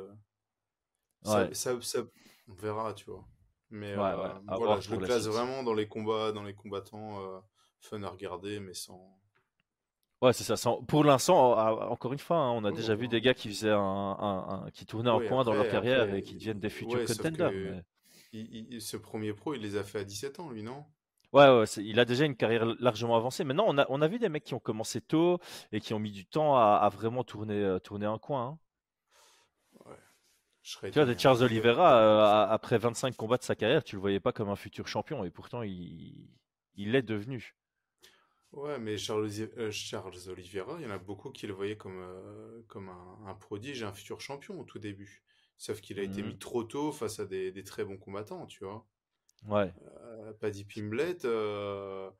Ça, 1.22 1.42
Ouais, 1.42 1.52
ça, 1.52 1.80
ça- 1.82 2.04
on 2.46 2.54
verra, 2.54 2.94
tu 2.94 3.06
vois. 3.06 3.26
Mais 3.74 3.92
ouais, 3.94 4.14
ouais. 4.14 4.14
euh, 4.14 4.38
voilà, 4.54 4.80
je 4.80 4.90
le 4.90 4.98
classe 4.98 5.26
vraiment 5.26 5.62
dans 5.62 5.74
les 5.74 5.86
combats, 5.86 6.32
dans 6.32 6.42
les 6.44 6.54
combattants 6.54 7.20
euh, 7.20 7.40
fun 7.80 8.02
à 8.02 8.08
regarder, 8.08 8.58
mais 8.58 8.72
sans. 8.74 9.18
Ouais, 10.22 10.32
c'est 10.32 10.42
ça. 10.44 10.56
sans- 10.56 10.82
Pour 10.84 11.04
l'instant, 11.04 11.52
en- 11.58 11.90
encore 11.92 12.12
une 12.12 12.18
fois, 12.18 12.38
hein, 12.38 12.50
on 12.52 12.64
a 12.64 12.72
déjà 12.72 12.94
vu 12.96 13.08
des 13.08 13.20
gars 13.20 13.34
qui 13.34 13.48
faisaient 13.48 13.70
un, 13.70 13.78
un- 13.78 14.64
un- 14.66 14.70
qui 14.70 14.86
tournaient 14.86 15.10
en 15.10 15.20
Oui, 15.20 15.20
coin 15.20 15.44
dans 15.44 15.54
leur 15.54 15.68
carrière 15.68 16.12
après, 16.12 16.14
et 16.14 16.22
qui 16.22 16.34
deviennent 16.34 16.60
des 16.60 16.70
futurs 16.70 17.02
ouais, 17.02 17.04
contenders. 17.04 17.52
que 17.52 17.62
mais- 17.62 17.82
il- 18.32 18.72
il- 18.74 18.82
ce 18.82 18.96
premier 18.98 19.32
pro, 19.34 19.54
il 19.54 19.62
les 19.62 19.76
a 19.76 19.84
fait 19.84 20.00
à 20.00 20.04
17 20.04 20.40
ans, 20.40 20.50
lui, 20.50 20.62
non? 20.62 20.84
Ouais, 21.32 21.48
ouais, 21.50 21.64
il 21.78 21.98
a 21.98 22.04
déjà 22.04 22.24
une 22.24 22.36
carrière 22.36 22.64
largement 22.78 23.16
avancée. 23.16 23.42
Maintenant, 23.44 23.64
on 23.66 23.76
a, 23.78 23.86
on 23.90 24.00
a 24.02 24.06
vu 24.08 24.18
des 24.20 24.28
mecs 24.28 24.44
qui 24.44 24.54
ont 24.54 24.60
commencé 24.60 25.00
tôt 25.00 25.38
et 25.72 25.80
qui 25.80 25.92
ont 25.92 25.98
mis 25.98 26.12
du 26.12 26.24
temps 26.26 26.56
à, 26.56 26.76
à 26.76 26.88
vraiment 26.90 27.24
tourner, 27.24 27.54
euh, 27.60 27.78
tourner 27.80 28.06
un 28.06 28.18
coin. 28.18 28.46
hein. 28.46 28.58
Tu 30.90 30.98
vois, 31.02 31.14
Charles 31.18 31.42
hein. 31.42 31.42
Oliveira, 31.42 31.96
euh, 31.96 32.46
après 32.54 32.78
25 32.78 33.16
combats 33.16 33.36
de 33.36 33.42
sa 33.42 33.54
carrière, 33.54 33.84
tu 33.84 33.96
le 33.96 34.00
voyais 34.00 34.20
pas 34.20 34.32
comme 34.32 34.48
un 34.48 34.56
futur 34.56 34.86
champion 34.88 35.24
et 35.24 35.30
pourtant 35.30 35.62
il 35.62 36.30
il 36.76 36.90
l'est 36.92 37.02
devenu. 37.02 37.54
Ouais, 38.52 38.78
mais 38.78 38.96
Charles, 38.98 39.28
euh, 39.58 39.70
Charles 39.72 40.16
Oliveira, 40.28 40.76
il 40.78 40.84
y 40.84 40.86
en 40.86 40.90
a 40.90 40.98
beaucoup 40.98 41.30
qui 41.30 41.46
le 41.46 41.52
voyaient 41.52 41.76
comme, 41.76 41.98
euh, 42.00 42.62
comme 42.68 42.88
un, 42.88 43.18
un 43.26 43.34
prodige 43.34 43.82
et 43.82 43.84
un 43.84 43.92
futur 43.92 44.20
champion 44.20 44.60
au 44.60 44.64
tout 44.64 44.78
début. 44.78 45.22
Sauf 45.58 45.80
qu'il 45.80 45.98
a 45.98 46.02
été 46.02 46.22
Mhm. 46.22 46.22
mis 46.22 46.38
trop 46.38 46.62
tôt 46.64 46.92
face 46.92 47.18
à 47.20 47.26
des, 47.26 47.50
des 47.52 47.64
très 47.64 47.84
bons 47.84 47.96
combattants, 47.98 48.46
tu 48.46 48.64
vois. 48.64 48.86
Ouais, 49.46 49.74
Euh, 49.82 50.32
Paddy 50.34 50.64
Pimblett, 50.64 51.24
euh, 51.24 52.10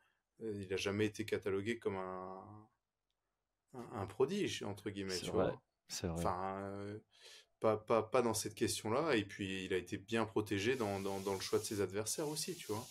il 0.40 0.72
a 0.72 0.76
jamais 0.76 1.06
été 1.06 1.24
catalogué 1.24 1.78
comme 1.78 1.96
un, 1.96 2.68
un, 3.74 4.00
un 4.02 4.06
prodige, 4.06 4.62
entre 4.62 4.90
guillemets, 4.90 5.20
tu 5.20 5.34
vrai, 5.34 5.36
vois. 5.36 5.62
c'est 5.88 6.06
vrai. 6.08 6.28
Enfin, 6.28 6.56
euh, 6.60 6.98
pas, 7.60 8.22
dans 8.22 8.34
cette 8.34 8.54
question-là. 8.54 9.16
Et 9.16 9.24
puis, 9.24 9.64
il 9.64 9.72
a 9.72 9.76
été 9.76 9.96
bien 9.98 10.24
protégé 10.26 10.76
dans, 10.76 10.98
le 10.98 11.40
choix 11.40 11.58
de 11.58 11.64
ses 11.64 11.80
adversaires 11.80 12.28
aussi, 12.28 12.54
tu 12.56 12.66
vois. 12.68 12.86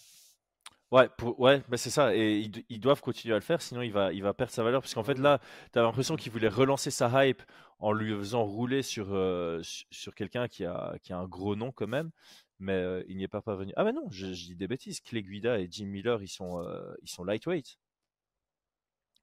Ouais, 0.92 1.10
ouais, 1.40 1.64
bah 1.70 1.78
c'est 1.78 1.90
ça. 1.90 2.16
Et 2.16 2.38
ils, 2.40 2.52
do- 2.52 2.62
ils 2.70 2.80
doivent 2.80 3.02
continuer 3.02 3.34
à 3.34 3.38
le 3.38 3.44
faire, 3.44 3.62
sinon 3.64 3.82
il 3.82 3.92
va, 3.92 4.14
il 4.14 4.22
va 4.22 4.34
perdre 4.34 4.54
sa 4.54 4.62
valeur. 4.64 4.82
Parce 4.82 4.94
qu'en 4.94 5.04
fait, 5.04 5.18
là, 5.18 5.40
tu 5.72 5.80
as 5.80 5.82
l'impression 5.82 6.16
qu'il 6.16 6.32
voulait 6.32 6.48
relancer 6.50 6.92
sa 6.92 7.26
hype 7.26 7.42
en 7.80 7.92
lui 7.94 8.14
faisant 8.16 8.44
rouler 8.46 8.84
sur, 8.84 9.08
euh, 9.14 9.62
su- 9.64 9.86
sur 9.92 10.14
quelqu'un 10.14 10.48
qui 10.48 10.66
a, 10.66 10.96
qui 11.02 11.12
a 11.12 11.18
un 11.18 11.28
gros 11.28 11.56
nom 11.56 11.72
quand 11.72 11.88
même. 11.88 12.12
Mais 12.60 12.74
euh, 12.74 13.04
il 13.08 13.18
n'y 13.18 13.24
est 13.24 13.28
pas 13.28 13.42
parvenu. 13.42 13.74
Ah, 13.76 13.84
mais 13.84 13.92
non, 13.94 14.08
je, 14.12 14.34
je 14.34 14.46
dis 14.46 14.56
des 14.56 14.68
bêtises. 14.68 15.02
Clay 15.02 15.24
Guida 15.24 15.60
et 15.60 15.68
Jim 15.70 15.88
Miller, 15.88 16.22
ils 16.22 16.28
sont, 16.28 16.60
euh, 16.64 16.94
ils 17.02 17.10
sont 17.10 17.24
lightweight. 17.24 17.78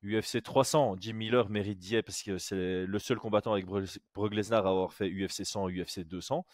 UFC 0.03 0.43
300, 0.43 0.97
Jim 0.99 1.13
Miller 1.15 1.49
mérite 1.51 1.79
d'y 1.79 1.97
être 1.97 2.07
parce 2.07 2.23
que 2.23 2.39
c'est 2.39 2.87
le 2.87 2.99
seul 2.99 3.19
combattant 3.19 3.53
avec 3.53 3.67
Brock 3.67 4.35
Lesnar 4.35 4.67
à 4.67 4.71
avoir 4.71 4.93
fait 4.93 5.09
UFC 5.11 5.45
100 5.45 5.69
et 5.69 5.73
UFC 5.83 6.01
200. 6.01 6.47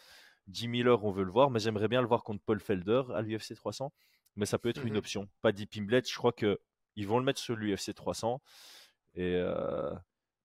Jim 0.49 0.69
Miller, 0.69 1.05
on 1.05 1.11
veut 1.13 1.25
le 1.25 1.31
voir, 1.31 1.51
mais 1.51 1.61
j'aimerais 1.61 1.89
bien 1.89 2.01
le 2.01 2.09
voir 2.09 2.23
contre 2.25 2.43
Paul 2.45 2.61
Felder 2.61 3.03
à 3.15 3.23
l'UFC 3.23 3.55
300. 3.55 3.93
Mais 4.37 4.47
ça 4.47 4.59
peut 4.59 4.69
être 4.69 4.85
une 4.85 4.93
Mhm. 4.95 4.99
option. 4.99 5.29
Paddy 5.43 5.67
Pimblett, 5.67 6.09
je 6.11 6.15
crois 6.17 6.33
que 6.33 6.59
ils 6.97 7.07
vont 7.07 7.19
le 7.19 7.25
mettre 7.25 7.41
sur 7.41 7.57
l'UFC 7.57 7.95
300. 7.95 8.41
Et 9.15 9.35
euh, 9.37 9.95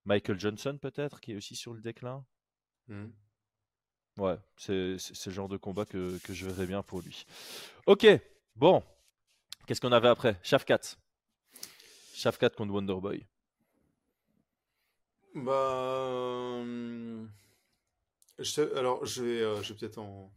Michael 0.06 0.40
Johnson, 0.40 0.78
peut-être, 0.82 1.20
qui 1.20 1.34
est 1.34 1.36
aussi 1.36 1.56
sur 1.56 1.74
le 1.74 1.82
déclin. 1.82 2.26
Mhm. 2.88 3.12
Ouais, 4.18 4.38
c'est 4.58 4.72
le 5.26 5.32
genre 5.32 5.48
de 5.50 5.58
combat 5.58 5.86
que, 5.86 6.18
que 6.24 6.34
je 6.34 6.46
verrais 6.46 6.68
bien 6.68 6.84
pour 6.84 7.02
lui. 7.02 7.26
Ok, 7.86 8.06
bon. 8.56 8.84
Qu'est-ce 9.68 9.80
qu'on 9.82 9.92
avait 9.92 10.08
après? 10.10 10.38
Shafkat. 10.44 10.98
Shafkat 12.14 12.50
contre 12.52 12.74
Wonderboy. 12.74 13.26
Bah, 15.34 15.52
euh, 15.54 17.26
je 18.40 18.62
alors 18.76 19.06
je 19.06 19.24
vais, 19.24 19.42
euh, 19.42 19.62
je 19.62 19.72
vais 19.74 19.80
peut-être 19.80 19.98
en, 19.98 20.32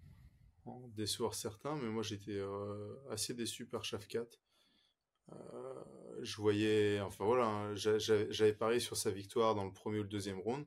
en 0.67 0.89
décevoir 0.89 1.35
certains, 1.35 1.75
mais 1.77 1.89
moi 1.89 2.03
j'étais 2.03 2.37
euh, 2.39 2.95
assez 3.11 3.35
déçu 3.35 3.67
par 3.67 3.85
Shafkat. 3.85 4.27
Euh, 5.33 5.85
je 6.23 6.37
voyais, 6.37 7.01
enfin 7.01 7.25
voilà, 7.25 7.47
hein, 7.47 7.75
j'a- 7.75 7.99
j'a- 7.99 8.31
j'avais 8.31 8.53
parié 8.53 8.79
sur 8.79 8.97
sa 8.97 9.11
victoire 9.11 9.55
dans 9.55 9.65
le 9.65 9.73
premier 9.73 9.99
ou 9.99 10.03
le 10.03 10.09
deuxième 10.09 10.39
round. 10.39 10.65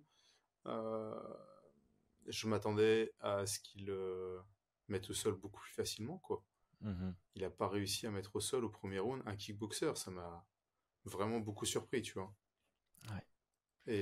Je 2.26 2.48
m'attendais 2.48 3.14
à 3.22 3.46
ce 3.46 3.60
qu'il 3.60 3.90
mette 4.90 5.10
au 5.10 5.14
sol 5.14 5.36
beaucoup 5.36 5.62
plus 5.62 5.72
facilement, 5.74 6.18
quoi. 6.18 6.44
Mhm. 6.82 7.16
Il 7.36 7.44
n'a 7.44 7.50
pas 7.50 7.70
réussi 7.70 8.06
à 8.08 8.12
mettre 8.12 8.36
au 8.36 8.42
sol 8.42 8.66
au 8.66 8.70
premier 8.70 9.00
round 9.00 9.22
un 9.26 9.36
kickboxer, 9.38 9.94
ça 9.96 10.12
m'a 10.12 10.46
vraiment 11.08 11.40
beaucoup 11.40 11.66
surpris, 11.66 12.02
tu 12.04 12.14
vois. 12.14 12.34
Ouais. 13.10 13.24
Et, 13.88 13.94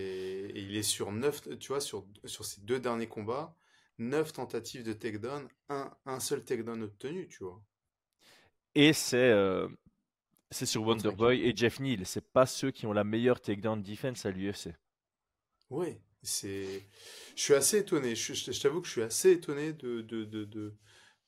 et 0.50 0.60
il 0.64 0.76
est 0.76 0.84
sur 0.84 1.12
neuf, 1.14 1.42
tu 1.60 1.70
vois, 1.70 1.80
sur, 1.80 2.06
sur 2.26 2.44
ses 2.46 2.60
deux 2.62 2.80
derniers 2.82 3.08
combats, 3.08 3.56
neuf 4.00 4.34
tentatives 4.34 4.84
de 4.84 4.92
takedown, 4.94 5.48
un, 5.70 5.96
un 6.06 6.20
seul 6.20 6.44
takedown 6.44 6.84
obtenu, 6.84 7.28
tu 7.30 7.44
vois. 7.46 7.64
Et 8.76 8.94
c'est 8.94 9.18
euh, 9.32 9.68
c'est 10.52 10.66
sur 10.68 10.84
Wonderboy 10.84 11.42
et 11.42 11.56
Jeff 11.56 11.80
Neal. 11.82 12.06
C'est 12.06 12.32
pas 12.34 12.46
ceux 12.48 12.72
qui 12.72 12.88
ont 12.88 12.94
la 12.94 13.04
meilleure 13.06 13.42
takedown 13.42 13.84
defense 13.84 14.26
à 14.26 14.32
l'UFC. 14.32 14.76
Oui, 15.70 15.98
c'est. 16.24 16.88
Je 17.36 17.42
suis 17.42 17.54
assez 17.54 17.80
étonné. 17.80 18.16
Je, 18.16 18.34
je- 18.34 18.52
je 18.52 18.62
t'avoue 18.62 18.82
que 18.82 18.88
je 18.88 18.92
suis 18.94 19.02
assez 19.04 19.32
étonné 19.32 19.74
de, 19.74 20.02
de, 20.02 20.24
de, 20.26 20.46
de, 20.46 20.76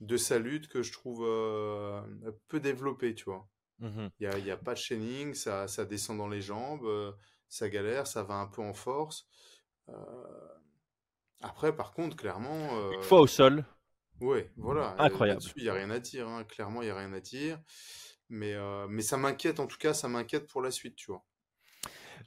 de 0.02 0.18
sa 0.18 0.40
lutte 0.40 0.68
que 0.68 0.84
je 0.84 0.92
trouve 0.92 1.24
euh, 1.26 2.02
peu 2.48 2.60
développée, 2.60 3.16
tu 3.16 3.26
vois. 3.26 3.48
Mhm. 3.80 4.12
Il 4.20 4.28
n'y 4.28 4.34
a, 4.34 4.38
y 4.40 4.52
a 4.52 4.58
pas 4.58 4.74
de 4.74 4.80
chaining, 4.80 5.34
ça, 5.34 5.68
ça 5.68 5.86
descend 5.86 6.18
dans 6.18 6.28
les 6.28 6.42
jambes, 6.42 6.86
euh, 6.86 7.12
ça 7.50 7.70
galère, 7.70 8.08
ça 8.08 8.24
va 8.24 8.36
un 8.36 8.48
peu 8.48 8.62
en 8.62 8.74
force. 8.74 9.28
Euh, 9.90 9.94
Après, 11.42 11.76
par 11.76 11.94
contre, 11.94 12.16
clairement, 12.16 12.70
Une 12.92 13.02
euh, 13.02 13.02
fois 13.02 13.22
au 13.22 13.28
sol, 13.28 13.66
ouais, 14.22 14.52
voilà, 14.58 14.96
incroyable. 14.98 15.28
là-dessus, 15.28 15.54
il 15.58 15.64
n'y 15.64 15.70
a 15.70 15.74
rien 15.74 15.90
à 15.90 16.00
dire, 16.00 16.28
hein. 16.28 16.44
Clairement, 16.44 16.82
il 16.82 16.86
n'y 16.86 16.92
a 16.92 16.98
rien 16.98 17.14
à 17.14 17.20
dire. 17.20 17.60
Mais, 18.30 18.56
mais 18.90 19.02
ça 19.04 19.18
m'inquiète, 19.18 19.60
en 19.60 19.68
tout 19.68 19.78
cas, 19.78 19.94
ça 19.94 20.08
m'inquiète 20.10 20.48
pour 20.48 20.62
la 20.62 20.72
suite, 20.72 20.96
tu 20.96 21.12
vois. 21.12 21.24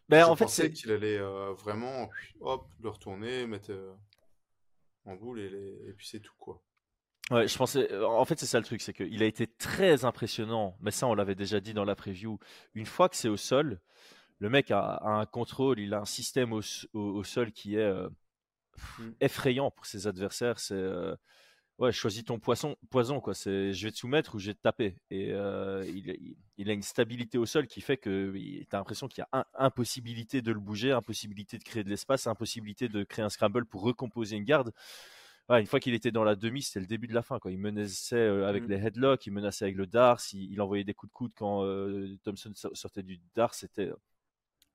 Ben, 0.08 0.24
Je 0.24 0.30
en 0.30 0.36
fait, 0.36 0.48
pensais 0.48 0.70
c'est 0.70 0.72
qu'il 0.72 0.92
allait 0.92 1.18
vraiment, 1.54 2.10
hop, 2.40 2.70
le 2.80 2.90
retourner, 2.90 3.46
mettre 3.48 3.72
en 5.04 5.14
boule 5.14 5.40
et, 5.40 5.50
les- 5.50 5.88
et 5.88 5.92
puis 5.92 6.06
c'est 6.06 6.20
tout, 6.20 6.32
quoi. 6.38 6.62
Ouais, 7.30 7.46
je 7.46 7.56
pensais. 7.56 7.90
euh, 7.92 8.06
En 8.06 8.24
fait, 8.24 8.38
c'est 8.40 8.46
ça 8.46 8.58
le 8.58 8.64
truc, 8.64 8.80
c'est 8.80 8.92
qu'il 8.92 9.22
a 9.22 9.26
été 9.26 9.46
très 9.46 10.04
impressionnant. 10.04 10.76
Mais 10.80 10.90
ça, 10.90 11.06
on 11.06 11.14
l'avait 11.14 11.34
déjà 11.36 11.60
dit 11.60 11.74
dans 11.74 11.84
la 11.84 11.94
preview. 11.94 12.38
Une 12.74 12.86
fois 12.86 13.08
que 13.08 13.16
c'est 13.16 13.28
au 13.28 13.36
sol, 13.36 13.80
le 14.40 14.50
mec 14.50 14.70
a, 14.72 14.80
a 14.80 15.10
un 15.10 15.26
contrôle, 15.26 15.80
il 15.80 15.94
a 15.94 16.00
un 16.00 16.04
système 16.06 16.52
au, 16.54 16.60
s- 16.60 16.88
au- 16.94 17.00
au 17.00 17.24
sol 17.24 17.52
qui 17.52 17.76
est 17.76 17.80
euh, 17.80 18.08
Mm. 18.98 19.14
effrayant 19.20 19.70
pour 19.70 19.86
ses 19.86 20.06
adversaires. 20.06 20.58
C'est 20.58 20.74
euh, 20.74 21.14
ouais, 21.78 21.92
choisis 21.92 22.24
ton 22.24 22.38
poisson, 22.38 22.76
poison 22.90 23.20
quoi. 23.20 23.34
C'est 23.34 23.72
je 23.74 23.86
vais 23.86 23.92
te 23.92 23.98
soumettre 23.98 24.34
ou 24.36 24.38
je 24.38 24.48
vais 24.48 24.54
te 24.54 24.62
taper. 24.62 24.96
Et 25.10 25.32
euh, 25.32 25.84
il, 25.88 26.08
il- 26.10 26.36
il 26.58 26.70
a 26.70 26.74
une 26.74 26.82
stabilité 26.82 27.38
au 27.38 27.46
sol 27.46 27.66
qui 27.68 27.80
fait 27.80 27.96
que 27.98 28.32
tu 28.34 28.66
as 28.72 28.78
l'impression 28.78 29.08
qu'il 29.08 29.22
y 29.22 29.36
a 29.36 29.40
un- 29.40 29.46
impossibilité 29.66 30.42
de 30.42 30.52
le 30.52 30.60
bouger, 30.60 30.92
impossibilité 30.92 31.58
de 31.58 31.64
créer 31.64 31.84
de 31.84 31.90
l'espace, 31.90 32.26
impossibilité 32.26 32.88
de 32.88 33.04
créer 33.04 33.24
un 33.24 33.30
scramble 33.30 33.64
pour 33.66 33.82
recomposer 33.82 34.36
une 34.36 34.44
garde. 34.44 34.72
Ouais, 35.50 35.60
une 35.60 35.66
fois 35.66 35.80
qu'il 35.80 35.94
était 35.94 36.12
dans 36.12 36.24
la 36.24 36.36
demi, 36.36 36.62
c'était 36.62 36.80
le 36.80 36.86
début 36.86 37.08
de 37.08 37.14
la 37.14 37.22
fin. 37.22 37.38
Quoi. 37.40 37.50
Il 37.50 37.58
menaçait 37.58 38.16
euh, 38.16 38.46
avec 38.48 38.64
Mm. 38.64 38.68
les 38.68 38.76
headlocks, 38.86 39.26
il 39.26 39.32
menaçait 39.32 39.64
avec 39.66 39.76
le 39.76 39.86
dars, 39.86 40.20
il, 40.32 40.52
il 40.52 40.60
envoyait 40.62 40.84
des 40.84 40.94
coups 40.94 41.10
de 41.10 41.14
coude 41.14 41.32
quand 41.36 41.64
euh, 41.64 42.16
Thompson 42.24 42.52
so- 42.54 42.74
sortait 42.74 43.02
du 43.02 43.20
dars. 43.34 43.52
C'était, 43.54 43.90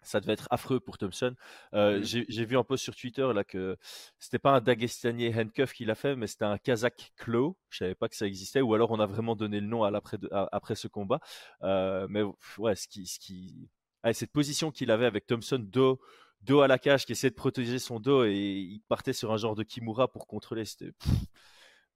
ça 0.01 0.19
devait 0.19 0.33
être 0.33 0.47
affreux 0.51 0.79
pour 0.81 0.97
Thompson. 0.97 1.33
Euh, 1.73 1.99
Mm. 2.01 2.03
j'ai, 2.03 2.45
vu 2.45 2.57
un 2.57 2.63
post 2.65 2.83
sur 2.83 2.95
Twitter 2.95 3.27
là 3.33 3.43
que 3.45 3.77
c'était 4.19 4.37
pas 4.39 4.51
un 4.51 4.61
Dagestanier 4.61 5.33
handcuff 5.35 5.73
qu'il 5.73 5.89
a 5.91 5.95
fait, 5.95 6.15
mais 6.17 6.27
c'était 6.27 6.45
un 6.45 6.57
Kazakh 6.57 7.13
claw. 7.17 7.57
Je 7.69 7.77
savais 7.79 7.95
pas 7.95 8.09
que 8.09 8.15
ça 8.17 8.27
existait, 8.27 8.61
ou 8.61 8.73
alors 8.73 8.91
on 8.91 8.99
a 8.99 9.05
vraiment 9.07 9.35
donné 9.37 9.61
le 9.61 9.67
nom 9.67 9.83
à 9.83 9.91
l'après 9.91 10.17
après 10.51 10.75
ce 10.75 10.87
combat. 10.89 11.21
Euh, 11.63 12.05
mais 12.09 12.23
ouais, 12.57 12.75
ce 12.75 12.87
qui, 12.89 13.07
ce 13.07 13.17
qui, 13.19 13.69
ouais, 14.03 14.13
cette 14.13 14.31
position 14.31 14.71
qu'il 14.71 14.91
avait 14.91 15.05
avec 15.05 15.25
Thompson 15.25 15.57
dos 15.59 15.99
dos 16.41 16.61
à 16.61 16.67
la 16.67 16.77
cage, 16.77 17.05
qui 17.05 17.13
essayait 17.13 17.31
de 17.31 17.35
protéger 17.35 17.79
son 17.79 17.99
dos 17.99 18.23
et 18.25 18.33
il 18.35 18.81
partait 18.87 19.13
sur 19.13 19.31
un 19.31 19.37
genre 19.37 19.55
de 19.55 19.63
Kimura 19.63 20.11
pour 20.11 20.27
contrôler. 20.27 20.65
C'était 20.65 20.91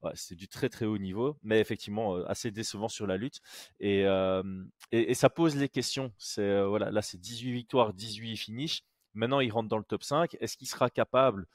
ouais, 0.02 0.14
du 0.32 0.48
très 0.48 0.70
très 0.70 0.86
haut 0.86 0.98
niveau, 0.98 1.38
mais 1.44 1.60
effectivement 1.60 2.16
euh, 2.16 2.26
assez 2.28 2.52
décevant 2.52 2.88
sur 2.88 3.08
la 3.08 3.18
lutte. 3.18 3.42
Et, 3.80 4.06
euh, 4.06 4.44
et, 4.92 5.12
et 5.12 5.14
ça 5.14 5.30
pose 5.30 5.56
les 5.56 5.70
questions. 5.70 6.14
C'est 6.18 6.42
euh, 6.42 6.68
voilà, 6.68 6.92
là 6.92 7.02
c'est 7.02 7.20
18 7.20 7.52
victoires, 7.52 7.94
18 7.94 8.38
finishes. 8.38 8.84
Maintenant 9.14 9.40
il 9.40 9.52
rentre 9.52 9.70
dans 9.70 9.78
le 9.78 9.84
top 9.84 10.04
5. 10.04 10.36
Est-ce 10.40 10.58
qu'il 10.58 10.68
sera 10.68 10.90
capable 10.90 11.48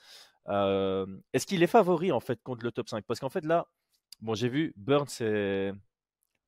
euh, 0.49 1.07
Est-ce 1.33 1.47
qu'il 1.47 1.63
est 1.63 1.69
favori 1.69 2.13
en 2.13 2.21
fait 2.21 2.43
contre 2.43 2.65
le 2.65 2.73
top 2.73 2.89
5 2.89 3.05
Parce 3.07 3.21
qu'en 3.21 3.31
fait 3.31 3.45
là, 3.45 3.67
bon 4.21 4.35
j'ai 4.35 4.49
vu 4.49 4.73
Burns 4.77 5.09
s'est 5.09 5.73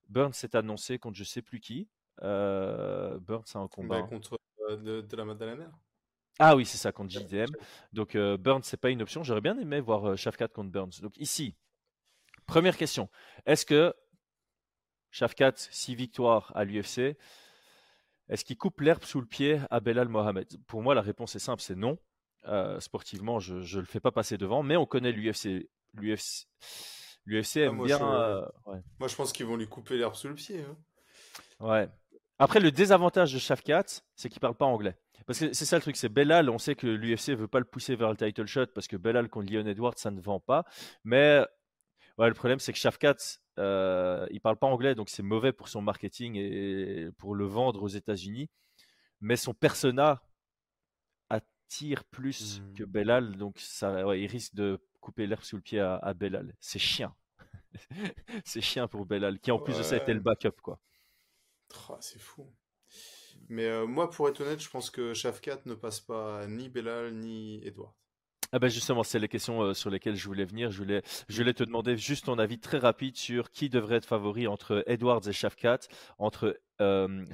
Burns 0.09 0.34
annoncé 0.53 0.99
contre 0.99 1.16
je 1.16 1.24
sais 1.24 1.43
plus 1.43 1.61
qui. 1.61 1.89
Euh, 2.22 3.18
Burns 3.20 3.45
c'est 3.47 3.59
un 3.59 3.68
combat. 3.68 4.01
Bah, 4.01 4.05
hein. 4.05 4.09
contre 4.09 4.39
de, 4.70 5.01
de 5.01 5.16
la 5.16 5.24
Madalena. 5.24 5.70
Ah 6.39 6.55
oui, 6.57 6.66
c'est 6.66 6.76
ça, 6.78 6.93
contre 6.93 7.11
JDM. 7.11 7.51
Donc 7.93 8.14
euh, 8.14 8.37
Burns, 8.37 8.62
c'est 8.64 8.76
pas 8.76 8.91
une 8.91 9.03
option. 9.03 9.22
J'aurais 9.22 9.41
bien 9.41 9.59
aimé 9.59 9.80
voir 9.80 10.11
euh, 10.11 10.16
Shafkat 10.16 10.49
contre 10.49 10.70
Burns. 10.70 11.01
Donc 11.01 11.16
ici, 11.16 11.57
première 12.47 12.76
question. 12.76 13.09
Est-ce 13.47 13.64
que 13.64 13.95
Shafkat, 15.11 15.55
6 15.57 15.95
victoires 15.95 16.53
à 16.55 16.64
l'UFC, 16.64 17.16
est-ce 18.28 18.45
qu'il 18.45 18.59
coupe 18.59 18.80
l'herbe 18.80 19.05
sous 19.05 19.20
le 19.20 19.26
pied 19.26 19.61
à 19.70 19.80
Belal 19.80 20.09
Mohamed? 20.09 20.47
Pour 20.66 20.82
moi, 20.82 20.95
la 20.95 21.01
réponse 21.01 21.34
est 21.37 21.41
simple, 21.41 21.62
c'est 21.62 21.76
non. 21.76 21.99
Euh, 22.49 22.78
sportivement, 22.80 23.39
je 23.39 23.55
ne 23.55 23.80
le 23.80 23.87
fais 23.87 24.01
pas 24.01 24.11
passer 24.12 24.37
devant, 24.37 24.62
mais 24.62 24.76
on 24.76 24.84
connaît 24.87 25.12
l'UFC. 25.12 25.68
L'UFC, 25.95 26.47
l'UFC 27.24 27.57
aime 27.59 27.76
moi, 27.76 27.87
bien. 27.87 27.99
je, 27.99 28.05
euh, 28.05 28.41
ouais. 28.66 28.82
moi, 28.99 29.09
je 29.09 29.16
pense 29.16 29.32
qu'ils 29.32 29.47
vont 29.47 29.57
lui 29.57 29.68
couper 29.68 29.97
l'herbe 29.97 30.14
sous 30.14 30.28
le 30.28 30.34
pied. 30.34 30.61
hein. 30.62 30.76
Ouais. 31.61 31.89
Après, 32.39 32.61
le 32.61 32.70
désavantage 32.70 33.32
de 33.32 33.39
Shafkat, 33.39 33.84
c'est 34.14 34.28
qu'il 34.28 34.41
parle 34.41 34.57
pas 34.57 34.66
anglais. 34.66 34.99
Parce 35.27 35.39
que 35.41 35.53
c'est 35.53 35.64
ça 35.64 35.77
le 35.77 35.83
truc, 35.83 35.97
c'est 35.97 36.09
Belal, 36.09 36.51
on 36.51 36.59
sait 36.59 36.75
que 36.75 36.87
l'UFC 36.87 37.31
veut 37.31 37.49
pas 37.49 37.59
le 37.59 37.64
pousser 37.64 37.97
vers 37.97 38.11
le 38.11 38.17
title 38.17 38.47
shot 38.47 38.67
parce 38.67 38.87
que 38.87 38.97
Belal 38.97 39.29
contre 39.29 39.53
Leon 39.53 39.67
Edwards, 39.67 39.95
ça 39.97 40.11
ne 40.11 40.21
vend 40.21 40.41
pas. 40.41 40.64
Mais 41.05 41.45
ouais, 42.19 42.29
le 42.29 42.35
problème, 42.35 42.59
c'est 42.61 42.73
que 42.73 42.79
Shafkat, 42.79 43.17
euh, 43.59 44.27
il 44.31 44.41
parle 44.41 44.57
pas 44.57 44.67
anglais, 44.69 44.95
donc 44.95 45.09
c'est 45.11 45.23
mauvais 45.23 45.53
pour 45.53 45.69
son 45.69 45.83
marketing 45.83 46.37
et 46.37 47.09
pour 47.19 47.35
le 47.35 47.47
vendre 47.47 47.83
aux 47.83 47.89
États-Unis. 47.89 48.51
Mais 49.21 49.37
son 49.37 49.55
persona 49.55 50.23
attire 51.31 52.05
plus 52.05 52.61
Hmm. 52.61 52.75
que 52.75 52.85
Belal, 52.85 53.37
donc 53.37 53.59
ça, 53.59 54.07
ouais, 54.07 54.21
il 54.21 54.27
risque 54.27 54.55
de 54.55 54.81
couper 55.01 55.27
l'herbe 55.27 55.43
sous 55.43 55.57
le 55.57 55.62
pied 55.62 55.81
à, 55.81 55.97
à 55.97 56.14
Belal. 56.14 56.55
C'est 56.61 56.79
chien. 56.79 57.14
c'est 58.45 58.61
chien 58.61 58.89
pour 58.89 59.07
Belal, 59.07 59.39
qui 59.41 59.51
en 59.51 59.59
plus 59.59 59.77
de 59.79 59.83
ça 59.83 59.97
était 59.97 60.14
le 60.14 60.21
backup, 60.21 60.61
quoi. 60.62 60.81
C'est 62.01 62.19
fou. 62.21 62.47
Mais 63.49 63.66
euh, 63.66 63.86
moi, 63.86 64.11
pour 64.11 64.28
être 64.28 64.40
honnête, 64.40 64.61
je 64.61 64.70
pense 64.70 64.90
que 64.90 65.14
Shafkat 65.14 65.61
ne 65.66 65.74
passe 65.74 66.01
pas 66.01 66.47
ni 66.47 66.68
Belal 66.68 67.14
ni 67.14 67.64
Edward. 67.66 67.92
Ah 68.53 68.59
ben 68.61 68.68
justement, 68.68 69.03
c'est 69.03 69.18
les 69.18 69.28
questions 69.28 69.61
euh, 69.62 69.74
sur 69.74 69.90
lesquelles 69.90 70.14
je 70.14 70.26
voulais 70.26 70.44
venir. 70.44 70.70
Je 70.70 70.78
voulais, 70.78 71.03
je 71.28 71.36
voulais 71.36 71.55
te 71.55 71.64
demander 71.64 71.97
juste 71.97 72.26
ton 72.26 72.38
avis 72.38 72.61
très 72.61 72.78
rapide 72.78 73.16
sur 73.16 73.51
qui 73.51 73.68
devrait 73.68 73.97
être 73.97 74.07
favori 74.07 74.47
entre 74.47 74.84
Edwards 74.86 75.26
et 75.28 75.32
Shafkat, 75.32 75.80
entre 76.18 76.59
euh, 76.80 77.24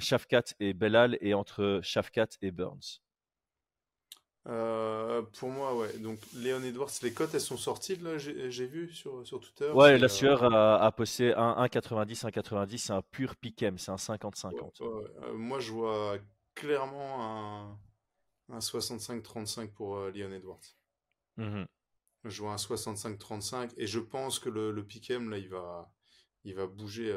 et 0.59 0.73
Belal 0.73 1.17
et 1.21 1.33
entre 1.33 1.79
Shafkat 1.83 2.29
et 2.41 2.51
Burns. 2.51 3.02
Euh, 4.47 5.21
pour 5.39 5.49
moi, 5.49 5.75
ouais. 5.75 5.97
Donc, 5.99 6.19
Léon 6.35 6.61
Edwards, 6.63 6.91
les 7.01 7.13
cotes, 7.13 7.33
elles 7.33 7.39
sont 7.41 7.57
sorties, 7.57 7.95
là, 7.97 8.17
j'ai 8.17 8.65
vu 8.65 8.91
sur, 8.93 9.25
sur 9.25 9.39
Twitter. 9.39 9.71
Ouais, 9.71 9.97
la 9.97 10.05
euh, 10.05 10.09
sueur 10.09 10.43
a, 10.43 10.83
a 10.83 10.91
posté 10.91 11.33
un 11.33 11.53
1,90, 11.65 12.25
1,90, 12.25 12.77
c'est 12.77 12.93
un 12.93 13.01
pur 13.01 13.35
piquem, 13.37 13.77
c'est 13.77 13.91
un 13.91 13.95
ouais, 13.95 14.17
50-50. 14.17 14.81
ouais, 14.81 14.87
ouais. 14.87 15.11
Euh, 15.23 15.33
moi, 15.33 15.59
je 15.59 15.71
vois 15.71 16.17
clairement 16.55 17.77
un, 18.49 18.55
un 18.55 18.59
65-35 18.59 19.71
pour 19.71 19.95
euh, 19.95 20.11
Leon 20.11 20.31
Edwards. 20.33 20.59
Mhm. 21.37 21.65
Je 22.25 22.41
vois 22.41 22.53
un 22.53 22.57
65-35 22.57 23.71
et 23.77 23.87
je 23.87 23.99
pense 23.99 24.39
que 24.39 24.49
le, 24.49 24.71
le 24.71 24.83
Pick'em, 24.83 25.29
là, 25.29 25.37
il 25.37 25.49
va, 25.49 25.89
il 26.43 26.53
va 26.55 26.67
bouger. 26.67 27.13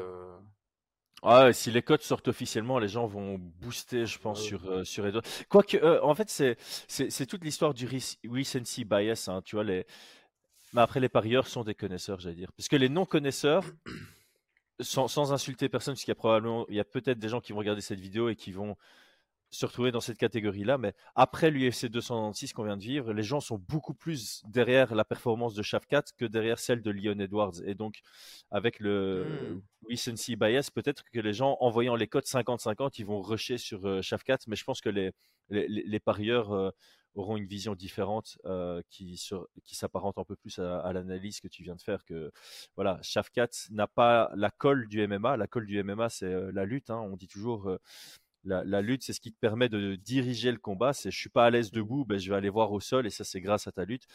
Ah 1.23 1.45
ouais, 1.45 1.53
si 1.53 1.71
les 1.71 1.81
cotes 1.81 2.03
sortent 2.03 2.27
officiellement, 2.27 2.77
les 2.77 2.87
gens 2.87 3.07
vont 3.07 3.39
booster, 3.59 4.05
je 4.05 4.19
pense, 4.19 4.41
ouais. 4.41 4.47
sur, 4.47 4.69
euh, 4.69 4.83
sur 4.83 5.05
Edwards. 5.07 5.23
Quoique, 5.49 5.77
euh, 5.77 5.99
en 6.03 6.13
fait, 6.13 6.29
c'est, 6.29 7.25
toute 7.25 7.43
l'histoire 7.43 7.73
du 7.73 7.87
rec- 7.87 8.19
recency 8.29 8.85
bias, 8.85 9.27
hein, 9.27 9.41
tu 9.43 9.55
vois, 9.55 9.63
les... 9.63 9.85
Mais 10.73 10.81
après, 10.81 10.99
les 10.99 11.09
parieurs 11.09 11.47
sont 11.47 11.63
des 11.63 11.73
connaisseurs, 11.73 12.19
j'allais 12.19 12.35
dire. 12.35 12.51
Parce 12.55 12.67
que 12.67 12.75
les 12.75 12.89
non-connaisseurs, 12.89 13.63
sans, 14.79 15.07
sans 15.07 15.33
insulter 15.33 15.69
personne, 15.69 15.95
parce 15.95 16.03
qu'il 16.03 16.11
y 16.11 16.11
a 16.11 16.15
probablement, 16.15 16.65
il 16.69 16.75
y 16.75 16.79
a 16.79 16.85
peut-être 16.85 17.17
des 17.17 17.29
gens 17.29 17.41
qui 17.41 17.51
vont 17.51 17.59
regarder 17.59 17.81
cette 17.81 17.99
vidéo 17.99 18.29
et 18.29 18.35
qui 18.35 18.51
vont 18.51 18.77
se 19.49 19.65
retrouver 19.65 19.91
dans 19.91 20.01
cette 20.01 20.17
catégorie-là, 20.17 20.77
mais 20.77 20.93
après 21.15 21.49
l'UFC 21.51 21.85
296 21.87 22.53
qu'on 22.53 22.63
vient 22.65 22.77
de 22.77 22.81
vivre, 22.83 23.13
les 23.13 23.23
gens 23.23 23.39
sont 23.39 23.57
beaucoup 23.57 23.93
plus 23.93 24.41
derrière 24.45 24.93
la 24.95 25.05
performance 25.05 25.53
de 25.55 25.63
Shafkat 25.63 26.03
que 26.17 26.25
derrière 26.25 26.59
celle 26.59 26.81
de 26.81 26.91
Leon 26.91 27.19
Edwards. 27.19 27.53
Et 27.65 27.75
donc, 27.75 28.01
avec 28.51 28.79
le 28.79 29.55
Hmm. 29.55 29.61
recency 29.89 30.35
bias, 30.35 30.69
peut-être 30.73 31.03
que 31.11 31.19
les 31.19 31.33
gens, 31.33 31.57
en 31.61 31.69
voyant 31.69 31.95
les 31.95 32.07
codes 32.07 32.25
50-50, 32.25 32.99
ils 32.99 33.05
vont 33.05 33.21
rusher 33.21 33.57
sur 33.57 33.85
euh, 33.87 34.01
Shafkat, 34.01 34.39
mais 34.47 34.55
je 34.55 34.63
pense 34.65 34.81
que 34.81 34.89
les, 34.89 35.11
les, 35.49 35.67
les 35.67 35.99
parieurs 35.99 36.51
euh, 36.53 36.71
auront 37.15 37.37
une 37.37 37.45
vision 37.47 37.73
différente 37.75 38.37
euh, 38.45 38.81
qui, 38.89 39.19
qui 39.63 39.75
s'apparente 39.75 40.17
un 40.17 40.23
peu 40.25 40.35
plus 40.35 40.59
à, 40.59 40.79
à 40.81 40.93
l'analyse 40.93 41.39
que 41.39 41.47
tu 41.47 41.63
viens 41.63 41.75
de 41.75 41.81
faire. 41.81 42.03
Que 42.05 42.31
voilà, 42.75 42.99
Shafkat 43.01 43.49
n'a 43.71 43.87
pas 43.87 44.29
la 44.35 44.49
colle 44.51 44.87
du 44.87 45.01
MMA. 45.07 45.37
La 45.37 45.47
colle 45.47 45.65
du 45.65 45.77
MMA, 45.83 46.09
c'est 46.09 46.25
euh, 46.25 46.51
la 46.53 46.65
lutte. 46.65 46.89
hein. 46.89 46.99
On 46.99 47.15
dit 47.17 47.27
toujours. 47.27 47.77
Euh, 48.47 48.49
la, 48.49 48.63
la 48.63 48.81
lutte, 48.81 49.03
c'est 49.03 49.13
ce 49.13 49.19
qui 49.21 49.31
te 49.33 49.39
permet 49.39 49.69
de 49.69 49.95
diriger 49.95 50.51
le 50.51 50.57
combat. 50.59 50.93
C'est 50.93 51.11
je 51.11 51.17
suis 51.19 51.29
pas 51.29 51.45
à 51.45 51.49
l'aise 51.49 51.71
debout, 51.71 52.05
ben, 52.05 52.17
je 52.19 52.29
vais 52.29 52.35
aller 52.35 52.49
voir 52.49 52.71
au 52.71 52.79
sol 52.79 53.05
et 53.07 53.09
ça, 53.09 53.23
c'est 53.23 53.41
grâce 53.41 53.67
à 53.67 53.71
ta 53.71 53.85
lutte. 53.85 54.05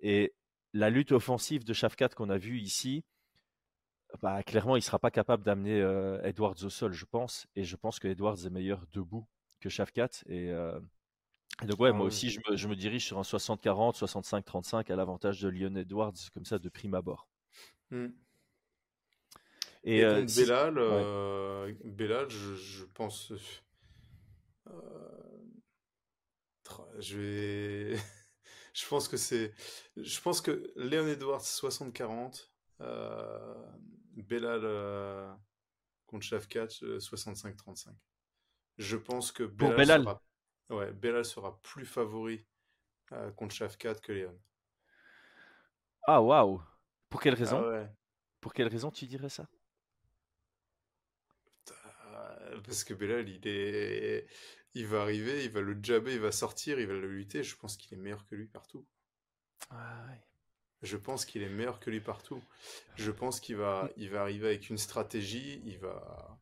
Et 0.00 0.34
la 0.72 0.90
lutte 0.90 1.12
offensive 1.12 1.64
de 1.64 1.72
Shafkat 1.72 2.10
qu'on 2.10 2.30
a 2.30 2.38
vue 2.38 2.58
ici, 2.60 3.04
bah, 4.22 4.42
clairement, 4.42 4.76
il 4.76 4.82
sera 4.82 4.98
pas 4.98 5.10
capable 5.10 5.44
d'amener 5.44 5.80
euh, 5.80 6.20
Edwards 6.22 6.56
au 6.64 6.70
sol, 6.70 6.92
je 6.92 7.04
pense. 7.04 7.46
Et 7.56 7.64
je 7.64 7.76
pense 7.76 7.98
que 7.98 8.08
Edwards 8.08 8.44
est 8.44 8.50
meilleur 8.50 8.86
debout 8.92 9.26
que 9.60 9.68
Shafkat. 9.68 10.10
Et, 10.26 10.50
euh, 10.50 10.80
et 11.62 11.66
donc, 11.66 11.80
ouais, 11.80 11.92
Ah 11.92 11.92
moi 11.92 12.06
oui. 12.06 12.08
aussi, 12.08 12.30
je 12.30 12.40
me, 12.50 12.56
je 12.56 12.68
me 12.68 12.76
dirige 12.76 13.04
sur 13.06 13.18
un 13.18 13.24
60-40, 13.24 13.96
65-35 13.98 14.90
à 14.92 14.96
l'avantage 14.96 15.40
de 15.40 15.48
Leon 15.48 15.76
Edwards, 15.76 16.14
comme 16.34 16.44
ça, 16.44 16.58
de 16.58 16.68
prime 16.68 16.94
abord. 16.94 17.28
Hmm. 17.90 18.08
Et, 19.84 19.98
Et 19.98 20.04
euh, 20.04 20.24
euh, 20.76 21.74
Belal, 21.84 22.28
je, 22.30 22.54
je 22.54 22.84
pense. 22.84 23.32
Euh, 24.70 25.50
je 26.98 27.18
vais. 27.18 27.96
je 28.74 28.86
pense 28.88 29.08
que 29.08 29.16
c'est. 29.16 29.52
Je 29.96 30.20
pense 30.20 30.40
que 30.40 30.72
Léon 30.76 31.06
Edwards 31.08 31.42
60-40, 31.44 32.50
euh, 32.80 33.54
Belal 34.16 34.60
euh, 34.64 35.32
contre 36.06 36.26
Shafkat 36.26 36.68
euh, 36.82 37.00
65-35. 37.00 37.94
Je 38.78 38.96
pense 38.96 39.32
que 39.32 39.44
Belal 39.44 39.84
Belal. 39.84 39.86
sera, 39.86 40.22
ouais, 40.70 40.92
Belal 40.92 41.24
sera 41.24 41.60
plus 41.62 41.86
favori 41.86 42.46
euh, 43.12 43.30
contre 43.32 43.54
Shafkat 43.54 43.96
que 43.96 44.12
Léon. 44.12 44.38
Ah, 46.06 46.20
waouh! 46.20 46.60
Pour 47.08 47.20
quelle 47.22 47.34
Ah 47.42 47.60
raison? 47.60 47.66
ouais. 47.68 47.90
Pour 48.40 48.54
quelle 48.54 48.68
raison 48.68 48.90
tu 48.90 49.06
dirais 49.06 49.28
ça? 49.30 49.46
Euh, 52.06 52.49
Parce 52.66 52.84
que 52.84 52.94
Belal, 52.94 53.28
il 53.28 53.46
est, 53.46 54.26
il 54.74 54.86
va 54.86 55.02
arriver, 55.02 55.44
il 55.44 55.50
va 55.50 55.60
le 55.60 55.78
jabber, 55.82 56.14
il 56.14 56.20
va 56.20 56.32
sortir, 56.32 56.78
il 56.80 56.86
va 56.86 56.94
le 56.94 57.10
lutter. 57.10 57.42
Je 57.42 57.56
pense 57.56 57.76
qu'il 57.76 57.92
est 57.98 58.00
meilleur 58.00 58.26
que 58.26 58.34
lui 58.34 58.46
partout. 58.46 58.86
Ah, 59.70 60.04
ouais. 60.08 60.20
Je 60.82 60.98
pense 60.98 61.24
qu'il 61.24 61.42
est 61.42 61.48
meilleur 61.48 61.80
que 61.80 61.90
lui 61.90 62.00
partout. 62.02 62.42
Je 62.96 63.10
pense 63.10 63.40
qu'il 63.40 63.56
va, 63.56 63.90
il 63.96 64.10
va 64.10 64.22
arriver 64.22 64.48
avec 64.48 64.70
une 64.70 64.78
stratégie. 64.78 65.62
Il 65.64 65.78
va. 65.78 66.38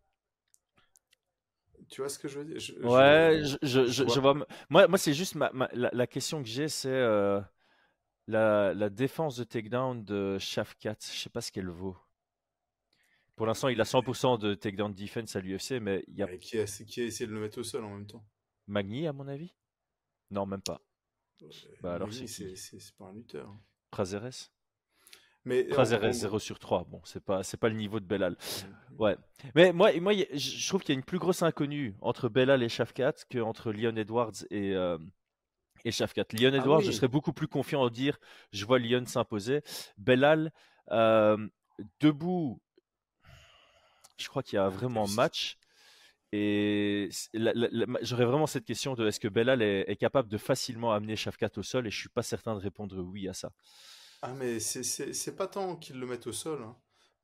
Tu 1.89 2.01
vois 2.01 2.09
ce 2.11 2.19
que 2.19 2.29
je 2.29 2.39
veux 2.39 2.45
dire? 2.45 2.59
Je, 2.61 2.89
je- 2.89 3.03
Ouais, 3.03 3.41
je, 3.43 3.57
je, 3.63 3.87
je 3.87 3.91
je, 3.91 4.05
vois- 4.05 4.19
je 4.19 4.21
vois. 4.21 4.35
Moi, 4.71 4.87
moi 4.89 4.99
c'est 4.99 5.13
juste 5.15 5.35
ma, 5.35 5.51
ma- 5.53 5.69
la, 5.73 5.91
la 5.93 6.07
question 6.07 6.43
que 6.43 6.49
j'ai, 6.49 6.69
c'est 6.69 6.89
euh, 6.91 7.41
la, 8.29 8.75
la 8.75 8.91
défense 8.91 9.37
de 9.37 9.45
takedown 9.45 10.05
de 10.05 10.39
Shafkat. 10.39 10.97
Je 11.03 11.19
sais 11.19 11.31
pas 11.31 11.43
ce 11.43 11.53
qu'elle 11.53 11.69
vaut. 11.71 11.97
Pour 13.39 13.47
l'instant, 13.47 13.69
il 13.69 13.81
a 13.81 13.87
100% 13.87 14.37
de 14.37 14.55
takedown 14.55 14.93
defense 14.93 15.35
à 15.35 15.41
l'UFC, 15.41 15.81
mais 15.81 16.05
il 16.09 16.17
y 16.17 16.23
a 16.23 16.29
Et 16.29 16.39
qui 16.39 16.61
a, 16.61 16.65
qui 16.65 17.01
a 17.01 17.05
essayé 17.07 17.27
de 17.27 17.33
le 17.35 17.41
mettre 17.41 17.59
au 17.59 17.65
sol 17.65 17.85
en 17.85 17.91
même 17.91 18.07
temps? 18.07 18.25
Magny, 18.69 19.09
à 19.09 19.13
mon 19.13 19.27
avis? 19.27 19.53
Non, 20.31 20.47
même 20.47 20.63
pas. 20.63 20.81
Bah 21.81 21.95
alors, 21.95 22.13
c'est 22.13 22.27
c'est, 22.29 22.55
pas 22.97 23.07
un 23.07 23.15
lutteur. 23.15 23.49
hein. 23.49 23.61
Prazeres? 23.91 24.51
Mais 25.45 25.67
Prazeres, 25.69 26.13
en- 26.13 26.13
0 26.13 26.39
sur 26.39 26.59
3. 26.59 26.85
Bon, 26.85 27.01
c'est 27.05 27.23
pas, 27.23 27.43
c'est 27.43 27.59
pas 27.59 27.69
le 27.69 27.75
niveau 27.75 28.01
de 28.01 28.07
Belal. 28.07 28.37
Ouais. 28.99 29.17
Mais 29.55 29.73
moi, 29.73 29.93
moi 30.01 30.13
je 30.35 30.69
trouve 30.69 30.83
qu'il 30.83 30.95
y 30.95 30.97
a 30.97 30.99
une 30.99 31.05
plus 31.05 31.19
grosse 31.19 31.43
inconnue 31.43 31.95
entre 32.01 32.29
Belal 32.29 32.63
et 32.63 32.69
Shafkat 32.69 33.15
qu'entre 33.31 33.73
Leon 33.73 33.97
Edwards 33.97 34.33
et, 34.51 34.75
euh, 34.75 34.99
et 35.85 35.93
Shafkat. 35.93 36.27
Leon 36.33 36.55
Ah 36.55 36.55
Edwards, 36.55 36.83
je 36.83 36.91
oui. 36.91 36.93
serais 36.93 37.09
beaucoup 37.09 37.33
plus 37.33 37.49
confiant 37.49 37.83
en 37.83 37.91
dire 37.91 38.19
je 38.53 38.67
vois 38.67 38.79
Leon 38.79 39.07
s'imposer. 39.07 39.63
Belal, 39.99 40.53
euh, 40.93 41.39
debout, 42.01 42.61
je 44.19 44.29
crois 44.29 44.43
qu'il 44.43 44.57
y 44.57 44.61
a 44.61 44.69
vraiment 44.69 45.05
plus. 45.05 45.15
match. 45.15 45.59
Et 46.33 47.09
j'aurais 48.03 48.27
vraiment 48.27 48.47
cette 48.47 48.65
question 48.67 48.95
de 48.95 49.07
est-ce 49.07 49.19
que 49.21 49.29
Belal 49.29 49.63
est, 49.63 49.85
est 49.91 49.97
capable 49.97 50.29
de 50.29 50.37
facilement 50.39 50.93
amener 50.93 51.17
Shafkat 51.17 51.51
au 51.57 51.63
sol 51.63 51.87
et 51.87 51.91
je 51.91 51.99
suis 51.99 52.11
pas 52.11 52.23
certain 52.23 52.55
de 52.55 52.61
répondre 52.61 52.99
oui 53.01 53.29
à 53.29 53.33
ça. 53.35 53.51
Ah, 54.23 54.35
mais 54.35 54.61
c'est, 54.61 55.37
pas 55.37 55.47
tant 55.47 55.77
qu'il 55.77 55.99
le 55.99 56.07
mette 56.07 56.27
au 56.27 56.33
sol. 56.33 56.63
hein. 56.63 56.77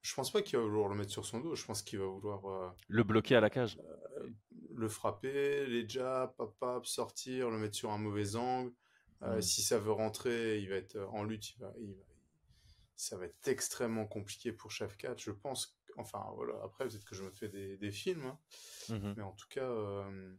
Je 0.03 0.15
pense 0.15 0.31
pas 0.31 0.43
qu'il 0.43 0.59
va 0.59 0.65
vouloir 0.65 0.89
le 0.89 0.95
mettre 0.95 1.11
sur 1.11 1.25
son 1.25 1.41
dos. 1.41 1.55
Je 1.55 1.65
pense 1.65 1.83
qu'il 1.83 1.99
va 1.99 2.07
vouloir 2.07 2.45
euh, 2.47 2.69
Le 2.89 3.03
bloquer 3.05 3.37
à 3.37 3.41
la 3.41 3.51
cage. 3.51 3.79
le 4.75 4.89
frapper, 4.89 5.67
les 5.67 5.89
jabs, 5.89 6.35
pap, 6.37 6.51
pap, 6.61 6.87
sortir, 6.87 7.51
le 7.51 7.59
mettre 7.59 7.75
sur 7.77 7.91
un 7.91 7.99
mauvais 7.99 8.37
angle. 8.37 8.73
Euh, 9.23 9.39
Mm. 9.39 9.43
Si 9.43 9.63
ça 9.63 9.79
veut 9.79 9.93
rentrer, 9.93 10.59
il 10.61 10.69
va 10.69 10.77
être 10.77 10.97
euh, 10.97 11.07
en 11.09 11.25
lutte. 11.25 11.51
Il 11.57 11.61
va, 11.61 11.73
il 11.81 11.89
va- 11.95 12.03
ça 12.97 13.17
va 13.17 13.25
être 13.27 13.49
extrêmement 13.49 14.07
compliqué 14.07 14.53
pour 14.53 14.71
Shafkat. 14.71 15.15
Je 15.19 15.31
pense. 15.31 15.74
Enfin, 15.99 16.25
voilà. 16.37 16.55
Après, 16.65 16.87
peut-être 16.89 17.05
que 17.05 17.15
je 17.15 17.23
me 17.25 17.31
fais 17.31 17.49
des, 17.49 17.77
des 17.77 17.91
films. 17.93 18.27
hein. 18.27 18.39
Mhm. 18.89 19.17
Mais 19.17 19.23
en 19.25 19.33
tout 19.33 19.49
cas, 19.51 19.63
euh, 19.65 20.35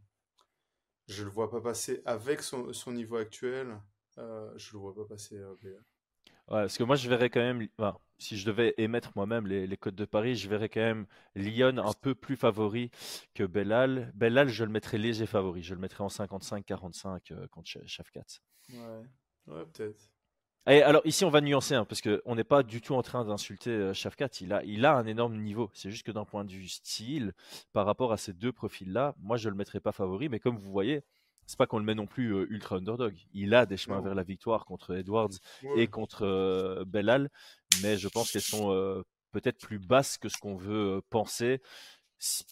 je 1.08 1.24
le 1.24 1.32
vois 1.32 1.50
pas 1.50 1.62
passer 1.62 2.04
avec 2.06 2.42
son, 2.44 2.72
son 2.72 2.92
niveau 2.92 3.16
actuel. 3.18 3.82
euh, 4.20 4.54
je 4.58 4.74
le 4.74 4.80
vois 4.80 4.94
pas 4.94 5.06
passer. 5.06 5.36
euh, 5.38 5.56
Belal. 5.62 5.84
Ouais, 6.48 6.62
parce 6.62 6.78
que 6.78 6.84
moi, 6.84 6.96
je 6.96 7.10
verrais 7.10 7.30
quand 7.30 7.40
même, 7.40 7.68
enfin, 7.78 7.98
si 8.20 8.38
je 8.38 8.46
devais 8.46 8.74
émettre 8.78 9.12
moi-même 9.16 9.48
les, 9.48 9.66
les 9.68 9.78
codes 9.78 9.96
de 9.96 10.06
Paris, 10.06 10.36
je 10.36 10.48
verrais 10.50 10.70
quand 10.70 10.80
même 10.82 11.06
Lyon 11.36 11.78
un 11.80 11.94
peu 11.94 12.14
plus 12.16 12.36
favori 12.36 12.92
que 13.34 13.44
Bellal. 13.44 14.12
Bellal, 14.16 14.50
je 14.50 14.64
le 14.64 14.70
mettrais 14.72 14.98
léger 14.98 15.26
favori. 15.26 15.64
Je 15.64 15.74
le 15.76 15.80
mettrais 15.82 16.04
en 16.04 16.10
55-45 16.10 17.32
euh, 17.32 17.48
contre 17.48 17.70
Ch- 17.70 17.86
Shafkat. 17.88 18.26
Ouais, 18.70 19.06
ouais, 19.48 19.66
peut-être. 19.66 20.12
Et 20.68 20.82
alors, 20.82 21.02
ici, 21.06 21.24
on 21.26 21.30
va 21.30 21.42
nuancer, 21.42 21.76
hein, 21.76 21.86
parce 21.86 22.02
qu'on 22.02 22.36
n'est 22.36 22.44
pas 22.44 22.64
du 22.64 22.82
tout 22.82 22.96
en 22.96 23.04
train 23.04 23.24
d'insulter 23.24 23.70
euh, 23.70 23.94
Shafkat. 23.94 24.30
Il 24.42 24.52
a, 24.52 24.64
il 24.64 24.84
a 24.86 24.96
un 24.96 25.06
énorme 25.06 25.36
niveau. 25.38 25.70
C'est 25.74 25.92
juste 25.92 26.06
que 26.06 26.12
d'un 26.12 26.26
point 26.26 26.44
de 26.44 26.52
vue 26.52 26.68
style, 26.68 27.34
par 27.72 27.86
rapport 27.86 28.12
à 28.12 28.18
ces 28.18 28.34
deux 28.34 28.52
profils-là, 28.52 29.14
moi, 29.20 29.38
je 29.38 29.50
le 29.50 29.56
mettrais 29.56 29.80
pas 29.80 29.92
favori. 29.92 30.28
Mais 30.28 30.40
comme 30.40 30.58
vous 30.58 30.72
voyez, 30.72 31.04
c'est 31.46 31.58
pas 31.58 31.68
qu'on 31.68 31.78
le 31.78 31.86
met 31.86 31.94
non 31.94 32.08
plus 32.08 32.34
euh, 32.34 32.48
ultra 32.50 32.78
underdog. 32.78 33.16
Il 33.34 33.54
a 33.54 33.68
des 33.68 33.78
chemins 33.78 33.98
Non. 33.98 34.02
vers 34.04 34.16
la 34.16 34.24
victoire 34.24 34.66
contre 34.66 34.96
Edwards 34.96 35.30
Ouais. 35.64 35.82
et 35.84 35.88
contre 35.88 36.26
euh, 36.26 36.84
Bellal, 36.86 37.30
mais 37.84 37.98
je 37.98 38.08
pense 38.08 38.32
qu'elles 38.32 38.42
sont 38.42 38.72
euh, 38.72 39.04
peut-être 39.32 39.60
plus 39.60 39.78
basses 39.78 40.18
que 40.18 40.30
ce 40.30 40.38
qu'on 40.40 40.56
veut 40.56 41.02
penser. 41.12 41.62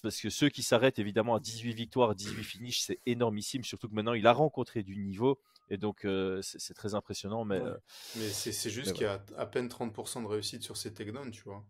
Parce 0.02 0.20
que 0.22 0.30
ceux 0.30 0.50
qui 0.50 0.64
s'arrêtent 0.64 1.00
évidemment 1.00 1.36
à 1.36 1.40
18 1.40 1.74
victoires, 1.74 2.16
18 2.16 2.44
finishes, 2.44 2.82
c'est 2.82 3.00
énormissime, 3.06 3.64
surtout 3.64 3.90
que 3.90 3.96
maintenant 3.96 4.14
il 4.14 4.28
a 4.28 4.34
rencontré 4.34 4.84
du 4.84 4.98
niveau, 4.98 5.40
et 5.70 5.78
donc 5.78 6.06
euh, 6.06 6.42
c'est 6.42 6.74
très 6.74 6.96
impressionnant. 6.96 7.46
Mais 7.46 7.60
Ouais. 7.60 7.62
euh, 7.62 7.78
Mais 8.16 8.32
c'est 8.34 8.70
juste 8.70 8.94
qu'il 8.94 9.06
y 9.06 9.10
a 9.10 9.24
à 9.38 9.46
peine 9.46 9.68
30% 9.70 10.22
de 10.22 10.28
réussite 10.28 10.64
sur 10.64 10.78
ses 10.78 10.94
takedowns, 10.94 11.32
tu 11.32 11.44
vois. 11.44 11.66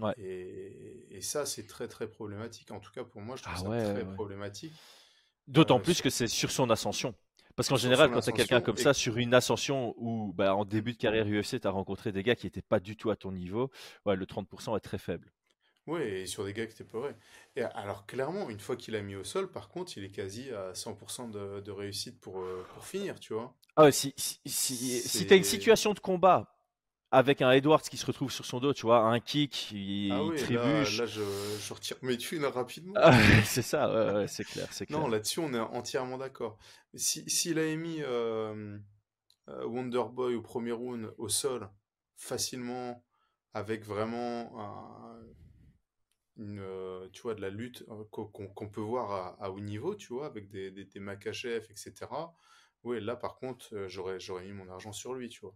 ouais. 0.00 0.16
Et, 0.16 1.06
et 1.10 1.22
ça, 1.22 1.46
c'est 1.46 1.66
très 1.66 1.88
très 1.88 2.08
problématique. 2.10 2.70
En 2.72 2.80
tout 2.80 2.92
cas, 2.92 3.04
pour 3.04 3.22
moi, 3.22 3.36
je 3.36 3.42
trouve 3.44 3.56
Ah 3.56 3.58
ça 3.58 3.70
très 3.72 4.06
problématique. 4.06 4.84
D'autant 5.48 5.78
Euh, 5.78 5.82
plus 5.82 5.94
sur, 5.94 6.04
que 6.04 6.10
c'est 6.10 6.28
sur 6.28 6.50
son 6.52 6.70
ascension. 6.70 7.14
Parce 7.56 7.68
qu'en 7.68 7.76
général, 7.76 8.10
quand 8.10 8.20
tu 8.20 8.28
as 8.30 8.32
quelqu'un 8.32 8.60
comme 8.60 8.76
Et 8.76 8.82
ça, 8.82 8.92
sur 8.94 9.16
une 9.16 9.32
ascension 9.34 9.94
où 9.96 10.32
bah, 10.34 10.54
en 10.54 10.64
début 10.64 10.92
de 10.92 10.98
carrière 10.98 11.26
UFC, 11.26 11.60
tu 11.60 11.66
as 11.66 11.70
rencontré 11.70 12.12
des 12.12 12.22
gars 12.22 12.34
qui 12.36 12.46
n'étaient 12.46 12.62
pas 12.62 12.80
du 12.80 12.96
tout 12.96 13.10
à 13.10 13.16
ton 13.16 13.32
niveau, 13.32 13.70
ouais, 14.04 14.16
le 14.16 14.26
30% 14.26 14.76
est 14.76 14.80
très 14.80 14.98
faible. 14.98 15.32
Ouais, 15.86 16.22
et 16.22 16.26
sur 16.26 16.44
des 16.44 16.52
gars 16.52 16.66
qui 16.66 16.72
étaient 16.72 16.84
pas 16.84 16.98
vrais. 17.00 17.16
Et 17.56 17.62
alors, 17.62 18.06
clairement, 18.06 18.50
une 18.50 18.60
fois 18.60 18.76
qu'il 18.76 18.96
a 18.96 19.02
mis 19.02 19.14
au 19.16 19.24
sol, 19.24 19.50
par 19.50 19.68
contre, 19.68 19.96
il 19.98 20.04
est 20.04 20.10
quasi 20.10 20.50
à 20.50 20.74
100% 20.74 21.28
de, 21.28 21.60
de 21.60 21.70
réussite 21.72 22.20
pour, 22.20 22.40
euh, 22.40 22.66
pour 22.74 22.86
finir, 22.86 23.18
tu 23.20 23.34
vois. 23.34 23.56
Ah 23.76 23.90
si, 23.92 24.12
si, 24.16 24.40
si, 24.46 25.08
si 25.08 25.26
tu 25.26 25.34
as 25.34 25.36
une 25.36 25.44
situation 25.44 25.92
de 25.94 25.98
combat 26.00 26.54
avec 27.12 27.42
un 27.42 27.52
Edwards 27.52 27.82
qui 27.82 27.96
se 27.98 28.06
retrouve 28.06 28.32
sur 28.32 28.46
son 28.46 28.60
dos, 28.60 28.74
tu 28.74 28.82
vois, 28.82 29.00
un 29.00 29.20
kick, 29.20 29.72
il, 29.72 29.94
Ah 30.08 30.24
oui, 30.24 30.48
là, 30.48 30.88
trébuche. 30.88 30.90
là 30.90 31.06
je, 31.06 31.58
je 31.58 31.72
retire 31.72 31.96
mes 32.02 32.18
thunes 32.18 32.44
rapidement. 32.44 33.04
Ah, 33.04 33.12
c'est 33.44 33.62
ça, 33.62 33.88
ouais, 33.92 34.12
ouais, 34.14 34.28
c'est 34.28 34.44
clair, 34.44 34.68
c'est 34.72 34.86
Non, 34.88 35.06
clair. 35.06 35.08
là-dessus, 35.08 35.40
on 35.40 35.52
est 35.54 35.58
entièrement 35.58 36.18
d'accord. 36.18 36.58
Si, 36.94 37.28
s'il 37.28 37.58
avait 37.58 37.76
mis 37.76 38.02
euh, 38.02 38.78
euh, 39.48 39.66
Wonderboy 39.66 40.34
au 40.36 40.42
premier 40.42 40.72
round 40.72 41.12
au 41.18 41.28
sol, 41.28 41.70
facilement, 42.16 43.04
avec 43.54 43.84
vraiment 43.84 44.52
un- 44.60 45.20
une, 46.38 46.60
euh, 46.60 47.08
tu 47.12 47.22
vois, 47.22 47.34
de 47.34 47.40
la 47.40 47.50
lutte 47.50 47.84
euh, 47.88 48.04
qu'on 48.10 48.68
peut 48.68 48.80
voir 48.80 49.10
à, 49.12 49.44
à 49.44 49.50
haut 49.50 49.60
niveau, 49.60 49.94
tu 49.94 50.12
vois, 50.12 50.26
avec 50.26 50.48
des, 50.50 50.70
des, 50.70 50.84
des 50.84 51.00
Makachev, 51.00 51.66
etc. 51.70 52.34
Oui, 52.84 53.00
là, 53.00 53.16
par 53.16 53.36
contre, 53.36 53.74
euh, 53.74 53.88
j'aurais, 53.88 54.18
mis 54.46 54.52
mon 54.52 54.68
argent 54.68 54.92
sur 54.92 55.14
lui, 55.14 55.28
tu 55.28 55.40
vois. 55.40 55.54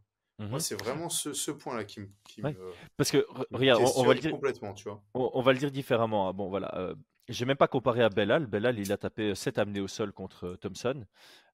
Moi, 0.51 0.59
Mhm. 0.59 0.61
c'est 0.61 0.75
vraiment 0.75 1.09
ce, 1.09 1.33
ce 1.33 1.51
point-là 1.51 1.85
qui 1.85 2.01
me, 2.01 2.09
qui 2.25 2.43
Ouais. 2.43 2.55
me, 2.55 2.79
Parce 2.97 3.11
que, 3.11 3.27
regarde, 3.53 3.83
on, 3.83 4.01
on 4.01 4.05
va 4.05 4.15
le 4.15 4.21
dire, 4.21 4.33
complètement, 4.33 4.75
tu 4.75 4.89
vois. 4.89 5.03
on, 5.15 5.31
on 5.35 5.43
va 5.43 5.53
le 5.53 5.59
dire 5.59 5.71
différemment. 5.71 6.29
hein. 6.29 6.33
Bon, 6.35 6.49
voilà. 6.51 6.75
Euh, 6.77 6.95
j'ai 7.31 7.45
même 7.45 7.57
pas 7.57 7.69
comparé 7.69 8.03
à 8.03 8.09
Bellal. 8.11 8.47
Bellal, 8.47 8.79
il 8.79 8.93
a 8.93 8.97
tapé 8.97 9.35
7 9.35 9.59
amenés 9.59 9.81
au 9.81 9.89
sol 9.89 10.13
contre 10.13 10.49
euh, 10.49 10.57
Thompson. 10.57 11.07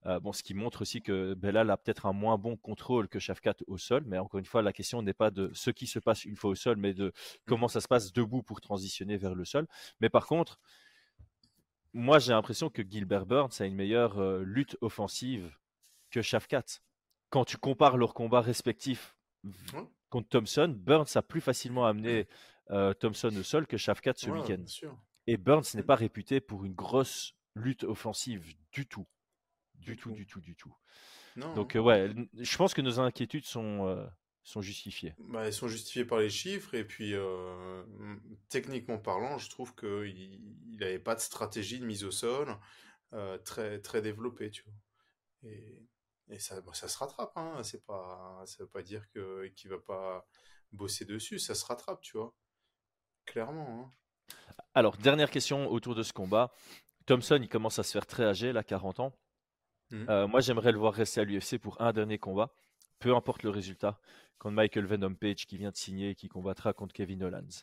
Euh, 0.07 0.19
bon, 0.21 0.33
ce 0.33 0.43
qui 0.43 0.55
montre 0.55 0.83
aussi 0.83 1.03
que 1.03 1.35
Bellal 1.35 1.71
a 1.71 1.77
peut-être 1.77 2.07
un 2.07 2.13
moins 2.13 2.39
bon 2.39 2.57
contrôle 2.57 3.09
que 3.09 3.19
Shafkat 3.19 3.57
au 3.67 3.77
sol. 3.79 4.05
Mais 4.07 4.19
encore 4.19 4.39
une 4.39 4.47
fois, 4.47 4.63
la 4.63 4.73
question 4.73 5.03
n'est 5.03 5.15
pas 5.15 5.31
de 5.31 5.51
ce 5.55 5.71
qui 5.71 5.87
se 5.87 5.99
passe 5.99 6.25
une 6.25 6.37
fois 6.37 6.51
au 6.51 6.55
sol, 6.55 6.77
mais 6.77 6.95
de 6.95 7.13
comment 7.47 7.67
Mhm. 7.67 7.71
ça 7.71 7.81
se 7.81 7.89
passe 7.89 8.13
debout 8.13 8.43
pour 8.43 8.61
transitionner 8.61 9.17
vers 9.17 9.35
le 9.35 9.45
sol. 9.45 9.67
Mais 10.01 10.09
par 10.09 10.27
contre, 10.27 10.59
moi, 11.93 12.19
j'ai 12.19 12.33
l'impression 12.33 12.69
que 12.71 12.83
Gilbert 12.83 13.27
Burns 13.27 13.51
a 13.61 13.65
une 13.65 13.75
meilleure 13.75 14.19
euh, 14.19 14.43
lutte 14.45 14.77
offensive 14.81 15.57
que 16.11 16.23
Shafkat. 16.23 16.65
Quand 17.31 17.45
tu 17.45 17.57
compares 17.57 17.97
leurs 17.97 18.15
combats 18.15 18.41
respectifs 18.41 19.17
Ouais, 19.75 19.87
contre 20.11 20.29
Thompson, 20.29 20.75
Burns 20.77 21.17
a 21.17 21.23
plus 21.23 21.41
facilement 21.41 21.87
amené 21.87 22.27
euh, 22.71 22.95
Thompson 22.95 23.31
au 23.37 23.43
sol 23.43 23.67
que 23.67 23.77
Shafkat 23.77 24.15
ce 24.17 24.31
ouais, 24.31 24.41
week-end. 24.41 24.65
Et 25.27 25.37
Burns 25.37 25.65
n'est 25.75 25.83
Mm. 25.83 25.87
pas 25.87 25.97
réputé 25.97 26.41
pour 26.41 26.65
une 26.65 26.75
grosse 26.75 27.35
lutte 27.55 27.85
offensive 27.85 28.55
du 28.73 28.87
tout. 28.87 29.07
Du 29.75 29.93
Du 29.93 29.97
tout, 29.97 30.11
tout. 30.11 30.15
du 30.15 30.27
tout, 30.27 30.41
du 30.41 30.57
tout. 30.57 30.75
Non, 31.37 31.55
Donc, 31.55 31.77
euh, 31.77 31.81
ouais, 31.81 32.13
je 32.35 32.57
pense 32.57 32.75
que 32.75 32.83
nos 32.83 33.01
inquiétudes 33.01 33.47
sont, 33.47 33.87
euh, 33.89 34.07
sont 34.45 34.63
justifiées. 34.63 35.15
Bah, 35.19 35.45
elles 35.47 35.53
sont 35.55 35.69
justifiées 35.69 36.05
par 36.05 36.19
les 36.19 36.29
chiffres 36.29 36.75
et 36.75 36.85
puis 36.85 37.15
euh, 37.15 37.83
techniquement 38.51 38.99
parlant, 38.99 39.39
je 39.39 39.49
trouve 39.49 39.75
qu'il 39.75 40.41
il 40.73 40.85
avait 40.85 40.99
pas 40.99 41.15
de 41.15 41.21
stratégie 41.21 41.79
de 41.81 41.87
mise 41.87 42.05
au 42.05 42.11
sol 42.11 42.55
euh, 43.15 43.39
très 43.39 43.81
très 43.81 44.03
développée, 44.03 44.51
tu 44.51 44.65
vois. 44.65 44.75
Et, 45.53 45.83
et 46.31 46.39
ça, 46.41 46.61
bah, 46.63 46.73
ça 46.75 46.89
se 46.89 46.99
rattrape, 46.99 47.33
hein. 47.37 47.63
C'est 47.65 47.85
pas, 47.87 48.43
ça 48.47 48.65
veut 48.65 48.69
pas 48.71 48.83
dire 48.83 49.09
qu'il 49.11 49.71
va 49.71 49.79
pas 49.81 50.27
bosser 50.73 51.05
dessus, 51.07 51.39
ça 51.41 51.55
se 51.55 51.65
rattrape, 51.67 52.01
tu 52.03 52.19
vois. 52.19 52.35
Clairement, 53.27 53.69
hein. 53.69 53.93
Alors, 54.75 54.97
dernière 54.97 55.31
question 55.31 55.71
autour 55.71 55.95
de 55.95 56.03
ce 56.03 56.13
combat. 56.13 56.53
Thompson, 57.07 57.39
il 57.41 57.49
commence 57.49 57.79
à 57.79 57.83
se 57.83 57.93
faire 57.93 58.07
très 58.07 58.25
âgé, 58.25 58.53
là, 58.53 58.63
40 58.63 59.01
ans. 59.01 59.13
Mhm. 59.91 60.07
Euh, 60.11 60.27
moi, 60.27 60.41
j'aimerais 60.41 60.73
le 60.73 60.79
voir 60.79 60.93
rester 60.95 61.21
à 61.21 61.25
l'UFC 61.25 61.59
pour 61.59 61.81
un 61.81 61.93
dernier 61.93 62.19
combat, 62.19 62.53
peu 62.99 63.15
importe 63.15 63.43
le 63.43 63.51
résultat, 63.51 64.01
contre 64.39 64.55
Michael 64.55 64.87
Venom 64.87 65.15
Page 65.15 65.47
qui 65.47 65.57
vient 65.57 65.71
de 65.71 65.77
signer 65.77 66.11
et 66.11 66.15
qui 66.15 66.29
combattra 66.29 66.73
contre 66.73 66.93
Kevin 66.93 67.23
Hollands. 67.23 67.63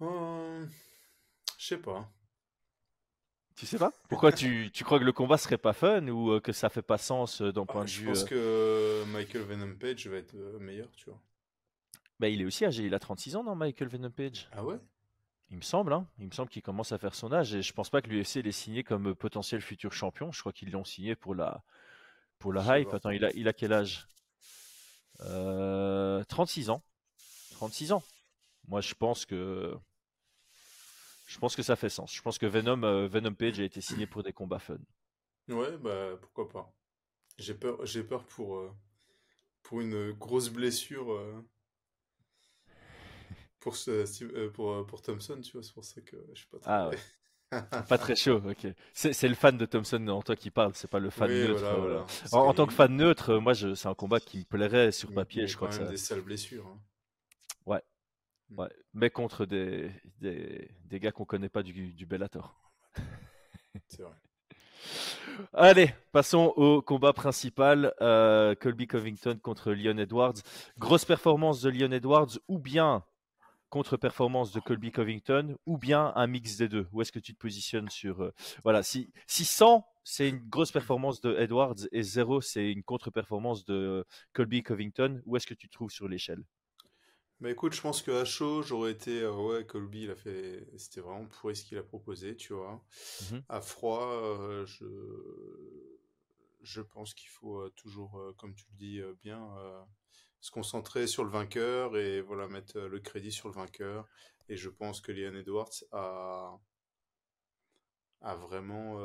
Euh, 0.00 0.66
je 1.58 1.66
sais 1.66 1.78
pas. 1.78 2.08
Tu 3.56 3.66
sais 3.66 3.78
pas? 3.78 3.92
Pourquoi 4.08 4.30
tu, 4.30 4.70
tu 4.72 4.84
crois 4.84 5.00
que 5.00 5.04
le 5.04 5.12
combat 5.12 5.36
serait 5.36 5.58
pas 5.58 5.72
fun 5.72 6.06
ou 6.06 6.30
euh, 6.30 6.40
que 6.40 6.52
ça 6.52 6.68
fait 6.68 6.82
pas 6.82 6.98
sens 6.98 7.40
euh, 7.42 7.52
d'un 7.52 7.64
Ah, 7.66 7.72
point 7.72 7.82
de 7.82 7.88
je 7.88 8.00
vue 8.02 8.06
pense 8.06 8.24
euh, 8.30 9.04
que 9.04 9.10
Michael 9.10 9.42
Venom 9.42 9.74
Page 9.74 10.06
va 10.06 10.18
être 10.18 10.36
meilleur, 10.60 10.88
tu 10.92 11.06
vois. 11.10 11.20
Bah, 12.18 12.28
il 12.28 12.42
est 12.42 12.44
aussi 12.44 12.64
âgé, 12.64 12.84
il 12.84 12.94
a 12.94 12.98
36 12.98 13.36
ans, 13.36 13.44
non, 13.44 13.54
Michael 13.54 13.88
Venom 13.88 14.10
Page? 14.10 14.48
Ah 14.52 14.64
ouais? 14.64 14.78
Il 15.50 15.56
me 15.56 15.62
semble, 15.62 15.92
hein. 15.92 16.06
Il 16.18 16.26
me 16.26 16.32
semble 16.32 16.50
qu'il 16.50 16.62
commence 16.62 16.92
à 16.92 16.98
faire 16.98 17.14
son 17.14 17.32
âge 17.32 17.54
et 17.54 17.62
je 17.62 17.72
pense 17.72 17.88
pas 17.88 18.02
que 18.02 18.08
l'UFC 18.08 18.42
l'ait 18.42 18.52
signé 18.52 18.84
comme 18.84 19.08
euh, 19.08 19.14
potentiel 19.14 19.62
futur 19.62 19.92
champion. 19.92 20.30
Je 20.30 20.40
crois 20.40 20.52
qu'ils 20.52 20.70
l'ont 20.70 20.84
signé 20.84 21.16
pour 21.16 21.34
la, 21.34 21.62
pour 22.38 22.52
la 22.52 22.80
hype. 22.80 22.92
Attends, 22.92 23.10
il 23.10 23.24
a, 23.24 23.30
il 23.34 23.48
a 23.48 23.52
quel 23.52 23.72
âge? 23.72 24.06
Euh, 25.20 26.22
36 26.24 26.70
ans. 26.70 26.82
36 27.52 27.92
ans. 27.92 28.02
Moi, 28.68 28.80
je 28.82 28.94
pense 28.94 29.24
que 29.24 29.74
je 31.26 31.38
pense 31.38 31.56
que 31.56 31.62
ça 31.62 31.76
fait 31.76 31.90
sens. 31.90 32.14
Je 32.14 32.22
pense 32.22 32.38
que 32.38 32.46
Venom, 32.46 32.82
euh, 32.84 33.06
Venom 33.06 33.34
Page 33.34 33.60
a 33.60 33.64
été 33.64 33.80
signé 33.80 34.06
pour 34.06 34.22
des 34.22 34.32
combats 34.32 34.58
fun. 34.58 34.78
Ouais, 35.48 35.76
bah 35.78 36.16
pourquoi 36.20 36.48
pas. 36.48 36.72
J'ai 37.38 37.54
peur, 37.54 37.84
j'ai 37.84 38.02
peur 38.02 38.24
pour, 38.24 38.56
euh, 38.56 38.70
pour 39.62 39.80
une 39.80 40.12
grosse 40.12 40.48
blessure 40.48 41.12
euh, 41.12 41.44
pour, 43.60 43.76
ce, 43.76 44.04
euh, 44.24 44.50
pour, 44.50 44.72
euh, 44.72 44.84
pour 44.84 45.02
Thompson, 45.02 45.40
tu 45.40 45.52
vois, 45.52 45.62
c'est 45.62 45.72
pour 45.74 45.84
ça 45.84 46.00
que 46.00 46.16
je 46.32 46.38
suis 46.38 46.48
pas 46.48 46.58
très... 46.58 46.70
Ah 46.72 46.88
ouais. 46.88 46.98
Pas 47.88 47.96
très 47.96 48.14
chaud, 48.14 48.42
ok. 48.46 48.66
C'est 48.92 49.14
c'est 49.14 49.26
le 49.26 49.34
fan 49.34 49.56
de 49.56 49.64
Thompson 49.64 50.06
en 50.08 50.20
toi 50.20 50.36
qui 50.36 50.50
parle, 50.50 50.72
c'est 50.74 50.90
pas 50.90 50.98
le 50.98 51.08
fan 51.08 51.30
Oui, 51.30 51.48
neutre. 51.48 51.60
voilà, 51.60 51.76
voilà. 51.78 52.00
Parce 52.00 52.32
En, 52.34 52.46
en 52.46 52.52
tant 52.52 52.66
que 52.66 52.74
fan 52.74 52.94
neutre, 52.94 53.38
moi, 53.38 53.54
je- 53.54 53.74
c'est 53.74 53.88
un 53.88 53.94
combat 53.94 54.20
qui 54.20 54.38
me 54.40 54.44
plairait 54.44 54.92
sur 54.92 55.12
papier. 55.12 55.46
Je 55.46 55.56
crois 55.56 55.68
quand 55.68 55.74
que 55.74 55.78
même 55.78 55.86
ça. 55.86 55.90
des 55.92 55.96
sales 55.96 56.20
blessures. 56.20 56.66
hein. 56.66 56.78
Ouais, 57.64 57.82
Mm. 58.50 58.60
ouais. 58.60 58.68
Mais 58.94 59.10
contre 59.10 59.46
des, 59.46 59.90
des, 60.20 60.70
des 60.84 61.00
gars 61.00 61.12
qu'on 61.12 61.24
connaît 61.24 61.48
pas 61.48 61.62
du, 61.62 61.94
du 61.94 62.06
Bellator. 62.06 62.54
C'est 63.88 64.02
vrai. 64.02 64.14
Allez, 65.54 65.90
passons 66.12 66.52
au 66.56 66.82
combat 66.82 67.12
principal. 67.12 67.92
euh, 68.00 68.54
Colby 68.54 68.86
Covington 68.86 69.38
contre 69.42 69.72
Leon 69.72 69.98
Edwards. 69.98 70.34
Grosse 70.78 71.04
performance 71.04 71.60
de 71.62 71.70
Leon 71.70 71.92
Edwards 71.92 72.38
ou 72.48 72.58
bien 72.58 73.04
contre-performance 73.68 74.52
de 74.52 74.60
Colby 74.60 74.90
Covington 74.92 75.56
ou 75.66 75.78
bien 75.78 76.12
un 76.16 76.26
mix 76.26 76.56
des 76.56 76.68
deux? 76.68 76.86
Où 76.92 77.02
est-ce 77.02 77.12
que 77.12 77.18
tu 77.18 77.34
te 77.34 77.38
positionnes 77.38 77.88
sur... 77.88 78.22
euh, 78.22 78.32
voilà, 78.64 78.82
si, 78.82 79.10
si 79.26 79.44
100, 79.44 79.86
c'est 80.04 80.28
une 80.28 80.38
grosse 80.48 80.72
performance 80.72 81.20
de 81.20 81.36
Edwards 81.36 81.76
et 81.92 82.02
0, 82.02 82.40
c'est 82.40 82.70
une 82.72 82.82
contre-performance 82.82 83.64
de 83.64 84.04
Colby 84.32 84.62
Covington, 84.62 85.22
où 85.26 85.36
est-ce 85.36 85.46
que 85.46 85.54
tu 85.54 85.68
te 85.68 85.72
trouves 85.72 85.90
sur 85.90 86.08
l'échelle? 86.08 86.42
Bah 87.40 87.50
écoute, 87.50 87.72
je 87.72 87.80
pense 87.80 88.02
que 88.02 88.10
à 88.10 88.24
chaud, 88.24 88.62
j'aurais 88.62 88.90
été... 88.92 89.20
euh, 89.20 89.32
ouais, 89.32 89.64
Colby, 89.64 90.02
il 90.02 90.10
a 90.10 90.16
fait... 90.16 90.66
C'était 90.76 91.00
vraiment 91.00 91.26
pourri 91.26 91.54
ce 91.54 91.64
qu'il 91.64 91.78
a 91.78 91.82
proposé, 91.82 92.36
tu 92.36 92.52
vois. 92.52 92.82
Mhm. 93.30 93.42
À 93.48 93.60
froid, 93.60 94.10
euh, 94.12 94.66
je... 94.66 94.86
Je 96.60 96.80
pense 96.80 97.14
qu'il 97.14 97.28
faut 97.28 97.68
toujours, 97.70 98.20
comme 98.36 98.52
tu 98.54 98.64
le 98.72 98.76
dis 98.76 99.00
bien, 99.22 99.48
se 100.40 100.50
concentrer 100.50 101.06
sur 101.06 101.24
le 101.24 101.30
vainqueur 101.30 101.96
et 101.96 102.20
voilà, 102.20 102.48
mettre 102.48 102.78
euh, 102.78 102.88
le 102.88 103.00
crédit 103.00 103.32
sur 103.32 103.48
le 103.48 103.54
vainqueur. 103.54 104.06
Et 104.48 104.56
je 104.56 104.68
pense 104.68 105.00
que 105.00 105.12
Leon 105.12 105.34
Edwards 105.34 105.84
a, 105.92 106.58
a 108.22 108.34
vraiment, 108.34 108.98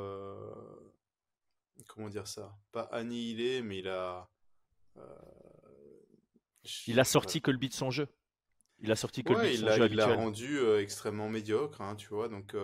comment 1.88 2.08
dire 2.08 2.28
ça, 2.28 2.56
pas 2.72 2.84
annihilé, 2.84 3.62
mais 3.62 3.80
il 3.80 3.90
a, 3.90 4.30
il 6.88 6.98
a 6.98 7.04
sorti 7.04 7.42
Colby 7.42 7.68
de 7.68 7.74
son 7.74 7.92
jeu. 7.92 8.08
Il 8.80 8.91
a 8.91 8.95
sorti 8.95 9.24
son 9.26 9.41
il 9.43 9.53
Il 9.53 9.95
l'a 9.95 10.13
rendu 10.13 10.59
extrêmement 10.78 11.30
médiocre, 11.30 11.82
hein, 11.82 11.95
tu 11.95 12.09
vois. 12.09 12.28
Donc, 12.28 12.55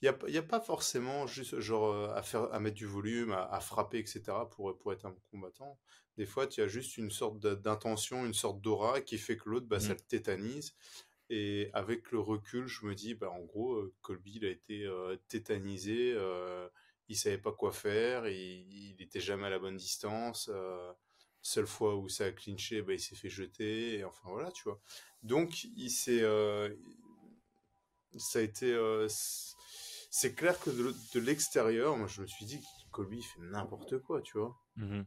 il 0.00 0.14
n'y 0.28 0.38
a, 0.38 0.42
pas 0.42 0.60
forcément 0.60 1.26
juste 1.26 1.60
genre 1.60 2.10
à, 2.10 2.22
faire, 2.22 2.52
à 2.52 2.60
mettre 2.60 2.76
du 2.76 2.86
volume, 2.86 3.32
à, 3.32 3.60
frapper, 3.60 3.98
etc. 3.98 4.22
pour, 4.50 4.76
pour 4.78 4.92
être 4.92 5.06
un 5.06 5.14
combattant. 5.30 5.78
Des 6.16 6.26
fois, 6.26 6.46
tu 6.46 6.60
as 6.62 6.68
juste 6.68 6.96
une 6.96 7.10
sorte 7.10 7.38
d'intention, 7.40 8.26
une 8.26 8.34
sorte 8.34 8.60
d'aura 8.60 9.00
qui 9.00 9.18
fait 9.18 9.36
que 9.36 9.48
l'autre, 9.48 9.66
bah, 9.66 9.80
ça 9.80 9.94
mmh. 9.94 9.96
le 9.96 10.06
tétanise. 10.08 10.74
Et 11.28 11.70
avec 11.74 12.10
le 12.10 12.18
recul, 12.18 12.66
je 12.66 12.86
me 12.86 12.94
dis, 12.94 13.14
bah, 13.14 13.30
en 13.30 13.40
gros, 13.40 13.82
Colby, 14.00 14.32
il 14.36 14.44
a 14.44 14.50
été 14.50 14.88
tétanisé, 15.28 16.16
il 17.08 17.16
savait 17.16 17.38
pas 17.38 17.52
quoi 17.52 17.72
faire, 17.72 18.28
il 18.28 18.96
n'était 18.98 19.20
jamais 19.20 19.46
à 19.46 19.50
la 19.50 19.58
bonne 19.58 19.76
distance. 19.76 20.50
Seule 21.42 21.66
fois 21.66 21.96
où 21.96 22.08
ça 22.08 22.26
a 22.26 22.32
clinché, 22.32 22.82
bah, 22.82 22.94
il 22.94 23.00
s'est 23.00 23.16
fait 23.16 23.28
jeter, 23.28 23.98
et 23.98 24.04
enfin 24.04 24.28
voilà, 24.28 24.50
tu 24.52 24.64
vois. 24.64 24.80
Donc, 25.22 25.64
il 25.76 25.90
s'est. 25.90 26.20
ça 28.18 28.38
a 28.38 28.42
été. 28.42 28.76
c'est 29.08 30.34
clair 30.34 30.58
que 30.60 30.70
de, 30.70 31.20
l'extérieur, 31.20 31.96
moi, 31.96 32.06
je 32.06 32.22
me 32.22 32.26
suis 32.26 32.46
dit 32.46 32.60
que 32.60 32.90
Colby 32.90 33.22
fait 33.22 33.40
n'importe 33.40 33.98
quoi, 33.98 34.22
tu 34.22 34.38
vois. 34.38 34.56
Mmh 34.76 35.02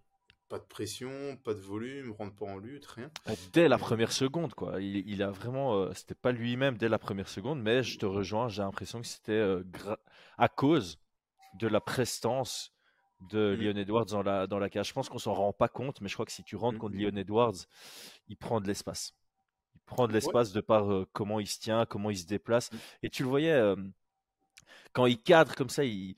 pas 0.53 0.59
de 0.59 0.65
pression, 0.65 1.35
pas 1.43 1.55
de 1.55 1.61
volume, 1.61 2.11
rentre 2.11 2.35
pas 2.35 2.45
en 2.45 2.59
lutte, 2.59 2.85
rien. 2.85 3.09
Dès 3.53 3.67
la 3.67 3.79
première 3.79 4.11
seconde, 4.11 4.53
quoi. 4.53 4.79
Il, 4.79 5.23
a 5.23 5.31
vraiment, 5.31 5.75
euh, 5.75 5.93
c'était 5.95 6.13
pas 6.13 6.31
lui-même 6.31 6.77
dès 6.77 6.89
la 6.89 6.99
première 6.99 7.27
seconde, 7.27 7.59
mais 7.59 7.81
je 7.81 7.97
te 7.97 8.05
rejoins. 8.05 8.49
J'ai 8.49 8.61
l'impression 8.61 9.01
que 9.01 9.07
c'était 9.07 9.31
euh, 9.31 9.63
à 10.37 10.49
cause 10.49 10.99
de 11.55 11.67
la 11.67 11.81
prestance 11.81 12.72
de 13.29 13.55
mmh. 13.55 13.61
Leon 13.61 13.75
Edwards 13.77 14.05
dans 14.05 14.23
la, 14.23 14.47
dans 14.47 14.59
la 14.59 14.69
cage. 14.69 14.89
Je 14.89 14.93
pense 14.93 15.09
qu'on 15.09 15.19
s'en 15.19 15.33
rend 15.33 15.53
pas 15.53 15.67
compte, 15.67 16.01
mais 16.01 16.07
je 16.07 16.13
crois 16.13 16.25
que 16.25 16.31
si 16.31 16.43
tu 16.43 16.55
rentres 16.55 16.77
mmh, 16.77 16.79
contre 16.79 16.95
Leon 16.95 17.15
Edwards, 17.15 17.55
il 18.27 18.37
prend 18.37 18.61
de 18.61 18.67
l'espace. 18.67 19.13
Il 19.75 19.81
prend 19.85 20.07
de 20.07 20.13
l'espace 20.13 20.53
de 20.53 20.61
par 20.61 20.91
euh, 20.91 21.07
comment 21.13 21.39
il 21.39 21.47
se 21.47 21.59
tient, 21.59 21.85
comment 21.85 22.09
il 22.09 22.17
se 22.17 22.25
déplace. 22.25 22.69
Et 23.01 23.09
tu 23.09 23.23
le 23.23 23.29
voyais 23.29 23.75
quand 24.93 25.05
il 25.07 25.21
cadre 25.21 25.55
comme 25.55 25.69
ça, 25.69 25.83
il, 25.83 26.15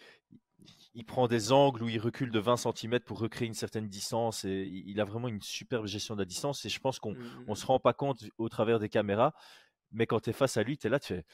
il 0.96 1.06
prend 1.06 1.28
des 1.28 1.52
angles 1.52 1.84
où 1.84 1.90
il 1.90 2.00
recule 2.00 2.32
de 2.32 2.40
20 2.40 2.58
cm 2.58 3.00
pour 3.02 3.20
recréer 3.20 3.48
une 3.48 3.54
certaine 3.54 3.88
distance 3.88 4.46
et 4.46 4.64
il 4.86 5.00
a 5.02 5.06
vraiment 5.06 5.28
une 5.28 5.42
superbe 5.42 5.86
gestion 5.86 6.16
de 6.16 6.22
la 6.22 6.26
distance 6.26 6.66
et 6.66 6.70
je 6.70 6.80
pense 6.80 7.00
qu'on 7.00 7.14
ne 7.14 7.52
mmh, 7.52 7.56
se 7.56 7.66
rend 7.66 7.80
pas 7.80 7.94
compte 7.94 8.24
au 8.38 8.50
travers 8.50 8.80
des 8.80 8.90
caméras 8.90 9.34
mais 9.92 10.08
quand 10.08 10.22
tu 10.22 10.30
es 10.30 10.34
face 10.34 10.56
à 10.58 10.64
lui 10.64 10.78
tu 10.78 10.88
es 10.88 10.90
là 10.90 11.00
tu 11.00 11.08
fais 11.08 11.26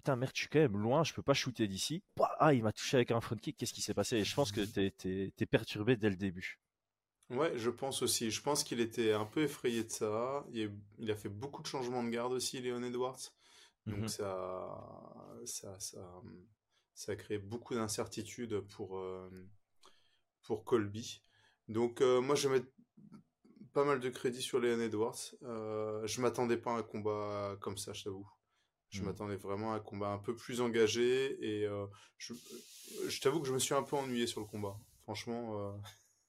putain 0.00 0.16
merde 0.16 0.32
je 0.34 0.40
suis 0.40 0.48
quand 0.48 0.58
même 0.58 0.78
loin 0.78 1.04
je 1.04 1.12
peux 1.12 1.22
pas 1.22 1.34
shooter 1.34 1.68
d'ici 1.68 2.02
ah 2.38 2.54
il 2.54 2.62
m'a 2.62 2.72
touché 2.72 2.96
avec 2.96 3.10
un 3.10 3.20
front 3.20 3.36
kick 3.36 3.56
qu'est-ce 3.56 3.74
qui 3.74 3.82
s'est 3.82 3.94
passé? 3.94 4.16
Et 4.16 4.24
je 4.24 4.34
pense 4.34 4.50
que 4.50 4.62
tu 4.62 5.32
es, 5.38 5.46
perturbé 5.46 5.96
dès 5.96 6.10
le 6.10 6.16
début 6.16 6.58
Ouais, 7.28 7.52
je 7.56 7.70
pense 7.70 8.02
aussi. 8.02 8.32
Je 8.32 8.42
pense 8.42 8.64
qu'il 8.64 8.80
était 8.80 9.12
un 9.12 9.24
peu 9.24 9.42
effrayé 9.42 9.84
de 9.84 9.88
ça. 9.88 10.44
Il 10.52 11.10
a, 11.10 11.14
fait 11.14 11.28
beaucoup 11.28 11.62
de 11.62 11.66
changements 11.68 12.02
de 12.02 12.10
garde 12.10 12.32
aussi, 12.32 12.60
Léon 12.60 12.82
Edwards. 12.82 13.20
Donc 13.86 14.00
mmh 14.00 14.08
ça, 14.08 15.38
ça, 15.44 15.78
ça, 15.78 16.22
ça 16.94 17.12
a 17.12 17.16
créé 17.16 17.38
beaucoup 17.38 17.74
d'incertitudes 17.74 18.60
pour, 18.60 18.98
euh, 18.98 19.30
pour 20.42 20.64
Colby. 20.64 21.22
Donc 21.68 22.00
euh, 22.00 22.20
moi 22.20 22.34
je 22.34 22.48
mets 22.48 22.62
pas 23.72 23.84
mal 23.84 24.00
de 24.00 24.08
crédit 24.10 24.42
sur 24.42 24.58
Leon 24.58 24.80
Edwards. 24.80 25.34
Euh, 25.42 26.06
je 26.06 26.20
m'attendais 26.20 26.56
pas 26.56 26.72
à 26.72 26.78
un 26.78 26.82
combat 26.82 27.56
comme 27.60 27.78
ça, 27.78 27.92
je 27.92 28.04
t'avoue. 28.04 28.28
Je 28.90 29.02
hmm. 29.02 29.06
m'attendais 29.06 29.36
vraiment 29.36 29.72
à 29.72 29.76
un 29.76 29.80
combat 29.80 30.08
un 30.08 30.18
peu 30.18 30.36
plus 30.36 30.60
engagé 30.60 31.38
et 31.40 31.66
euh, 31.66 31.86
je, 32.18 32.34
je 33.08 33.20
t'avoue 33.20 33.40
que 33.40 33.48
je 33.48 33.54
me 33.54 33.58
suis 33.58 33.74
un 33.74 33.82
peu 33.82 33.96
ennuyé 33.96 34.26
sur 34.26 34.40
le 34.40 34.46
combat. 34.46 34.78
Franchement, 35.02 35.80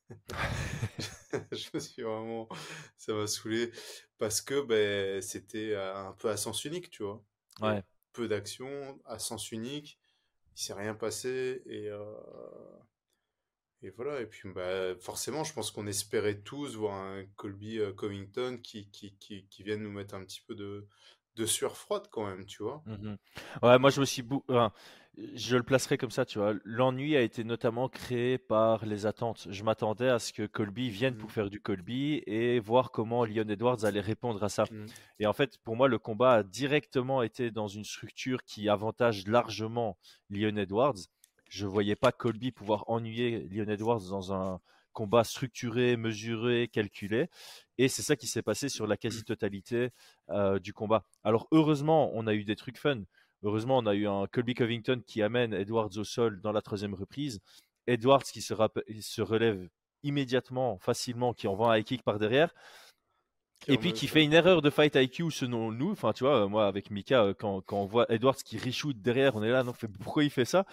je 1.51 1.69
me 1.73 1.79
suis 1.79 2.01
vraiment, 2.01 2.47
ça 2.97 3.13
m'a 3.13 3.27
saoulé 3.27 3.71
parce 4.17 4.41
que 4.41 4.61
ben, 4.61 5.21
c'était 5.21 5.75
un 5.75 6.13
peu 6.13 6.29
à 6.29 6.37
sens 6.37 6.63
unique, 6.65 6.89
tu 6.89 7.03
vois. 7.03 7.23
Ouais. 7.61 7.83
Peu 8.13 8.27
d'action, 8.27 8.99
à 9.05 9.19
sens 9.19 9.51
unique 9.51 9.99
il 10.55 10.61
s'est 10.61 10.73
rien 10.73 10.93
passé 10.93 11.61
et 11.65 11.89
euh, 11.89 12.13
et 13.81 13.89
voilà 13.91 14.21
et 14.21 14.25
puis 14.25 14.49
bah, 14.49 14.95
forcément 14.99 15.43
je 15.43 15.53
pense 15.53 15.71
qu'on 15.71 15.87
espérait 15.87 16.41
tous 16.41 16.75
voir 16.75 16.93
un 16.93 17.25
Colby 17.35 17.79
euh, 17.79 17.93
Covington 17.93 18.59
qui, 18.61 18.89
qui, 18.91 19.15
qui, 19.17 19.47
qui 19.47 19.63
vienne 19.63 19.81
nous 19.81 19.91
mettre 19.91 20.15
un 20.15 20.23
petit 20.23 20.41
peu 20.45 20.55
de 20.55 20.87
de 21.35 21.45
sueur 21.45 21.77
froide 21.77 22.07
quand 22.11 22.25
même 22.25 22.45
tu 22.45 22.63
vois 22.63 22.83
mmh 22.85 23.15
ouais 23.63 23.79
moi 23.79 23.89
je 23.89 23.99
me 23.99 24.05
suis 24.05 24.23
je 25.17 25.57
le 25.57 25.63
placerai 25.63 25.97
comme 25.97 26.11
ça, 26.11 26.25
tu 26.25 26.39
vois. 26.39 26.53
L'ennui 26.63 27.15
a 27.17 27.21
été 27.21 27.43
notamment 27.43 27.89
créé 27.89 28.37
par 28.37 28.85
les 28.85 29.05
attentes. 29.05 29.47
Je 29.49 29.63
m'attendais 29.63 30.09
à 30.09 30.19
ce 30.19 30.31
que 30.31 30.45
Colby 30.45 30.89
vienne 30.89 31.17
pour 31.17 31.29
mmh. 31.29 31.33
faire 31.33 31.49
du 31.49 31.59
Colby 31.59 32.23
et 32.25 32.59
voir 32.59 32.91
comment 32.91 33.25
Leon 33.25 33.49
Edwards 33.49 33.83
allait 33.83 33.99
répondre 33.99 34.41
à 34.43 34.49
ça. 34.49 34.63
Mmh. 34.71 34.85
Et 35.19 35.27
en 35.27 35.33
fait, 35.33 35.57
pour 35.59 35.75
moi, 35.75 35.87
le 35.87 35.99
combat 35.99 36.35
a 36.35 36.43
directement 36.43 37.23
été 37.23 37.51
dans 37.51 37.67
une 37.67 37.83
structure 37.83 38.43
qui 38.43 38.69
avantage 38.69 39.27
largement 39.27 39.97
Leon 40.29 40.55
Edwards. 40.55 40.97
Je 41.49 41.65
ne 41.65 41.71
voyais 41.71 41.97
pas 41.97 42.13
Colby 42.13 42.51
pouvoir 42.51 42.85
ennuyer 42.87 43.47
Leon 43.49 43.69
Edwards 43.69 44.09
dans 44.09 44.33
un 44.33 44.61
combat 44.93 45.23
structuré, 45.23 45.97
mesuré, 45.97 46.67
calculé. 46.67 47.29
Et 47.77 47.87
c'est 47.87 48.01
ça 48.01 48.15
qui 48.15 48.27
s'est 48.27 48.41
passé 48.41 48.69
sur 48.69 48.87
la 48.87 48.95
mmh. 48.95 48.97
quasi-totalité 48.97 49.89
euh, 50.29 50.59
du 50.59 50.73
combat. 50.73 51.05
Alors 51.23 51.47
heureusement, 51.51 52.11
on 52.13 52.27
a 52.27 52.33
eu 52.33 52.43
des 52.43 52.55
trucs 52.55 52.77
fun. 52.77 53.01
Heureusement, 53.43 53.79
on 53.79 53.85
a 53.87 53.95
eu 53.95 54.07
un 54.07 54.27
Colby 54.27 54.53
Covington 54.53 55.01
qui 55.05 55.21
amène 55.21 55.53
Edwards 55.53 55.97
au 55.97 56.03
sol 56.03 56.41
dans 56.41 56.51
la 56.51 56.61
troisième 56.61 56.93
reprise. 56.93 57.39
Edwards 57.87 58.23
qui 58.23 58.41
se, 58.41 58.53
se 59.01 59.21
relève 59.21 59.67
immédiatement, 60.03 60.77
facilement, 60.79 61.33
qui 61.33 61.47
envoie 61.47 61.73
un 61.73 61.77
high 61.77 61.83
kick 61.83 62.03
par 62.03 62.19
derrière. 62.19 62.53
et 63.67 63.77
puis 63.77 63.93
qui 63.93 64.07
fait 64.07 64.23
une 64.23 64.33
erreur 64.33 64.61
de 64.61 64.69
fight 64.69 64.95
IQ 64.95 65.31
selon 65.31 65.71
nous. 65.71 65.91
Enfin, 65.91 66.13
tu 66.13 66.23
vois, 66.23 66.47
moi 66.47 66.67
avec 66.67 66.89
Mika, 66.91 67.23
euh, 67.23 67.33
quand, 67.33 67.61
quand 67.61 67.77
on 67.77 67.85
voit 67.85 68.05
Edwards 68.11 68.35
qui 68.35 68.57
reshoot 68.57 68.93
derrière, 68.99 69.35
on 69.35 69.43
est 69.43 69.51
là, 69.51 69.63
non, 69.63 69.73
pourquoi 70.01 70.23
il 70.23 70.31
fait 70.31 70.45
ça? 70.45 70.65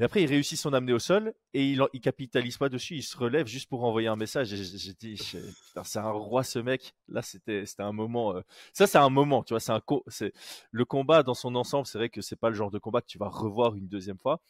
Et 0.00 0.04
après, 0.04 0.22
il 0.22 0.26
réussit 0.26 0.58
son 0.58 0.72
amener 0.72 0.92
au 0.92 0.98
sol 0.98 1.34
et 1.54 1.70
il, 1.70 1.82
il 1.92 2.00
capitalise 2.00 2.56
pas 2.56 2.68
dessus. 2.68 2.96
Il 2.96 3.02
se 3.02 3.16
relève 3.16 3.46
juste 3.46 3.68
pour 3.68 3.84
envoyer 3.84 4.08
un 4.08 4.16
message. 4.16 4.48
j'ai 4.48 4.94
dit, 4.94 5.16
c'est 5.16 5.98
un 5.98 6.10
roi 6.10 6.42
ce 6.44 6.58
mec. 6.58 6.94
Là, 7.08 7.22
c'était, 7.22 7.66
c'était 7.66 7.82
un 7.82 7.92
moment. 7.92 8.36
Euh, 8.36 8.40
ça, 8.72 8.86
c'est 8.86 8.98
un 8.98 9.10
moment. 9.10 9.42
Tu 9.42 9.52
vois, 9.52 9.60
c'est 9.60 9.72
un 9.72 9.82
c'est 10.08 10.32
le 10.70 10.84
combat 10.84 11.22
dans 11.22 11.34
son 11.34 11.54
ensemble. 11.54 11.86
C'est 11.86 11.98
vrai 11.98 12.08
que 12.08 12.20
c'est 12.20 12.36
pas 12.36 12.48
le 12.48 12.54
genre 12.54 12.70
de 12.70 12.78
combat 12.78 13.00
que 13.00 13.06
tu 13.06 13.18
vas 13.18 13.28
revoir 13.28 13.74
une 13.76 13.88
deuxième 13.88 14.18
fois. 14.18 14.40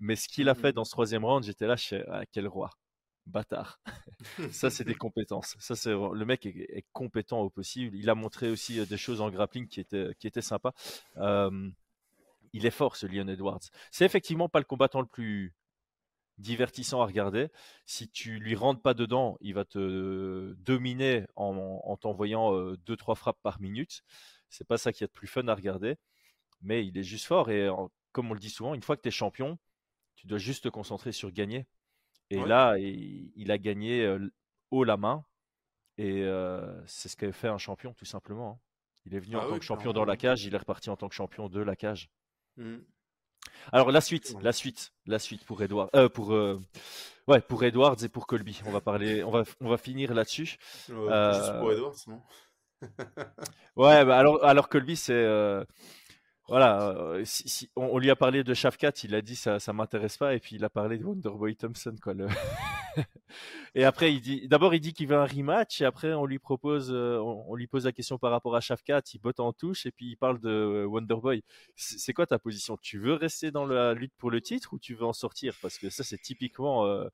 Mais 0.00 0.16
ce 0.16 0.28
qu'il 0.28 0.48
a 0.48 0.54
fait 0.54 0.70
mmh. 0.70 0.74
dans 0.74 0.84
ce 0.84 0.92
troisième 0.92 1.24
round, 1.24 1.44
j'étais 1.44 1.66
là, 1.66 1.76
je 1.76 1.96
ah, 2.08 2.22
quel 2.30 2.46
roi, 2.46 2.70
bâtard. 3.26 3.80
ça, 4.52 4.70
c'est 4.70 4.84
des 4.84 4.94
compétences. 4.94 5.56
Ça, 5.58 5.74
c'est 5.74 5.90
le 5.90 6.24
mec 6.24 6.46
est, 6.46 6.84
compétent 6.92 7.40
au 7.40 7.50
possible. 7.50 7.96
Il 7.96 8.10
a 8.10 8.14
montré 8.14 8.50
aussi 8.50 8.78
euh, 8.80 8.86
des 8.86 8.96
choses 8.96 9.20
en 9.20 9.30
grappling 9.30 9.66
qui 9.66 9.80
étaient 9.80 10.14
qui 10.18 10.26
étaient 10.26 10.42
sympas. 10.42 10.72
Euh, 11.16 11.70
il 12.52 12.66
est 12.66 12.70
fort 12.70 12.96
ce 12.96 13.06
Leon 13.06 13.28
Edwards. 13.28 13.60
C'est 13.90 14.04
effectivement 14.04 14.48
pas 14.48 14.58
le 14.58 14.64
combattant 14.64 15.00
le 15.00 15.06
plus 15.06 15.54
divertissant 16.38 17.02
à 17.02 17.06
regarder. 17.06 17.48
Si 17.84 18.08
tu 18.08 18.38
lui 18.38 18.54
rentres 18.54 18.80
pas 18.80 18.94
dedans, 18.94 19.36
il 19.40 19.54
va 19.54 19.64
te 19.64 20.54
dominer 20.58 21.26
en, 21.36 21.96
t'envoyant 22.00 22.54
euh, 22.54 22.76
deux 22.86 22.96
trois 22.96 23.16
frappes 23.16 23.40
par 23.42 23.60
minute. 23.60 24.02
C'est 24.48 24.66
pas 24.66 24.78
ça 24.78 24.92
qui 24.92 25.04
est 25.04 25.08
le 25.08 25.12
plus 25.12 25.26
fun 25.26 25.46
à 25.48 25.54
regarder, 25.54 25.96
mais 26.62 26.86
il 26.86 26.96
est 26.96 27.02
juste 27.02 27.26
fort 27.26 27.50
et 27.50 27.68
comme 28.12 28.30
on 28.30 28.34
le 28.34 28.40
dit 28.40 28.50
souvent, 28.50 28.74
une 28.74 28.82
fois 28.82 28.96
que 28.96 29.02
tu 29.02 29.08
es 29.08 29.12
champion, 29.12 29.58
tu 30.16 30.26
dois 30.26 30.38
juste 30.38 30.64
te 30.64 30.68
concentrer 30.68 31.12
sur 31.12 31.30
gagner. 31.32 31.66
Et 32.30 32.44
là, 32.44 32.76
il, 32.78 33.50
a 33.50 33.58
gagné 33.58 34.04
euh, 34.04 34.30
haut 34.70 34.84
la 34.84 34.96
main 34.96 35.24
et 35.96 36.22
euh, 36.22 36.84
c'est 36.86 37.08
ce 37.08 37.16
qu'a 37.16 37.32
fait 37.32 37.48
un 37.48 37.58
champion 37.58 37.94
tout 37.94 38.04
simplement. 38.04 38.50
Hein. 38.50 38.58
Il 39.06 39.14
est 39.14 39.20
venu 39.20 39.36
en 39.36 39.40
ah 39.40 39.48
tant 39.48 39.58
que 39.58 39.64
champion 39.64 39.92
dans 39.92 40.04
la 40.04 40.16
cage, 40.16 40.44
il 40.44 40.54
est 40.54 40.58
reparti 40.58 40.90
en 40.90 40.96
tant 40.96 41.08
que 41.08 41.14
champion 41.14 41.48
de 41.48 41.60
la 41.60 41.76
cage. 41.76 42.10
Mmh. 42.58 42.78
Alors 43.72 43.92
la 43.92 44.00
suite, 44.00 44.34
la 44.42 44.52
suite, 44.52 44.92
la 45.06 45.18
suite 45.18 45.44
pour 45.44 45.62
Edward, 45.62 45.90
euh, 45.94 46.08
pour 46.08 46.32
euh, 46.32 46.60
ouais 47.28 47.40
pour 47.40 47.62
Edwards 47.64 47.96
et 48.02 48.08
pour 48.08 48.26
Colby. 48.26 48.60
On 48.66 48.70
va 48.70 48.80
parler, 48.80 49.22
on 49.22 49.30
va 49.30 49.44
on 49.60 49.68
va 49.68 49.78
finir 49.78 50.12
là-dessus. 50.12 50.58
juste 50.88 51.58
pour 51.58 51.72
Edwards, 51.72 51.96
non? 52.06 52.22
Ouais, 53.76 54.04
bah, 54.04 54.18
alors 54.18 54.44
alors 54.44 54.68
Colby 54.68 54.96
c'est 54.96 55.24
voilà, 56.48 56.96
euh, 56.96 57.22
si, 57.26 57.68
on, 57.76 57.98
lui 57.98 58.10
a 58.10 58.16
parlé 58.16 58.42
de 58.42 58.54
Shafkat, 58.54 58.92
il 59.04 59.14
a 59.14 59.20
dit 59.20 59.36
ça, 59.36 59.60
ça 59.60 59.74
m'intéresse 59.74 60.16
pas, 60.16 60.34
et 60.34 60.40
puis 60.40 60.56
il 60.56 60.64
a 60.64 60.70
parlé 60.70 60.96
de 60.96 61.04
Wonderboy 61.04 61.54
Thompson, 61.56 61.94
quoi. 62.02 62.14
et 63.74 63.84
après, 63.84 64.14
il 64.14 64.22
dit, 64.22 64.48
d'abord, 64.48 64.74
il 64.74 64.80
dit 64.80 64.94
qu'il 64.94 65.08
veut 65.08 65.16
un 65.16 65.26
rematch, 65.26 65.82
et 65.82 65.84
après, 65.84 66.14
on 66.14 66.24
lui 66.24 66.38
propose, 66.38 66.90
euh, 66.90 67.18
on, 67.18 67.54
lui 67.54 67.66
pose 67.66 67.84
la 67.84 67.92
question 67.92 68.16
par 68.16 68.30
rapport 68.30 68.56
à 68.56 68.60
Shafkat, 68.60 69.02
il 69.12 69.20
botte 69.20 69.40
en 69.40 69.52
touche, 69.52 69.84
et 69.84 69.90
puis 69.90 70.06
il 70.06 70.16
parle 70.16 70.40
de 70.40 70.86
Wonderboy. 70.86 71.44
C'est 71.76 72.14
quoi 72.14 72.26
ta 72.26 72.38
position? 72.38 72.78
Tu 72.80 72.98
veux 72.98 73.12
rester 73.12 73.50
dans 73.50 73.66
la 73.66 73.92
lutte 73.92 74.14
pour 74.16 74.30
le 74.30 74.40
titre 74.40 74.72
ou 74.72 74.78
tu 74.78 74.94
veux 74.94 75.04
en 75.04 75.12
sortir? 75.12 75.54
Parce 75.60 75.76
que 75.76 75.90
ça, 75.90 76.02
c'est 76.02 76.18
typiquement. 76.18 76.86
Euh, 76.86 77.08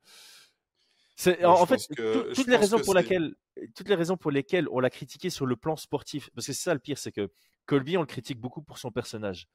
C'est 1.15 1.45
en, 1.45 1.65
fait 1.65 1.87
que, 1.95 2.33
toutes 2.33 2.47
les 2.47 2.57
raisons 2.57 2.77
pour 2.77 2.87
c'est. 2.87 2.93
laquelle 2.93 3.35
toutes 3.73 3.87
les 3.87 3.95
raisons 3.95 4.17
pour 4.17 4.31
lesquelles 4.31 4.67
on 4.69 4.81
l'a 4.81 4.89
critiqué 4.89 5.29
sur 5.29 5.45
le 5.45 5.55
plan 5.55 5.77
sportif, 5.77 6.29
parce 6.35 6.47
que 6.47 6.53
c'est 6.53 6.63
ça 6.63 6.73
le 6.73 6.79
pire, 6.79 6.97
c'est 6.97 7.13
que 7.13 7.31
Colby 7.65 7.97
on 7.97 8.01
le 8.01 8.05
critique 8.05 8.39
beaucoup 8.39 8.61
pour 8.61 8.77
son 8.77 8.91
personnage. 8.91 9.47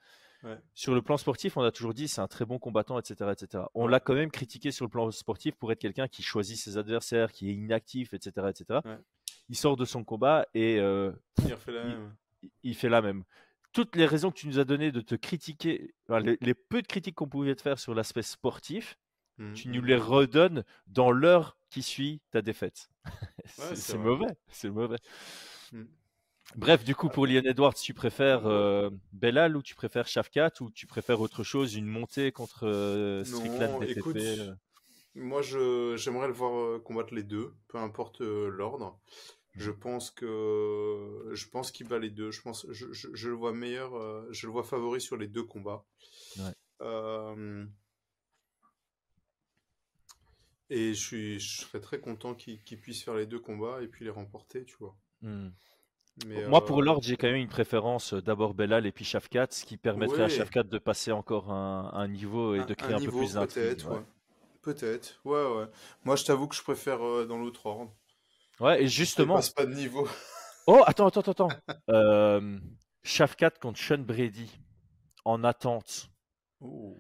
Ouais, 0.43 0.59
Sur 0.73 0.95
le 0.95 1.03
plan 1.03 1.19
sportif, 1.19 1.59
on 1.59 1.63
a 1.63 1.71
toujours 1.71 1.93
dit 1.93 2.09
c'est 2.09 2.23
un 2.23 2.29
très 2.29 2.47
bon 2.47 2.59
combattant, 2.59 2.99
etc., 2.99 3.31
etc. 3.33 3.65
On 3.75 3.85
ouais, 3.85 3.91
l'a 3.91 4.01
quand 4.01 4.15
même 4.15 4.31
critiqué 4.31 4.71
sur 4.71 4.87
le 4.87 4.89
plan 4.89 5.11
sportif 5.11 5.55
pour 5.57 5.71
être 5.71 5.79
quelqu'un 5.79 6.09
qui 6.09 6.23
choisit 6.23 6.57
ses 6.57 6.79
adversaires, 6.79 7.31
qui 7.31 7.51
est 7.51 7.55
inactif, 7.55 8.15
etc., 8.15 8.49
etc. 8.49 8.81
ouais. 8.87 8.97
Il 9.51 9.57
sort 9.57 9.77
de 9.77 9.85
son 9.85 10.03
combat 10.05 10.47
et 10.55 10.79
euh, 10.79 11.13
Il 11.45 11.53
refait 11.53 11.73
la 11.73 11.83
il, 11.83 11.89
même. 11.89 12.17
il 12.63 12.75
fait 12.75 12.89
la 12.89 13.03
même. 13.03 13.25
Toutes 13.73 13.97
les 13.97 14.07
raisons 14.07 14.31
que 14.31 14.39
tu 14.39 14.47
nous 14.47 14.59
as 14.59 14.65
données 14.65 14.93
de 14.93 15.01
te 15.01 15.15
critiquer, 15.15 15.93
enfin, 16.09 16.21
les, 16.21 16.39
les 16.41 16.55
peu 16.55 16.81
de 16.81 16.87
critiques 16.87 17.17
qu'on 17.17 17.29
pouvait 17.29 17.55
te 17.55 17.63
faire 17.63 17.79
sur 17.79 17.93
l'aspect 17.93 18.23
sportif, 18.23 18.97
Mhm, 19.41 19.55
tu 19.55 19.69
nous 19.69 19.83
les 19.83 19.97
redonnes 19.97 20.65
dans 20.87 21.11
l'heure 21.13 21.59
qui 21.71 21.83
suit 21.83 22.23
ta 22.31 22.43
défaite. 22.43 22.91
Ouais, 23.59 23.77
C'est 23.77 23.99
mauvais, 23.99 24.27
c'est 24.51 24.71
mauvais. 24.71 24.99
Mhm. 25.73 25.89
Bref, 26.57 26.85
du 26.85 26.95
coup, 26.97 27.11
Ah, 27.11 27.11
pour 27.11 27.27
Leon 27.27 27.43
Edwards, 27.45 27.75
tu 27.75 27.95
préfères 27.95 28.47
euh, 28.47 28.91
Belal 29.13 29.57
ou 29.57 29.63
tu 29.63 29.75
préfères 29.77 30.09
Shafkat 30.09 30.51
ou 30.61 30.71
tu 30.71 30.87
préfères 30.87 31.21
autre 31.21 31.45
chose, 31.45 31.75
une 31.77 31.87
montée 31.87 32.33
contre 32.33 32.67
euh, 32.67 33.23
Strickland 33.25 33.73
Non, 33.73 33.79
DTP 33.79 34.19
écoute, 34.19 34.25
euh, 34.41 34.55
moi 35.15 35.43
je 35.43 35.97
j'aimerais 35.97 36.29
le 36.29 36.35
voir 36.35 36.55
euh, 36.59 36.81
combattre 36.81 37.15
les 37.15 37.23
deux, 37.25 37.55
peu 37.69 37.79
importe 37.79 38.21
euh, 38.23 38.49
l'ordre. 38.51 39.01
Je 39.57 39.71
Mhm. 39.71 39.73
pense 39.73 40.11
que 40.11 41.31
je 41.33 41.49
pense 41.49 41.73
qu'il 41.73 41.89
bat 41.89 41.99
les 42.01 42.11
deux. 42.11 42.31
Je 42.33 42.43
pense 42.43 42.67
je, 42.71 42.93
je, 42.93 43.09
je 43.15 43.29
le 43.31 43.37
vois 43.37 43.53
meilleur, 43.55 43.93
je 44.33 44.47
le 44.47 44.53
vois 44.53 44.65
favori 44.65 45.01
sur 45.01 45.17
les 45.17 45.29
deux 45.29 45.45
combats. 45.45 45.87
Ouais. 46.37 46.55
Et 50.71 50.95
je 50.95 51.01
suis 51.01 51.41
je 51.41 51.63
serais 51.63 51.81
très 51.81 52.01
content 52.01 52.35
qu'il 52.35 52.63
qu'il 52.63 52.81
puisse 52.81 53.03
faire 53.03 53.15
les 53.15 53.27
deux 53.27 53.41
combats 53.41 53.83
et 53.83 53.89
puis 53.89 54.05
les 54.05 54.11
remporter, 54.11 54.65
tu 54.65 54.77
vois. 54.79 54.97
hmm. 55.23 55.49
Mais 56.27 56.47
Moi, 56.47 56.65
pour 56.65 56.81
euh, 56.81 56.83
l'ordre, 56.83 57.03
j'ai 57.03 57.17
quand 57.17 57.29
même 57.29 57.37
une 57.37 57.49
préférence 57.49 58.13
euh, 58.15 58.21
d'abord 58.23 58.55
Belal 58.55 58.87
et 58.87 58.93
puis 58.93 59.05
Shafkat, 59.05 59.49
ce 59.51 59.65
qui 59.65 59.77
permettrait 59.77 60.23
à 60.23 60.25
ouais, 60.25 60.29
Shafkat 60.29 60.65
de 60.65 60.79
passer 60.79 61.13
encore 61.13 61.51
un, 61.51 61.91
un 61.95 62.09
niveau 62.09 62.55
et 62.55 62.61
un, 62.61 62.67
de 62.67 62.75
créer 62.75 62.95
un 62.95 63.01
peu 63.01 63.05
niveau 63.07 63.19
plus 63.19 63.35
d'intrigue. 63.35 63.65
peut-être, 63.65 63.89
Ouais. 63.89 63.97
ouais. 63.97 64.05
Peut-être, 64.63 65.21
ouais, 65.25 65.47
ouais. 65.57 65.67
Moi 66.05 66.17
je 66.17 66.25
t'avoue 66.25 66.47
que 66.47 66.55
je 66.55 66.63
préfère 66.63 67.03
euh, 67.05 67.27
dans 67.27 67.39
l'autre 67.39 67.67
ordre. 67.67 67.93
Ouais, 68.61 68.83
et 68.83 68.89
justement, 68.89 69.35
dépasse 69.37 69.51
pas 69.51 69.67
de 69.67 69.75
niveau. 69.75 70.07
oh, 70.67 70.83
attends, 70.87 71.07
attends, 71.09 71.23
attends. 71.23 71.49
Euh, 71.89 72.59
Shafkat 73.03 73.51
contre 73.53 73.79
Sean 73.81 73.99
Brady 73.99 74.51
en 75.25 75.45
attente. 75.45 76.11
Oh. 76.61 76.99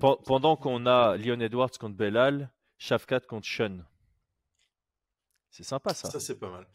Pen- 0.00 0.16
Pendant 0.24 0.56
qu'on 0.56 0.86
a 0.86 1.16
Leon 1.16 1.40
Edwards 1.40 1.70
contre 1.78 1.96
Belal, 1.96 2.50
Shafkat 2.84 3.20
contre 3.20 3.46
Sean. 3.46 3.82
C'est 5.48 5.62
sympa 5.62 5.94
ça. 5.94 6.10
Ça, 6.10 6.20
c'est 6.20 6.38
pas 6.38 6.50
mal. 6.50 6.68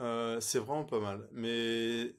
Euh, 0.00 0.40
c'est 0.40 0.58
vraiment 0.58 0.84
pas 0.84 0.98
mal. 0.98 1.28
Mais 1.30 2.16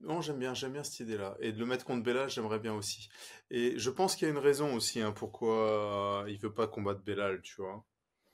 non, 0.00 0.20
j'aime 0.20 0.40
bien, 0.40 0.52
j'aime 0.52 0.72
bien 0.72 0.82
cette 0.82 0.98
idée-là. 0.98 1.36
Et 1.38 1.52
de 1.52 1.58
le 1.60 1.66
mettre 1.66 1.84
contre 1.84 2.02
Bellal, 2.02 2.28
j'aimerais 2.28 2.58
bien 2.58 2.74
aussi. 2.74 3.08
Et 3.52 3.78
je 3.78 3.88
pense 3.88 4.16
qu'il 4.16 4.26
y 4.26 4.30
a 4.30 4.34
une 4.34 4.40
raison 4.40 4.74
aussi 4.74 5.00
hein, 5.00 5.12
pourquoi 5.12 6.24
il 6.26 6.40
veut 6.40 6.52
pas 6.52 6.66
combattre 6.66 7.02
Bellal, 7.02 7.40
tu 7.42 7.54
vois. 7.62 7.86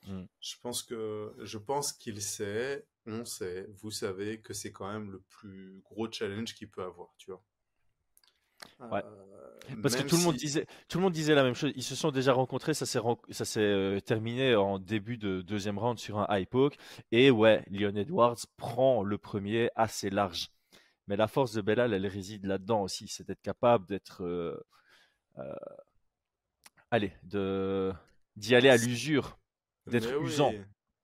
Hmm. 0.07 0.25
Je 0.39 0.55
pense 0.63 0.81
que, 0.81 1.35
je 1.43 1.59
pense 1.59 1.93
qu'il 1.93 2.19
sait, 2.19 2.87
on 3.05 3.23
sait, 3.23 3.67
vous 3.75 3.91
savez 3.91 4.41
que 4.41 4.53
c'est 4.53 4.71
quand 4.71 4.91
même 4.91 5.11
le 5.11 5.21
plus 5.29 5.79
gros 5.83 6.11
challenge 6.11 6.55
qu'il 6.55 6.71
peut 6.71 6.83
avoir, 6.83 7.13
tu 7.19 7.29
vois. 7.29 7.43
Ouais. 8.79 9.03
Euh, 9.03 9.75
Parce 9.81 9.95
que 9.95 10.03
tout 10.03 10.17
le 10.17 10.23
monde 10.23 10.35
disait, 10.35 10.65
tout 10.87 10.97
le 10.97 11.03
monde 11.03 11.13
disait 11.13 11.35
la 11.35 11.43
même 11.43 11.53
chose. 11.53 11.71
Ils 11.75 11.83
se 11.83 11.95
sont 11.95 12.11
déjà 12.11 12.33
rencontrés, 12.33 12.73
ça 12.73 12.85
s'est 12.85 12.99
ren- 12.99 13.19
ça 13.31 13.45
s'est 13.45 13.59
euh, 13.59 13.99
terminé 13.99 14.55
en 14.55 14.79
début 14.79 15.17
de 15.17 15.41
deuxième 15.41 15.77
round 15.77 15.97
sur 15.99 16.19
un 16.19 16.27
high 16.29 16.47
poke. 16.47 16.77
Et 17.11 17.31
ouais, 17.31 17.63
Leon 17.69 17.95
Edwards 17.95 18.37
prend 18.57 19.03
le 19.03 19.17
premier 19.17 19.69
assez 19.75 20.09
large. 20.09 20.49
Mais 21.07 21.17
la 21.17 21.27
force 21.27 21.53
de 21.53 21.61
Belal, 21.61 21.93
elle 21.93 22.07
réside 22.07 22.45
là-dedans 22.45 22.83
aussi, 22.83 23.07
c'est 23.07 23.27
d'être 23.27 23.41
capable 23.41 23.85
d'être, 23.87 24.23
euh, 24.23 24.57
euh, 25.39 25.55
allez, 26.91 27.13
de 27.23 27.93
d'y 28.35 28.55
aller 28.55 28.69
à 28.69 28.77
l'usure, 28.77 29.39
d'être 29.87 30.19
mais 30.19 30.25
usant. 30.27 30.53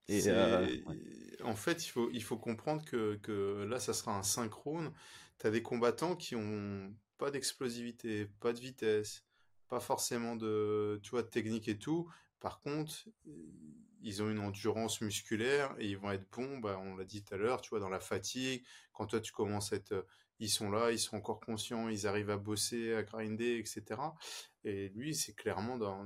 Et 0.07 0.21
ouais. 0.31 0.83
en 1.43 1.55
fait, 1.55 1.85
il 1.85 1.89
faut, 1.89 2.09
il 2.11 2.23
faut 2.23 2.37
comprendre 2.37 2.83
que, 2.85 3.15
que 3.17 3.63
là, 3.69 3.79
ça 3.79 3.93
sera 3.93 4.17
un 4.17 4.23
synchrone. 4.23 4.91
Tu 5.39 5.47
as 5.47 5.51
des 5.51 5.61
combattants 5.63 6.15
qui 6.15 6.35
ont 6.35 6.93
pas 7.23 7.31
d'explosivité, 7.31 8.25
pas 8.41 8.51
de 8.51 8.59
vitesse, 8.59 9.23
pas 9.69 9.79
forcément 9.79 10.35
de, 10.35 10.99
tu 11.03 11.11
vois, 11.11 11.23
de 11.23 11.29
technique 11.29 11.69
et 11.69 11.79
tout. 11.79 12.11
Par 12.41 12.59
contre, 12.59 13.07
ils 14.01 14.21
ont 14.21 14.29
une 14.29 14.39
endurance 14.39 14.99
musculaire 14.99 15.73
et 15.79 15.87
ils 15.87 15.97
vont 15.97 16.11
être 16.11 16.29
bons, 16.31 16.57
bah, 16.57 16.77
on 16.83 16.97
l'a 16.97 17.05
dit 17.05 17.23
tout 17.23 17.33
à 17.33 17.37
l'heure, 17.37 17.61
tu 17.61 17.69
vois, 17.69 17.79
dans 17.79 17.87
la 17.87 18.01
fatigue. 18.01 18.65
Quand 18.91 19.05
toi, 19.05 19.21
tu 19.21 19.31
commences 19.31 19.71
à 19.71 19.77
être, 19.77 20.05
ils 20.39 20.49
sont 20.49 20.69
là, 20.69 20.91
ils 20.91 20.99
sont 20.99 21.15
encore 21.15 21.39
conscients, 21.39 21.87
ils 21.87 22.07
arrivent 22.07 22.29
à 22.29 22.35
bosser, 22.35 22.93
à 22.93 23.03
grinder, 23.03 23.57
etc. 23.57 24.01
Et 24.65 24.89
lui, 24.89 25.15
c'est 25.15 25.33
clairement 25.33 25.77
dans, 25.77 26.03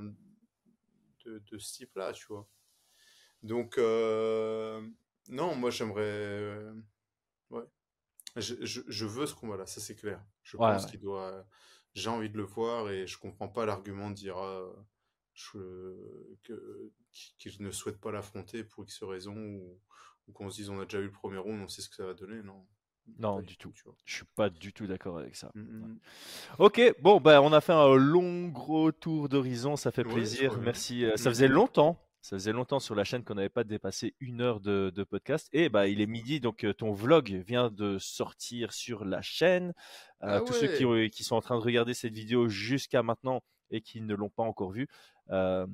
de, 1.25 1.57
ce 1.57 1.73
type-là, 1.73 2.13
tu 2.13 2.27
vois. 2.27 2.47
Donc, 3.41 3.79
euh, 3.79 4.87
non, 5.29 5.55
moi 5.55 5.71
j'aimerais. 5.71 6.61
Je, 8.39 8.55
je, 8.65 8.81
je 8.87 9.05
veux 9.05 9.25
ce 9.25 9.35
combat-là, 9.35 9.65
ça 9.65 9.81
c'est 9.81 9.95
clair. 9.95 10.23
Je 10.43 10.57
Ouais, 10.57 10.67
pense 10.73 10.83
ouais. 10.85 10.91
qu'il 10.91 10.99
doit. 10.99 11.45
J'ai 11.93 12.09
envie 12.09 12.29
de 12.29 12.37
le 12.37 12.43
voir 12.43 12.89
et 12.89 13.07
je 13.07 13.17
comprends 13.17 13.47
pas 13.49 13.65
l'argument 13.65 14.09
de 14.09 14.15
dire 14.15 14.37
ah, 14.37 14.63
je, 15.33 15.57
que, 16.43 16.91
qu'il 17.39 17.61
ne 17.61 17.71
souhaite 17.71 17.99
pas 17.99 18.11
l'affronter 18.11 18.63
pour 18.63 18.83
X 18.83 19.03
raison 19.03 19.35
ou, 19.35 19.79
ou 20.27 20.31
qu'on 20.33 20.49
se 20.49 20.57
dise 20.57 20.69
on 20.69 20.79
a 20.79 20.83
déjà 20.83 20.99
eu 20.99 21.05
le 21.05 21.11
premier 21.11 21.37
round, 21.37 21.61
on 21.63 21.67
sait 21.67 21.81
ce 21.81 21.89
que 21.89 21.95
ça 21.95 22.05
va 22.05 22.13
donner. 22.13 22.41
Non, 22.43 22.65
Non, 23.19 23.41
du 23.41 23.57
tout. 23.57 23.71
Je 24.05 24.15
suis 24.15 24.25
pas 24.35 24.49
du 24.49 24.73
tout 24.73 24.85
d'accord 24.87 25.17
avec 25.17 25.35
ça. 25.35 25.51
Mm, 25.55 25.61
Ouais. 25.81 25.89
mm. 25.89 25.99
Ok, 26.59 26.81
bon, 27.01 27.19
ben, 27.21 27.39
on 27.41 27.53
a 27.53 27.61
fait 27.61 27.73
un 27.73 27.95
long, 27.95 28.47
gros 28.49 28.91
tour 28.91 29.29
d'horizon, 29.29 29.75
ça 29.75 29.91
fait 29.91 30.03
plaisir. 30.03 30.57
Merci. 30.59 31.05
euh, 31.05 31.15
Ça 31.17 31.29
Mm, 31.29 31.33
faisait 31.33 31.49
mm. 31.49 31.51
longtemps, 31.53 32.06
ça 32.21 32.35
faisait 32.37 32.51
longtemps 32.53 32.79
sur 32.79 32.95
la 32.95 33.03
chaîne 33.03 33.23
qu'on 33.23 33.35
n'avait 33.35 33.49
pas 33.49 33.63
dépassé 33.63 34.15
une 34.19 34.41
heure 34.41 34.59
de, 34.59 34.91
de 34.93 35.03
podcast. 35.03 35.47
Et 35.53 35.69
bah, 35.69 35.87
il 35.87 36.01
est 36.01 36.07
midi, 36.07 36.39
donc 36.39 36.63
euh, 36.65 36.73
ton 36.73 36.91
vlog 36.93 37.31
vient 37.47 37.69
de 37.69 37.97
sortir 37.99 38.73
sur 38.73 39.05
la 39.05 39.21
chaîne. 39.21 39.73
Euh, 40.23 40.39
Ah 40.39 40.41
tous 40.41 40.53
ceux 40.53 40.67
qui, 40.67 40.85
ont- 40.85 41.09
qui 41.09 41.23
sont 41.23 41.35
en 41.35 41.41
train 41.41 41.55
de 41.57 41.63
regarder 41.63 41.93
cette 41.93 42.13
vidéo 42.13 42.49
jusqu'à 42.49 43.03
maintenant 43.03 43.41
et 43.71 43.81
qui 43.81 44.01
ne 44.01 44.15
l'ont 44.15 44.29
pas 44.29 44.43
encore 44.43 44.71
vue, 44.71 44.87
euh, 45.31 45.67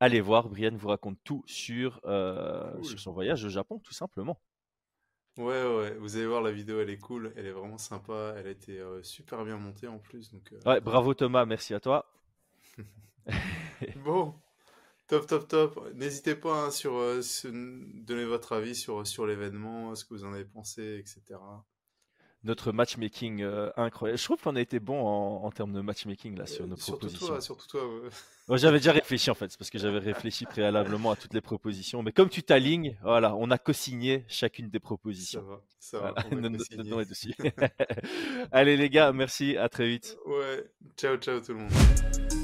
allez 0.00 0.20
voir. 0.20 0.48
Brian 0.48 0.76
vous 0.76 0.88
raconte 0.88 1.18
tout 1.24 1.42
sur, 1.46 2.00
euh, 2.06 2.72
son 2.96 3.12
voyage 3.12 3.44
au 3.44 3.48
Japon, 3.48 3.80
tout 3.80 3.94
simplement. 3.94 4.40
Ouais, 5.36 5.44
ouais, 5.64 5.94
vous 5.98 6.16
allez 6.16 6.26
voir, 6.26 6.42
la 6.42 6.50
vidéo 6.52 6.80
elle 6.80 6.90
est 6.90 6.98
cool, 6.98 7.32
elle 7.36 7.46
est 7.46 7.52
vraiment 7.52 7.78
sympa, 7.78 8.34
elle 8.36 8.46
a 8.46 8.50
été 8.50 8.78
euh, 8.80 9.02
super 9.02 9.44
bien 9.44 9.56
montée 9.58 9.86
en 9.88 9.98
plus. 9.98 10.30
Donc, 10.32 10.52
euh, 10.52 10.60
Ouais, 10.66 10.80
bravo 10.80 11.14
Thomas, 11.14 11.46
merci 11.46 11.72
à 11.74 11.80
toi. 11.80 12.04
Bon, 13.94 14.34
top, 15.06 15.26
top, 15.26 15.48
top. 15.48 15.92
N'hésitez 15.94 16.34
pas 16.34 16.66
hein, 16.66 16.70
sur, 16.70 16.94
euh, 16.96 17.20
donner 17.44 18.24
votre 18.24 18.52
avis 18.52 18.74
sur, 18.74 19.06
sur 19.06 19.26
l'événement, 19.26 19.94
ce 19.94 20.04
que 20.04 20.14
vous 20.14 20.24
en 20.24 20.32
avez 20.32 20.44
pensé, 20.44 20.98
etc. 20.98 21.62
notre 22.44 22.72
matchmaking 22.72 23.42
euh, 23.42 23.70
incroyable. 23.76 24.18
Je 24.18 24.24
trouve 24.24 24.40
qu'on 24.40 24.56
a 24.56 24.60
été 24.60 24.78
bon 24.78 25.00
en, 25.00 25.44
en 25.44 25.50
termes 25.50 25.72
de 25.72 25.80
matchmaking 25.80 26.36
là 26.36 26.46
sur 26.46 26.64
Euh, 26.64 26.66
nos 26.66 26.76
surtout 26.76 27.08
propositions. 27.08 27.26
toi, 27.26 27.40
surtout 27.40 27.66
toi. 27.66 27.86
ouais. 28.02 28.10
J'avais 28.58 28.78
déjà 28.78 28.92
réfléchi 28.92 29.30
en 29.30 29.34
fait, 29.34 29.50
c'est 29.50 29.56
parce 29.58 29.70
que 29.70 29.78
j'avais 29.78 29.98
réfléchi 29.98 30.44
préalablement 30.44 31.10
à 31.10 31.16
toutes 31.16 31.32
les 31.32 31.40
propositions. 31.40 32.02
Mais 32.02 32.12
comme 32.12 32.28
tu 32.28 32.42
t'alignes, 32.42 32.98
voilà, 33.02 33.34
on 33.36 33.50
a 33.50 33.56
co-signé 33.58 34.24
chacune 34.28 34.68
des 34.68 34.78
Ça 35.16 35.40
propositions. 35.40 35.46
ça 35.78 35.98
Voilà, 35.98 36.14
va, 36.14 36.26
on 36.26 36.36
va 36.36 36.40
notre, 36.50 36.66
notre 36.76 36.88
nom 36.88 37.00
est 37.00 37.06
dessus. 37.06 37.34
Allez 38.52 38.76
les 38.76 38.90
gars, 38.90 39.12
merci, 39.12 39.56
à 39.56 39.68
très 39.70 39.88
vite. 39.88 40.18
Ouais, 40.26 40.64
ciao, 40.96 41.16
ciao 41.16 41.40
tout 41.40 41.52
le 41.54 41.60
monde. 41.60 42.43